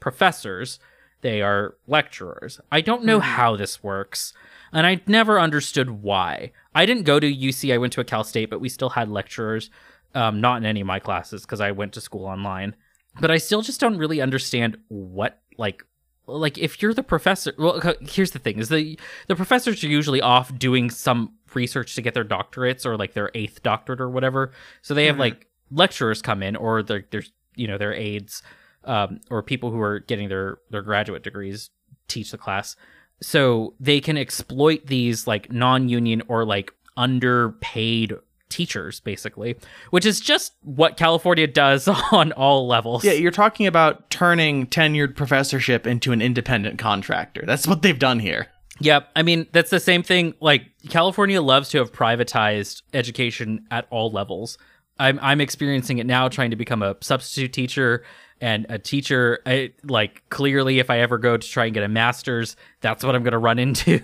professors, 0.00 0.78
they 1.24 1.40
are 1.40 1.74
lecturers. 1.86 2.60
I 2.70 2.82
don't 2.82 3.02
know 3.02 3.18
how 3.18 3.56
this 3.56 3.82
works, 3.82 4.34
and 4.74 4.86
I 4.86 5.00
never 5.06 5.40
understood 5.40 6.02
why. 6.02 6.52
I 6.74 6.84
didn't 6.84 7.04
go 7.04 7.18
to 7.18 7.34
UC, 7.34 7.72
I 7.72 7.78
went 7.78 7.94
to 7.94 8.02
a 8.02 8.04
Cal 8.04 8.24
State, 8.24 8.50
but 8.50 8.60
we 8.60 8.68
still 8.68 8.90
had 8.90 9.08
lecturers, 9.08 9.70
um, 10.14 10.42
not 10.42 10.58
in 10.58 10.66
any 10.66 10.82
of 10.82 10.86
my 10.86 10.98
classes 10.98 11.40
because 11.40 11.62
I 11.62 11.70
went 11.70 11.94
to 11.94 12.02
school 12.02 12.26
online. 12.26 12.76
But 13.22 13.30
I 13.30 13.38
still 13.38 13.62
just 13.62 13.80
don't 13.80 13.96
really 13.96 14.20
understand 14.20 14.76
what 14.88 15.40
like 15.56 15.82
like 16.26 16.58
if 16.58 16.82
you're 16.82 16.94
the 16.94 17.02
professor 17.02 17.52
well 17.58 17.80
here's 18.00 18.30
the 18.32 18.38
thing 18.38 18.58
is 18.58 18.70
the 18.70 18.98
the 19.28 19.36
professors 19.36 19.84
are 19.84 19.88
usually 19.88 20.22
off 20.22 20.58
doing 20.58 20.88
some 20.88 21.34
research 21.54 21.94
to 21.94 22.02
get 22.02 22.14
their 22.14 22.24
doctorates 22.24 22.86
or 22.86 22.96
like 22.96 23.12
their 23.12 23.30
eighth 23.34 23.62
doctorate 23.62 24.00
or 24.00 24.08
whatever 24.08 24.50
so 24.80 24.94
they 24.94 25.04
have 25.04 25.18
like 25.18 25.46
lecturers 25.70 26.22
come 26.22 26.42
in 26.42 26.56
or 26.56 26.82
their 26.82 27.04
their 27.10 27.22
you 27.56 27.68
know 27.68 27.76
their 27.76 27.92
aides 27.92 28.42
um, 28.84 29.20
or 29.30 29.42
people 29.42 29.70
who 29.70 29.80
are 29.80 30.00
getting 30.00 30.28
their 30.28 30.58
their 30.70 30.82
graduate 30.82 31.22
degrees 31.22 31.70
teach 32.08 32.30
the 32.30 32.38
class 32.38 32.76
so 33.20 33.74
they 33.80 34.00
can 34.00 34.16
exploit 34.16 34.86
these 34.86 35.26
like 35.26 35.50
non-union 35.50 36.22
or 36.28 36.44
like 36.44 36.72
underpaid 36.96 38.14
teachers 38.50 39.00
basically 39.00 39.56
which 39.90 40.04
is 40.06 40.20
just 40.20 40.52
what 40.62 40.96
california 40.96 41.46
does 41.46 41.88
on 42.12 42.30
all 42.32 42.68
levels 42.68 43.02
Yeah, 43.04 43.12
you're 43.12 43.30
talking 43.30 43.66
about 43.66 44.10
turning 44.10 44.66
tenured 44.66 45.16
professorship 45.16 45.86
into 45.86 46.12
an 46.12 46.22
independent 46.22 46.78
contractor. 46.78 47.42
That's 47.46 47.66
what 47.66 47.82
they've 47.82 47.98
done 47.98 48.20
here. 48.20 48.46
Yep. 48.80 49.08
I 49.14 49.22
mean, 49.22 49.46
that's 49.52 49.70
the 49.70 49.80
same 49.80 50.02
thing. 50.02 50.34
Like, 50.40 50.66
California 50.88 51.40
loves 51.40 51.68
to 51.70 51.78
have 51.78 51.92
privatized 51.92 52.82
education 52.92 53.66
at 53.70 53.86
all 53.90 54.10
levels. 54.10 54.58
I'm, 54.98 55.18
I'm 55.22 55.40
experiencing 55.40 55.98
it 55.98 56.06
now 56.06 56.28
trying 56.28 56.50
to 56.50 56.56
become 56.56 56.82
a 56.82 56.96
substitute 57.00 57.52
teacher 57.52 58.04
and 58.40 58.66
a 58.68 58.78
teacher. 58.78 59.40
I, 59.46 59.72
like, 59.84 60.22
clearly, 60.30 60.78
if 60.78 60.90
I 60.90 61.00
ever 61.00 61.18
go 61.18 61.36
to 61.36 61.48
try 61.48 61.66
and 61.66 61.74
get 61.74 61.82
a 61.82 61.88
master's, 61.88 62.56
that's 62.80 63.04
what 63.04 63.14
I'm 63.14 63.22
going 63.22 63.32
to 63.32 63.38
run 63.38 63.58
into. 63.58 64.00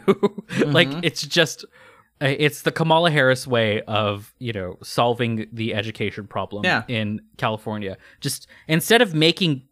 like, 0.66 0.88
it's 1.02 1.22
just, 1.26 1.64
uh, 2.22 2.34
it's 2.38 2.62
the 2.62 2.72
Kamala 2.72 3.10
Harris 3.10 3.46
way 3.46 3.82
of, 3.82 4.34
you 4.38 4.52
know, 4.52 4.76
solving 4.82 5.46
the 5.52 5.74
education 5.74 6.26
problem 6.26 6.64
Yeah. 6.64 6.82
in 6.88 7.20
California. 7.36 7.96
Just 8.20 8.46
instead 8.68 9.02
of 9.02 9.14
making 9.14 9.62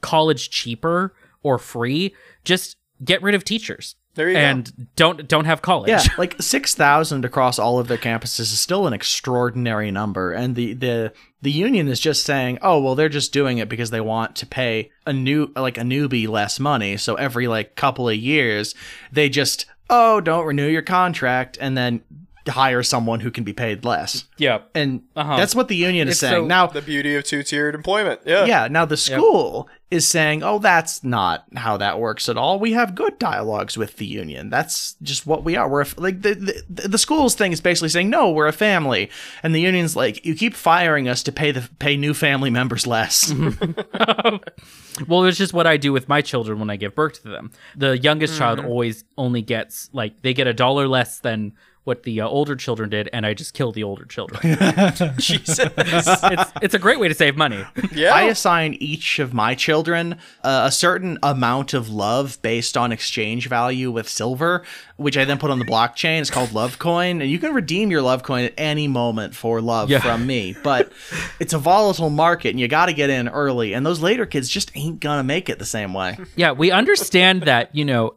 college 0.00 0.50
cheaper 0.50 1.14
or 1.42 1.58
free, 1.58 2.14
just 2.44 2.76
get 3.04 3.22
rid 3.22 3.34
of 3.34 3.44
teachers 3.44 3.96
There 4.14 4.28
you 4.28 4.36
and 4.36 4.88
don't 4.94 5.26
don't 5.26 5.44
have 5.44 5.60
college. 5.60 5.88
Yeah, 5.88 6.02
like 6.18 6.40
six 6.40 6.74
thousand 6.74 7.24
across 7.24 7.58
all 7.58 7.78
of 7.78 7.88
their 7.88 7.98
campuses 7.98 8.40
is 8.40 8.60
still 8.60 8.86
an 8.86 8.92
extraordinary 8.92 9.90
number, 9.90 10.32
and 10.32 10.54
the 10.54 10.74
the 10.74 11.12
the 11.42 11.50
union 11.50 11.88
is 11.88 11.98
just 11.98 12.24
saying, 12.24 12.58
oh 12.62 12.80
well, 12.80 12.94
they're 12.94 13.08
just 13.08 13.32
doing 13.32 13.58
it 13.58 13.68
because 13.68 13.90
they 13.90 14.00
want 14.00 14.36
to 14.36 14.46
pay 14.46 14.90
a 15.06 15.12
new 15.12 15.50
like 15.56 15.78
a 15.78 15.82
newbie 15.82 16.28
less 16.28 16.60
money. 16.60 16.96
So 16.96 17.16
every 17.16 17.48
like 17.48 17.74
couple 17.74 18.08
of 18.08 18.16
years, 18.16 18.74
they 19.10 19.28
just 19.28 19.66
oh 19.90 20.20
don't 20.20 20.46
renew 20.46 20.68
your 20.68 20.82
contract, 20.82 21.58
and 21.60 21.76
then 21.76 22.02
hire 22.48 22.82
someone 22.82 23.20
who 23.20 23.30
can 23.30 23.44
be 23.44 23.52
paid 23.52 23.84
less. 23.84 24.24
yeah. 24.36 24.58
And 24.74 25.02
Uh-huh. 25.16 25.36
that's 25.36 25.54
what 25.54 25.68
the 25.68 25.76
union 25.76 26.08
is 26.08 26.12
It's 26.14 26.20
saying. 26.20 26.34
so- 26.34 26.46
now, 26.46 26.66
The 26.66 26.82
beauty 26.82 27.14
of 27.16 27.24
two-tiered 27.24 27.74
employment. 27.74 28.20
Yeah. 28.26 28.44
yeah, 28.44 28.68
now 28.68 28.84
the 28.84 28.96
school 28.96 29.68
is 29.90 30.06
saying, 30.08 30.42
"Oh, 30.42 30.58
that's 30.58 31.04
not 31.04 31.44
how 31.56 31.76
that 31.76 32.00
works 32.00 32.28
at 32.28 32.36
all. 32.36 32.58
We 32.58 32.72
have 32.72 32.94
good 32.96 33.16
dialogues 33.18 33.78
with 33.78 33.96
the 33.96 34.06
union. 34.06 34.50
That's 34.50 34.96
just 35.02 35.24
what 35.26 35.44
we 35.44 35.54
are. 35.56 35.68
We're 35.68 35.82
a 35.82 35.86
f- 35.86 35.94
like 35.98 36.22
the, 36.22 36.34
the 36.68 36.88
the 36.88 36.98
school's 36.98 37.34
thing 37.36 37.52
is 37.52 37.60
basically 37.60 37.90
saying, 37.90 38.10
"No, 38.10 38.30
we're 38.30 38.48
a 38.48 38.52
family." 38.52 39.08
And 39.44 39.54
the 39.54 39.60
union's 39.60 39.94
like, 39.94 40.24
"You 40.26 40.34
keep 40.34 40.54
firing 40.54 41.08
us 41.08 41.22
to 41.24 41.32
pay 41.32 41.52
the 41.52 41.68
pay 41.78 41.96
new 41.96 42.12
family 42.12 42.50
members 42.50 42.86
less." 42.86 43.32
Well, 45.08 45.24
it's 45.24 45.38
just 45.38 45.52
what 45.52 45.66
I 45.66 45.76
do 45.76 45.92
with 45.92 46.08
my 46.08 46.20
children 46.22 46.60
when 46.60 46.70
I 46.70 46.76
give 46.76 46.94
birth 46.94 47.20
to 47.22 47.28
them. 47.28 47.50
The 47.76 47.98
youngest 47.98 48.38
child 48.38 48.60
always 48.60 49.04
only 49.18 49.42
gets 49.42 49.90
like 49.92 50.22
they 50.22 50.32
get 50.34 50.46
a 50.46 50.52
dollar 50.54 50.86
less 50.86 51.18
than 51.18 51.52
what 51.84 52.02
the 52.02 52.20
uh, 52.20 52.26
older 52.26 52.56
children 52.56 52.90
did, 52.90 53.08
and 53.12 53.24
I 53.26 53.34
just 53.34 53.54
kill 53.54 53.70
the 53.70 53.84
older 53.84 54.04
children. 54.06 54.40
Jesus. 55.18 55.58
it's 55.76 56.52
it's 56.62 56.74
a 56.74 56.78
great 56.78 56.98
way 56.98 57.08
to 57.08 57.14
save 57.14 57.36
money. 57.36 57.64
yeah. 57.92 58.14
I 58.14 58.22
assign 58.22 58.74
each 58.74 59.18
of 59.18 59.32
my 59.32 59.54
children 59.54 60.14
uh, 60.42 60.62
a 60.64 60.72
certain 60.72 61.18
amount 61.22 61.74
of 61.74 61.90
love 61.90 62.40
based 62.42 62.76
on 62.76 62.90
exchange 62.90 63.48
value 63.48 63.90
with 63.90 64.08
silver, 64.08 64.64
which 64.96 65.16
I 65.18 65.24
then 65.24 65.38
put 65.38 65.50
on 65.50 65.58
the 65.58 65.64
blockchain. 65.64 66.20
It's 66.20 66.30
called 66.30 66.52
Love 66.52 66.78
Coin, 66.78 67.20
and 67.20 67.30
you 67.30 67.38
can 67.38 67.52
redeem 67.52 67.90
your 67.90 68.02
Love 68.02 68.22
Coin 68.22 68.44
at 68.44 68.54
any 68.56 68.86
moment 68.88 69.34
for 69.34 69.60
love 69.60 69.90
Yeah. 69.90 69.98
from 70.00 70.26
me. 70.26 70.54
But 70.62 70.92
it's 71.40 71.52
a 71.52 71.58
volatile 71.58 72.10
market, 72.10 72.50
and 72.50 72.60
you 72.60 72.68
got 72.68 72.86
to 72.86 72.92
get 72.92 73.10
in 73.10 73.28
early. 73.28 73.72
And 73.72 73.84
those 73.84 74.00
later 74.00 74.24
kids 74.26 74.48
just 74.48 74.70
ain't 74.76 75.00
gonna 75.00 75.24
make 75.24 75.48
it 75.48 75.58
the 75.58 75.64
same 75.64 75.92
way. 75.94 76.16
Yeah, 76.36 76.52
we 76.52 76.70
understand 76.70 77.42
that, 77.42 77.74
you 77.74 77.84
know, 77.84 78.14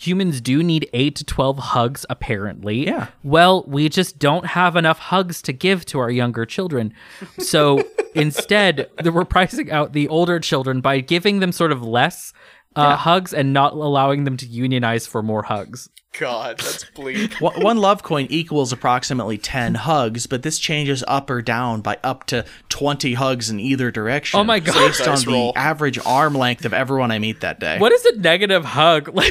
humans 0.00 0.40
do 0.40 0.62
need 0.62 0.88
8 0.92 1.14
to 1.16 1.24
12 1.24 1.58
hugs 1.58 2.04
apparently. 2.10 2.84
Yeah. 2.86 3.08
Well, 3.22 3.64
we 3.66 3.88
just 3.88 4.18
don't 4.18 4.46
have 4.46 4.76
enough 4.76 4.98
hugs 4.98 5.40
to 5.42 5.52
give 5.52 5.86
to 5.86 5.98
our 5.98 6.10
younger 6.10 6.44
children. 6.44 6.92
So 7.38 7.82
instead, 8.14 8.90
we're 9.04 9.24
pricing 9.24 9.70
out 9.70 9.92
the 9.92 10.08
older 10.08 10.38
children 10.40 10.80
by 10.80 11.00
giving 11.00 11.40
them 11.40 11.52
sort 11.52 11.72
of 11.72 11.82
less 11.82 12.32
uh, 12.76 12.96
hugs 12.96 13.32
and 13.32 13.52
not 13.52 13.72
allowing 13.72 14.24
them 14.24 14.36
to 14.36 14.46
unionize 14.46 15.06
for 15.06 15.22
more 15.22 15.44
hugs. 15.44 15.88
God, 16.18 16.58
that's 16.58 16.84
bleak. 16.90 17.34
One 17.40 17.60
one 17.60 17.78
love 17.78 18.02
coin 18.02 18.26
equals 18.30 18.72
approximately 18.72 19.36
10 19.36 19.74
hugs, 19.74 20.26
but 20.26 20.42
this 20.42 20.58
changes 20.58 21.02
up 21.08 21.28
or 21.28 21.42
down 21.42 21.80
by 21.80 21.98
up 22.04 22.24
to 22.26 22.44
20 22.68 23.14
hugs 23.14 23.50
in 23.50 23.58
either 23.58 23.90
direction. 23.90 24.38
Oh 24.38 24.44
my 24.44 24.60
God. 24.60 24.74
Based 24.74 25.00
on 25.02 25.06
Dice 25.08 25.24
the 25.24 25.32
roll. 25.32 25.52
average 25.56 25.98
arm 26.06 26.34
length 26.34 26.64
of 26.64 26.72
everyone 26.72 27.10
I 27.10 27.18
meet 27.18 27.40
that 27.40 27.58
day. 27.58 27.78
What 27.78 27.92
is 27.92 28.04
a 28.06 28.16
negative 28.18 28.64
hug? 28.64 29.10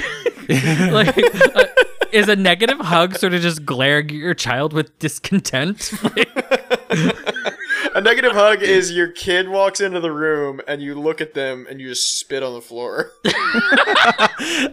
Like, 0.46 1.16
like 1.16 1.18
uh, 1.56 1.64
is 2.12 2.28
a 2.28 2.36
negative 2.36 2.78
hug 2.80 3.16
sort 3.16 3.34
of 3.34 3.42
just 3.42 3.66
glaring 3.66 4.08
at 4.08 4.12
your 4.12 4.34
child 4.34 4.74
with 4.74 5.00
discontent? 5.00 5.90
A 7.96 8.02
negative 8.02 8.32
hug 8.32 8.62
is 8.64 8.92
your 8.92 9.08
kid 9.08 9.50
walks 9.50 9.80
into 9.80 10.00
the 10.00 10.12
room 10.12 10.62
and 10.68 10.82
you 10.82 10.96
look 10.96 11.22
at 11.22 11.34
them 11.34 11.68
and 11.70 11.80
you 11.80 11.90
just 11.90 12.18
spit 12.20 12.44
on 12.44 12.54
the 12.54 12.62
floor. 12.62 13.12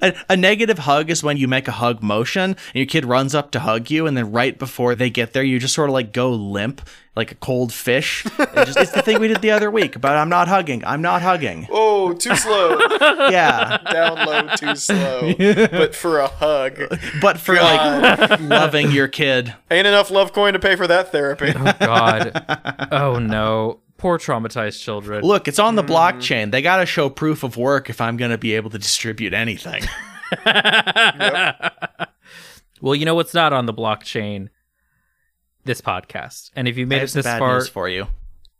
A, 0.02 0.14
a 0.30 0.36
negative 0.36 0.78
hug 0.78 1.10
is 1.10 1.22
when 1.22 1.36
you 1.36 1.46
make 1.46 1.68
a 1.68 1.72
hug 1.72 2.02
motion 2.02 2.42
and 2.42 2.74
your 2.74 2.86
kid 2.86 3.04
runs 3.04 3.34
up 3.34 3.50
to 3.52 3.60
hug 3.60 3.90
you, 3.90 4.06
and 4.06 4.16
then 4.16 4.32
right 4.32 4.58
before 4.58 4.94
they 4.94 5.10
get 5.10 5.32
there, 5.32 5.42
you 5.42 5.58
just 5.58 5.74
sort 5.74 5.90
of 5.90 5.94
like 5.94 6.12
go 6.12 6.30
limp, 6.30 6.80
like 7.16 7.32
a 7.32 7.34
cold 7.34 7.72
fish. 7.72 8.24
It 8.38 8.66
just, 8.66 8.78
it's 8.78 8.92
the 8.92 9.02
thing 9.02 9.20
we 9.20 9.28
did 9.28 9.42
the 9.42 9.50
other 9.50 9.70
week, 9.70 10.00
but 10.00 10.16
I'm 10.16 10.28
not 10.28 10.48
hugging. 10.48 10.84
I'm 10.84 11.02
not 11.02 11.22
hugging. 11.22 11.66
Oh, 11.70 12.12
too 12.14 12.36
slow. 12.36 12.78
Yeah. 13.30 13.78
Down 13.92 14.26
low, 14.26 14.54
too 14.56 14.74
slow. 14.74 15.34
But 15.70 15.94
for 15.94 16.18
a 16.18 16.26
hug, 16.26 16.80
But 17.20 17.38
for 17.38 17.54
like 17.54 18.40
loving 18.40 18.90
your 18.90 19.08
kid. 19.08 19.54
ain't 19.70 19.86
enough 19.86 20.10
love 20.10 20.32
coin 20.32 20.54
to 20.54 20.58
pay 20.58 20.74
for 20.74 20.86
that 20.86 21.12
therapy. 21.12 21.52
Oh, 21.54 21.74
God. 21.78 22.88
Oh 22.92 23.18
no. 23.18 23.80
Poor 23.98 24.18
traumatized 24.18 24.80
children. 24.82 25.22
Look, 25.22 25.46
it's 25.46 25.58
on 25.58 25.76
the 25.76 25.82
hmm. 25.82 25.90
blockchain. 25.90 26.50
They 26.50 26.62
got 26.62 26.78
to 26.78 26.86
show 26.86 27.10
proof 27.10 27.42
of 27.44 27.56
work 27.56 27.90
if 27.90 28.00
I'm 28.00 28.16
going 28.16 28.30
to 28.30 28.38
be 28.38 28.54
able 28.54 28.70
to 28.70 28.78
distribute 28.78 29.34
anything. 29.34 29.84
Well, 32.80 32.94
you 32.94 33.04
know 33.04 33.14
what's 33.14 33.34
not 33.34 33.52
on 33.52 33.66
the 33.66 33.74
blockchain? 33.74 34.48
This 35.64 35.80
podcast. 35.80 36.50
And 36.56 36.66
if 36.68 36.76
you 36.76 36.86
made 36.86 37.02
it 37.02 37.08
some 37.10 37.18
this 37.18 37.26
bad 37.26 37.38
far, 37.38 37.54
news 37.54 37.68
for 37.68 37.88
you. 37.88 38.06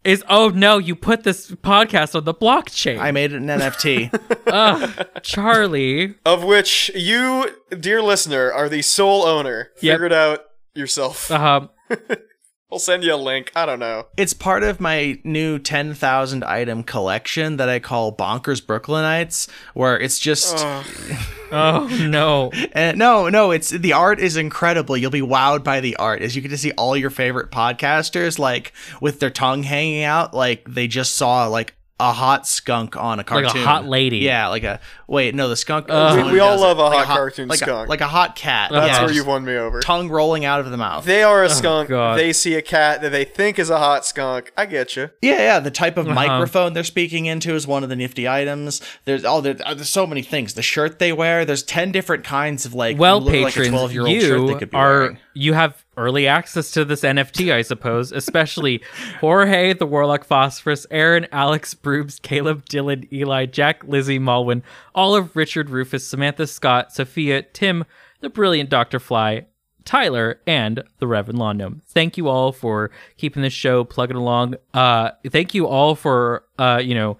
is 0.04 0.22
oh 0.28 0.48
no, 0.50 0.78
you 0.78 0.94
put 0.94 1.24
this 1.24 1.50
podcast 1.50 2.14
on 2.14 2.24
the 2.24 2.34
blockchain. 2.34 2.98
I 2.98 3.10
made 3.10 3.32
it 3.32 3.36
an 3.36 3.46
NFT. 3.46 4.12
Ugh, 4.46 5.08
Charlie. 5.22 6.14
of 6.24 6.44
which 6.44 6.90
you, 6.94 7.50
dear 7.78 8.02
listener, 8.02 8.52
are 8.52 8.68
the 8.68 8.82
sole 8.82 9.22
owner. 9.24 9.70
Yep. 9.80 9.94
Figure 9.94 10.06
it 10.06 10.12
out 10.12 10.40
yourself. 10.74 11.30
Um, 11.30 11.70
I'll 12.72 12.78
send 12.78 13.02
you 13.02 13.14
a 13.14 13.16
link. 13.16 13.50
I 13.56 13.66
don't 13.66 13.80
know. 13.80 14.06
it's 14.16 14.32
part 14.32 14.62
of 14.62 14.80
my 14.80 15.18
new 15.24 15.58
10,000 15.58 16.44
item 16.44 16.84
collection 16.84 17.56
that 17.56 17.68
I 17.68 17.80
call 17.80 18.14
Bonkers 18.14 18.62
Brooklynites, 18.64 19.48
where 19.74 19.98
it's 19.98 20.18
just. 20.18 20.56
Ugh. 20.58 20.86
oh 21.52 21.88
no. 22.08 22.52
Uh, 22.74 22.92
no, 22.94 23.28
no, 23.28 23.50
it's 23.50 23.70
the 23.70 23.92
art 23.92 24.20
is 24.20 24.36
incredible. 24.36 24.96
You'll 24.96 25.10
be 25.10 25.20
wowed 25.20 25.64
by 25.64 25.80
the 25.80 25.96
art 25.96 26.22
as 26.22 26.36
you 26.36 26.42
get 26.42 26.50
to 26.50 26.58
see 26.58 26.70
all 26.72 26.96
your 26.96 27.10
favorite 27.10 27.50
podcasters 27.50 28.38
like 28.38 28.72
with 29.00 29.18
their 29.20 29.30
tongue 29.30 29.64
hanging 29.64 30.04
out, 30.04 30.32
like 30.32 30.64
they 30.68 30.86
just 30.86 31.14
saw 31.14 31.46
like 31.48 31.74
a 32.00 32.12
hot 32.12 32.46
skunk 32.48 32.96
on 32.96 33.20
a 33.20 33.24
cartoon, 33.24 33.46
Like 33.48 33.54
a 33.56 33.64
hot 33.64 33.86
lady. 33.86 34.18
Yeah, 34.18 34.48
like 34.48 34.64
a 34.64 34.80
wait, 35.06 35.34
no, 35.34 35.48
the 35.48 35.56
skunk. 35.56 35.86
Uh, 35.88 36.22
We- 36.26 36.32
we 36.32 36.40
all 36.40 36.58
love 36.58 36.78
a 36.78 36.82
Like 36.82 37.06
hot 37.06 37.16
cartoon 37.16 37.48
like 37.48 37.58
skunk. 37.58 37.86
A, 37.86 37.90
like 37.90 38.00
a 38.00 38.08
hot 38.08 38.34
cat. 38.36 38.70
That's 38.70 38.86
That's 38.86 38.98
yeah, 38.98 39.04
where 39.04 39.14
you've 39.14 39.26
won 39.26 39.44
me 39.44 39.56
over. 39.56 39.80
tongue 39.80 40.08
rolling 40.08 40.44
out 40.44 40.60
of 40.60 40.70
the 40.70 40.76
mouth. 40.76 41.04
They 41.04 41.22
are 41.22 41.44
a 41.44 41.50
skunk. 41.50 41.88
God. 41.88 42.18
They 42.18 42.32
see 42.32 42.54
a 42.54 42.62
cat 42.62 43.02
that 43.02 43.10
they 43.12 43.24
think 43.24 43.58
is 43.58 43.70
a 43.70 43.78
hot 43.78 44.04
skunk. 44.06 44.52
I 44.56 44.66
get 44.66 44.96
you. 44.96 45.10
Yeah, 45.22 45.38
yeah. 45.38 45.60
The 45.60 45.70
type 45.70 45.96
of 45.96 46.06
Uh-huh. 46.06 46.14
microphone 46.14 46.72
they're 46.72 46.84
speaking 46.84 47.26
into 47.26 47.54
is 47.54 47.66
one 47.66 47.82
of 47.82 47.88
the 47.88 47.96
nifty 47.96 48.28
items. 48.28 48.80
There's 49.04 49.24
oh, 49.24 49.40
there, 49.40 49.56
uh, 49.64 49.74
there's 49.74 49.88
so 49.88 50.06
many 50.06 50.22
things. 50.22 50.54
The 50.54 50.62
shirt 50.62 50.98
they 50.98 51.12
wear. 51.12 51.44
There's 51.44 51.62
ten 51.62 51.92
different 51.92 52.24
kinds 52.24 52.64
of 52.64 52.74
like. 52.74 52.98
Well, 52.98 53.18
you 53.18 53.24
look 53.24 53.34
like 53.34 53.42
a 53.42 53.46
patrons, 53.46 53.68
12 53.68 53.92
year 53.92 54.02
old 54.06 54.20
shirt 54.20 54.46
they 54.46 54.52
you 54.52 54.58
could 54.58 54.70
be 54.70 54.76
are 54.76 55.00
wearing. 55.00 55.18
You 55.34 55.52
have 55.52 55.84
early 55.96 56.26
access 56.26 56.70
to 56.72 56.84
this 56.84 57.02
NFT, 57.02 57.52
I 57.52 57.62
suppose. 57.62 58.12
Especially 58.12 58.82
Jorge, 59.20 59.72
the 59.74 59.86
Warlock 59.86 60.24
Phosphorus, 60.24 60.86
Aaron, 60.90 61.26
Alex, 61.32 61.74
Broobs, 61.74 62.20
Caleb, 62.20 62.66
Dylan, 62.66 63.10
Eli, 63.12 63.46
Jack, 63.46 63.84
Lizzie, 63.84 64.18
Malwin, 64.18 64.62
Olive, 64.94 65.34
Richard, 65.36 65.70
Rufus, 65.70 66.06
Samantha, 66.06 66.46
Scott, 66.46 66.92
Sophia, 66.92 67.42
Tim, 67.42 67.84
the 68.20 68.30
brilliant 68.30 68.70
Doctor 68.70 68.98
Fly, 68.98 69.46
Tyler, 69.84 70.40
and 70.46 70.82
the 70.98 71.06
Reverend 71.06 71.38
Lawn 71.38 71.56
Gnome. 71.56 71.82
Thank 71.86 72.16
you 72.16 72.28
all 72.28 72.52
for 72.52 72.90
keeping 73.16 73.42
this 73.42 73.52
show 73.52 73.84
plugging 73.84 74.16
along. 74.16 74.56
Uh, 74.74 75.10
thank 75.28 75.54
you 75.54 75.66
all 75.66 75.94
for 75.94 76.44
uh, 76.58 76.80
you 76.82 76.94
know 76.94 77.18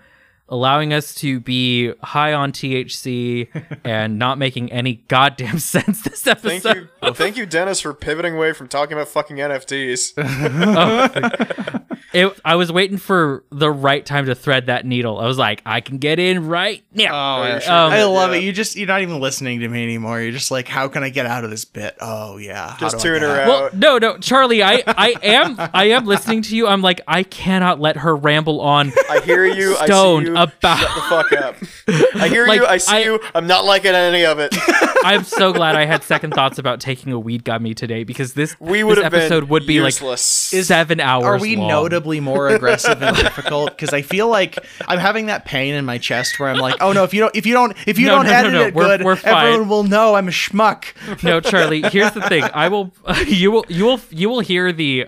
allowing 0.51 0.93
us 0.93 1.15
to 1.15 1.41
be 1.41 1.93
high 2.03 2.33
on 2.35 2.53
THC 2.53 3.49
and 3.85 4.19
not 4.19 4.37
making 4.39 4.71
any 4.73 4.97
goddamn 5.09 5.59
sense 5.61 6.03
this 6.03 6.27
episode. 6.27 6.49
Thank 6.63 6.67
episode. 6.67 6.89
you, 7.03 7.15
thank 7.15 7.37
you, 7.37 7.47
Denis, 7.47 7.81
for 7.81 7.95
pivoting 7.95 8.35
away 8.35 8.53
from 8.53 8.69
talking 8.69 8.95
about 8.95 9.09
fucking 9.09 9.37
NFTs. 9.37 10.17
It, 12.13 12.41
I 12.45 12.57
was 12.57 12.73
waiting 12.73 12.99
for 12.99 13.45
the 13.51 13.71
right 13.71 14.05
time 14.05 14.27
to 14.27 14.35
thread 14.35 14.67
that 14.67 14.85
needle. 14.85 15.21
I 15.21 15.27
was 15.27 15.39
like, 15.39 15.63
I 15.65 15.81
can 15.81 15.99
get 15.99 16.19
in 16.19 16.49
right 16.49 16.83
now. 16.93 17.39
Oh, 17.43 17.47
you're 17.47 17.61
sure 17.61 17.73
Um, 17.73 17.93
I 17.93 18.03
love 18.03 18.33
yeah. 18.33 18.39
it. 18.39 18.43
You 18.43 18.53
just 18.53 18.75
you're 18.75 18.89
not 18.89 19.03
even 19.03 19.21
listening 19.21 19.61
to 19.61 19.69
me 19.69 19.85
anymore. 19.85 20.21
You're 20.21 20.33
just 20.33 20.51
like, 20.51 20.67
how 20.67 20.89
can 20.89 21.05
I 21.05 21.11
get 21.11 21.27
out 21.27 21.45
of 21.45 21.51
this 21.51 21.65
bit? 21.65 21.97
Oh 22.01 22.37
yeah, 22.37 22.77
Just 22.81 22.99
do 22.99 23.01
I 23.01 23.03
tune 23.13 23.23
her 23.23 23.29
out? 23.29 23.39
out. 23.43 23.49
Well, 23.49 23.71
no, 23.75 23.99
no, 23.99 24.19
Charlie, 24.19 24.61
I, 24.61 24.83
I 24.89 25.15
am, 25.23 25.55
I 25.73 25.91
am 25.91 26.05
listening 26.05 26.43
to 26.43 26.57
you. 26.57 26.67
I'm 26.67 26.83
like, 26.83 27.01
I 27.07 27.23
cannot 27.23 27.79
let 27.81 27.99
her 27.99 28.17
ramble 28.17 28.61
on. 28.61 28.93
I 29.09 29.21
hear 29.21 29.47
you. 29.47 29.77
Stoned 29.77 30.27
I 30.27 30.31
see 30.31 30.31
you. 30.33 30.37
About- 30.43 30.79
Shut 30.79 30.95
the 30.95 31.01
fuck 31.03 31.33
up. 31.33 31.57
I 32.23 32.29
hear 32.29 32.47
Like, 32.47 32.61
you. 32.61 32.67
I 32.67 32.77
see 32.79 32.97
I- 32.97 33.01
you. 33.01 33.21
I'm 33.35 33.47
not 33.47 33.65
liking 33.65 33.93
any 33.93 34.25
of 34.25 34.39
it. 34.39 34.55
I'm 35.05 35.25
so 35.25 35.53
glad 35.53 35.77
I 35.77 35.87
had 35.87 36.03
second 36.03 36.35
thoughts 36.35 36.59
about 36.59 36.79
taking 36.81 37.13
a 37.13 37.19
weed 37.19 37.43
gummy 37.45 37.73
today 37.75 38.05
because 38.05 38.35
this, 38.35 38.55
We 38.61 38.85
would 38.85 38.99
this 38.99 39.05
have 39.05 39.15
episode 39.15 39.45
would 39.45 39.67
be 39.67 39.75
useless. 39.75 40.53
like 40.53 40.65
seven 40.65 41.01
hours. 41.01 41.25
Are 41.25 41.39
we 41.39 41.57
long. 41.57 41.69
notably 41.69 42.21
more 42.21 42.49
aggressive 42.49 43.03
and 43.03 43.17
difficult? 43.25 43.71
Because 43.71 43.95
I 43.95 44.03
feel 44.03 44.29
like 44.29 44.59
I'm 44.87 44.99
having 44.99 45.27
that 45.27 45.45
pain 45.47 45.75
in 45.75 45.85
my 45.87 45.97
chest 45.99 46.39
where 46.39 46.51
I'm 46.51 46.59
like, 46.59 46.77
oh 46.83 46.93
no, 46.93 47.05
if 47.05 47.15
you 47.15 47.21
don't, 47.21 47.35
if 47.35 47.47
you 47.47 47.55
don't, 47.55 47.75
if 47.87 47.99
you 47.99 48.07
No, 48.09 48.17
don't 48.17 48.27
no, 48.27 48.31
no, 48.33 48.37
edit 48.39 48.53
no, 48.53 48.61
it 48.67 48.75
we're- 48.75 48.89
good, 48.99 49.05
we're 49.05 49.17
fine. 49.17 49.47
everyone 49.47 49.69
will 49.69 49.85
know 49.85 50.15
I'm 50.17 50.29
a 50.29 50.33
schmuck. 50.33 50.85
no, 51.23 51.41
Charlie. 51.41 51.83
Here's 51.83 52.13
the 52.13 52.23
thing. 52.23 52.45
I 52.45 52.69
will. 52.69 52.93
You 53.27 53.51
will. 53.53 53.65
You 53.69 53.85
will. 53.87 54.01
You 54.11 54.29
will 54.29 54.41
hear 54.41 54.73
the. 54.73 55.07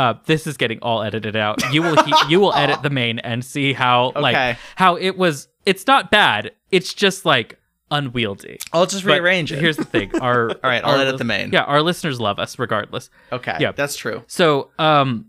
Uh, 0.00 0.14
this 0.26 0.46
is 0.46 0.56
getting 0.56 0.78
all 0.80 1.02
edited 1.02 1.36
out. 1.36 1.62
You 1.74 1.82
will. 1.82 2.02
He, 2.04 2.12
you 2.28 2.40
will 2.40 2.54
edit 2.54 2.80
the 2.88 2.90
main 2.90 3.18
and 3.18 3.44
see 3.44 3.72
how 3.72 4.06
Okay. 4.16 4.20
like 4.20 4.58
how 4.76 4.96
it 4.96 5.18
was. 5.18 5.48
It's 5.66 5.86
not 5.86 6.10
bad. 6.10 6.52
It's 6.70 6.94
just 6.94 7.24
like 7.26 7.58
unwieldy. 7.90 8.58
I'll 8.72 8.86
just 8.86 9.04
But 9.04 9.14
rearrange 9.14 9.52
it. 9.52 9.58
Here's 9.58 9.76
the 9.76 9.84
thing. 9.84 10.10
Our 10.20 10.50
all 10.50 10.56
right, 10.62 10.82
I'll 10.84 10.98
edit 11.00 11.18
the 11.18 11.24
main. 11.24 11.50
Yeah, 11.52 11.64
our 11.64 11.82
listeners 11.82 12.18
love 12.20 12.38
us 12.38 12.58
regardless. 12.58 13.10
okay, 13.32 13.56
Yeah. 13.60 13.72
that's 13.72 13.96
true. 13.96 14.22
So, 14.26 14.70
um, 14.78 15.26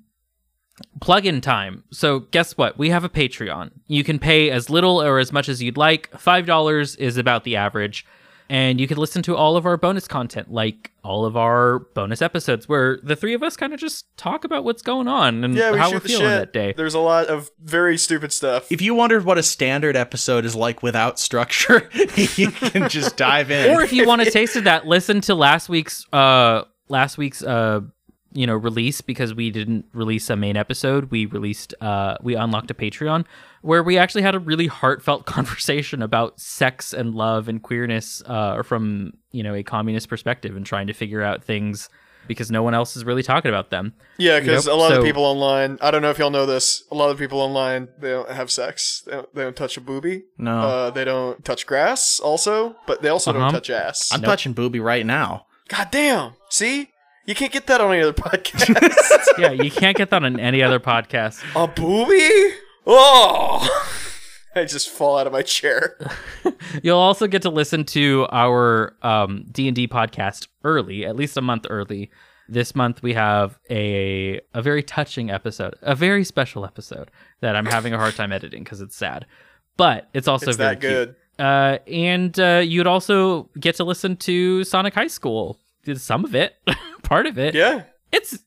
plug-in 1.01 1.41
time. 1.41 1.84
So, 1.91 2.19
guess 2.32 2.57
what? 2.57 2.78
We 2.78 2.89
have 2.91 3.03
a 3.03 3.09
Patreon. 3.09 3.72
You 3.88 4.03
can 4.03 4.19
pay 4.19 4.49
as 4.51 4.69
little 4.69 5.01
or 5.01 5.19
as 5.19 5.32
much 5.34 5.49
as 5.49 5.61
you'd 5.61 5.78
like. 5.78 6.09
Five 6.17 6.45
dollars 6.45 6.95
is 6.95 7.17
about 7.17 7.43
the 7.43 7.55
average, 7.55 8.05
and 8.52 8.82
you 8.82 8.88
can 8.88 8.97
listen 8.97 9.24
to 9.24 9.38
all 9.38 9.56
of 9.56 9.66
our 9.66 9.78
bonus 9.78 10.10
content, 10.10 10.52
like 10.52 10.91
all 11.06 11.24
of 11.24 11.38
our 11.38 11.80
bonus 11.80 12.22
episodes, 12.22 12.68
where 12.68 12.99
the 13.02 13.16
three 13.16 13.34
of 13.34 13.41
us 13.41 13.56
kind 13.56 13.74
of 13.74 13.80
just 13.80 14.06
talk 14.18 14.43
about 14.43 14.66
what's 14.66 14.82
going 14.82 15.08
on 15.08 15.45
and 15.45 15.56
yeah, 15.56 15.72
we 15.72 15.78
how 15.78 15.89
we're 15.89 16.02
feeling 16.02 16.28
shit. 16.28 16.39
that 16.39 16.52
day. 16.52 16.74
There's 16.76 16.93
a 16.93 16.99
lot 16.99 17.28
of 17.28 17.49
very 17.64 17.97
stupid 17.97 18.34
stuff. 18.34 18.70
If 18.70 18.82
you 18.82 18.93
wondered 18.93 19.24
what 19.24 19.38
a 19.38 19.43
standard 19.43 19.95
episode 19.95 20.43
is 20.43 20.54
like 20.54 20.84
without 20.84 21.18
structure, 21.18 21.89
you 22.36 22.52
can 22.52 22.89
just 22.89 23.16
dive 23.16 23.52
in. 23.52 23.74
or 23.74 23.84
if 23.84 23.93
you 23.93 24.06
want 24.06 24.22
to 24.22 24.30
taste 24.30 24.58
of 24.58 24.66
that, 24.66 24.86
listen 24.86 25.22
to 25.22 25.34
last 25.34 25.70
week's 25.70 26.06
uh 26.12 26.64
last 26.89 27.18
week's 27.18 27.41
uh 27.41 27.80
you 28.34 28.47
know 28.47 28.55
release 28.55 29.01
because 29.01 29.34
we 29.34 29.49
didn't 29.51 29.86
release 29.93 30.29
a 30.29 30.36
main 30.36 30.55
episode. 30.57 31.11
We 31.11 31.25
released 31.25 31.73
uh 31.82 32.17
we 32.21 32.36
unlocked 32.36 32.71
a 32.71 32.73
Patreon 32.73 33.25
where 33.61 33.84
we 33.84 33.97
actually 33.97 34.21
had 34.23 34.36
a 34.36 34.39
really 34.39 34.67
heartfelt 34.67 35.25
conversation 35.36 36.01
about 36.01 36.39
sex 36.39 36.93
and 36.93 37.13
love 37.13 37.47
and 37.47 37.61
queerness 37.61 38.21
uh 38.25 38.61
from 38.63 39.13
you 39.32 39.43
know 39.43 39.53
a 39.53 39.63
communist 39.63 40.09
perspective 40.09 40.55
and 40.55 40.65
trying 40.65 40.88
to 40.88 40.93
figure 40.93 41.21
out 41.21 41.43
things 41.43 41.89
because 42.27 42.51
no 42.51 42.61
one 42.61 42.75
else 42.75 42.95
is 42.95 43.03
really 43.03 43.23
talking 43.23 43.49
about 43.49 43.71
them. 43.71 43.93
yeah, 44.19 44.39
because 44.39 44.67
Yep, 44.67 44.73
a 44.75 44.77
lot 44.77 44.91
so- 44.91 44.99
of 44.99 45.03
people 45.03 45.25
online. 45.25 45.79
I 45.82 45.89
don't 45.89 46.03
know 46.03 46.11
if 46.11 46.19
y'all 46.19 46.29
know 46.29 46.45
this. 46.45 46.84
A 46.91 46.95
lot 46.95 47.09
of 47.09 47.17
people 47.17 47.41
online 47.41 47.89
they 47.99 48.11
don't 48.11 48.29
have 48.29 48.51
sex. 48.51 49.01
They 49.07 49.13
don't, 49.13 49.36
they 49.36 49.41
don't 49.43 49.55
touch 49.55 49.75
a 49.75 49.82
booby. 49.82 50.23
No. 50.38 50.59
Uh, 50.59 50.89
they 50.91 51.03
don't 51.03 51.43
touch 51.43 51.65
grass. 51.65 52.19
Also, 52.19 52.75
but 52.86 53.01
they 53.01 53.09
also 53.09 53.32
Uh-huh. 53.32 53.39
don't 53.39 53.51
touch 53.53 53.71
ass. 53.71 54.11
I'm 54.13 54.21
touching 54.21 54.53
booby 54.53 54.79
right 54.79 55.05
now. 55.05 55.47
God 55.67 55.88
damn. 55.91 56.34
See, 56.49 56.91
you 57.26 57.36
can't 57.36 57.51
get 57.51 57.67
that 57.67 57.82
on 57.82 57.91
any 57.93 58.01
other 58.01 58.13
podcast. 58.24 59.28
yeah, 59.38 59.51
you 59.51 59.72
can't 59.72 59.97
get 59.97 60.09
that 60.09 60.24
on 60.24 60.39
any 60.39 60.61
other 60.61 60.80
podcast. 60.80 61.43
a 61.55 61.67
booby? 61.67 62.55
Oh. 62.86 63.67
I 64.55 64.65
just 64.65 64.89
fall 64.89 65.17
out 65.17 65.28
of 65.28 65.34
my 65.34 65.43
chair. 65.43 65.97
You'll 66.84 66.97
also 66.97 67.26
get 67.28 67.41
to 67.43 67.49
listen 67.49 67.86
to 67.86 68.28
our 68.32 68.97
um, 69.01 69.45
D&D 69.49 69.88
podcast 69.88 70.47
early, 70.65 71.05
at 71.05 71.15
least 71.15 71.38
a 71.38 71.41
month 71.41 71.65
early. 71.69 72.11
This 72.49 72.76
month 72.76 73.01
we 73.01 73.13
have 73.13 73.57
a 73.69 74.41
a 74.53 74.61
very 74.61 74.84
touching 74.84 75.32
episode, 75.32 75.76
a 75.82 75.95
very 75.95 76.26
special 76.26 76.65
episode 76.65 77.09
that 77.39 77.55
I'm 77.55 77.65
having 77.65 77.93
a 77.93 77.97
hard 77.97 78.15
time 78.15 78.34
editing 78.34 78.61
because 78.65 78.82
it's 78.82 78.95
sad, 78.95 79.26
but 79.78 80.09
it's 80.13 80.28
also 80.28 80.49
It's 80.49 80.57
very 80.57 80.76
that 80.76 80.82
good. 80.82 81.15
Uh, 81.39 81.78
and 81.88 82.38
uh, 82.38 82.61
you'd 82.61 82.88
also 82.88 83.43
get 83.57 83.76
to 83.76 83.86
listen 83.86 84.17
to 84.17 84.65
Sonic 84.65 84.93
High 84.95 85.07
School, 85.07 85.59
some 85.95 86.26
of 86.26 86.36
it, 86.36 86.57
part 87.12 87.26
of 87.28 87.38
it. 87.38 87.53
Yeah. 87.53 87.84
It's 88.12 88.39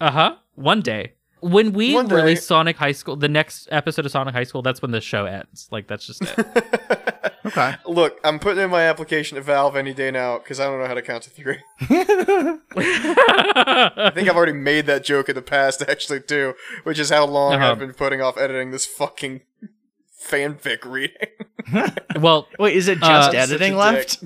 uh 0.00 0.10
huh. 0.12 0.36
One 0.54 0.80
day 0.80 1.12
when 1.40 1.72
we 1.72 1.92
One 1.94 2.06
day. 2.08 2.14
release 2.14 2.46
Sonic 2.46 2.76
High 2.76 2.92
School, 2.92 3.16
the 3.16 3.28
next 3.28 3.66
episode 3.72 4.06
of 4.06 4.12
Sonic 4.12 4.32
High 4.34 4.44
School, 4.44 4.62
that's 4.62 4.80
when 4.80 4.92
the 4.92 5.00
show 5.00 5.24
ends. 5.26 5.66
Like 5.72 5.88
that's 5.88 6.06
just 6.06 6.22
it. 6.22 6.36
Okay. 7.44 7.74
Look, 7.86 8.20
I'm 8.24 8.38
putting 8.38 8.62
in 8.62 8.70
my 8.70 8.82
application 8.82 9.34
to 9.34 9.42
Valve 9.42 9.74
any 9.76 9.92
day 9.92 10.12
now 10.12 10.38
because 10.38 10.60
I 10.60 10.66
don't 10.66 10.78
know 10.80 10.86
how 10.86 10.94
to 10.94 11.02
count 11.02 11.24
to 11.24 11.30
three. 11.30 11.56
I 11.80 11.86
think 14.14 14.28
I've 14.28 14.36
already 14.36 14.52
made 14.52 14.86
that 14.86 15.02
joke 15.04 15.28
in 15.28 15.34
the 15.34 15.42
past, 15.42 15.82
actually, 15.88 16.20
too, 16.20 16.54
which 16.84 17.00
is 17.00 17.10
how 17.10 17.26
long 17.26 17.54
Uh-huh. 17.54 17.72
I've 17.72 17.80
been 17.80 17.94
putting 17.94 18.20
off 18.22 18.38
editing 18.38 18.70
this 18.70 18.86
fucking 18.86 19.40
fanfic 20.24 20.84
reading. 20.84 21.16
well, 22.20 22.46
Wait, 22.60 22.76
is 22.76 22.86
it 22.86 23.02
Uh, 23.02 23.08
just 23.08 23.26
Such 23.26 23.34
a 23.34 23.38
editing 23.38 23.72
dick. 23.72 23.78
left? 23.78 24.22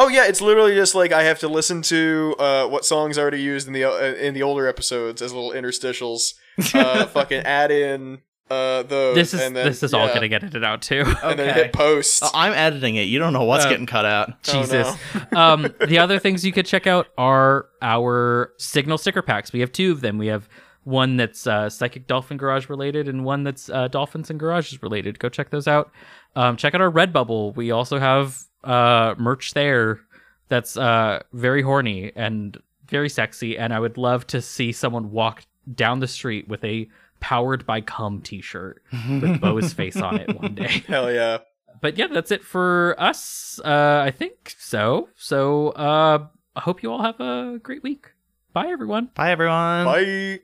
Oh 0.00 0.06
yeah, 0.06 0.28
it's 0.28 0.40
literally 0.40 0.76
just 0.76 0.94
like 0.94 1.10
I 1.10 1.24
have 1.24 1.40
to 1.40 1.48
listen 1.48 1.82
to 1.82 2.36
uh, 2.38 2.68
what 2.68 2.84
songs 2.84 3.18
I 3.18 3.22
already 3.22 3.42
used 3.42 3.66
in 3.66 3.72
the 3.72 3.82
uh, 3.84 4.14
in 4.14 4.32
the 4.32 4.44
older 4.44 4.68
episodes 4.68 5.20
as 5.20 5.32
little 5.32 5.50
interstitials. 5.50 6.34
Uh, 6.72 7.04
fucking 7.06 7.40
add 7.40 7.72
in 7.72 8.20
uh, 8.48 8.84
those. 8.84 9.16
this 9.16 9.34
is 9.34 9.40
and 9.40 9.56
then, 9.56 9.66
this 9.66 9.82
is 9.82 9.92
all 9.92 10.06
gonna 10.06 10.28
get 10.28 10.44
edited 10.44 10.62
out 10.62 10.82
too. 10.82 11.02
And 11.24 11.36
then 11.36 11.52
hit 11.52 11.72
post. 11.72 12.22
Oh, 12.24 12.30
I'm 12.32 12.52
editing 12.52 12.94
it. 12.94 13.08
You 13.08 13.18
don't 13.18 13.32
know 13.32 13.42
what's 13.42 13.64
Uh, 13.64 13.70
getting 13.70 13.86
cut 13.86 14.04
out. 14.04 14.30
Oh, 14.30 14.62
Jesus. 14.62 14.96
um, 15.32 15.66
the 15.88 15.98
other 15.98 16.20
things 16.20 16.44
you 16.44 16.52
could 16.52 16.64
check 16.64 16.86
out 16.86 17.08
are 17.18 17.66
our 17.82 18.52
signal 18.56 18.98
sticker 18.98 19.20
packs. 19.20 19.52
We 19.52 19.58
have 19.60 19.72
two 19.72 19.90
of 19.90 20.00
them. 20.00 20.16
We 20.16 20.28
have 20.28 20.48
one 20.84 21.16
that's 21.16 21.44
uh, 21.46 21.68
Psychic 21.68 22.06
Dolphin 22.06 22.36
Garage 22.36 22.68
related 22.68 23.08
and 23.08 23.24
one 23.24 23.42
that's 23.42 23.68
uh, 23.68 23.88
Dolphins 23.88 24.30
and 24.30 24.38
Garages 24.38 24.80
related. 24.80 25.18
Go 25.18 25.28
check 25.28 25.50
those 25.50 25.66
out. 25.66 25.90
Um, 26.36 26.56
check 26.56 26.74
out 26.76 26.80
our 26.80 26.90
Redbubble. 26.90 27.56
We 27.56 27.72
also 27.72 27.98
have 27.98 28.44
uh, 28.64 29.14
merch 29.18 29.54
there 29.54 30.00
that's 30.48 30.76
uh, 30.76 31.22
very 31.32 31.62
horny 31.62 32.12
and 32.16 32.56
very 32.88 33.08
sexy. 33.08 33.58
And 33.58 33.72
I 33.72 33.80
would 33.80 33.98
love 33.98 34.26
to 34.28 34.40
see 34.40 34.72
someone 34.72 35.10
walk 35.10 35.44
down 35.74 36.00
the 36.00 36.08
street 36.08 36.48
with 36.48 36.64
a 36.64 36.88
powered 37.20 37.66
by 37.66 37.80
cum 37.80 38.22
t-shirt 38.22 38.82
with 39.10 39.40
Bo's 39.42 39.72
face 39.72 39.96
on 39.96 40.18
it 40.20 40.40
one 40.40 40.54
day 40.54 40.84
Hell 40.86 41.12
yeah. 41.12 41.38
but 41.80 41.98
yeah, 41.98 42.06
that's 42.06 42.30
it 42.30 42.44
for 42.44 42.94
us. 42.98 43.60
Uh, 43.64 44.02
I 44.06 44.10
think 44.10 44.54
so. 44.58 45.08
So 45.16 45.70
uh, 45.70 46.26
I 46.56 46.60
hope 46.60 46.82
you 46.82 46.90
all 46.92 47.02
have 47.02 47.20
a 47.20 47.58
great 47.62 47.82
week. 47.82 48.12
Bye, 48.52 48.68
everyone. 48.68 49.10
Bye, 49.14 49.32
everyone. 49.32 49.84
Bye. 49.84 50.40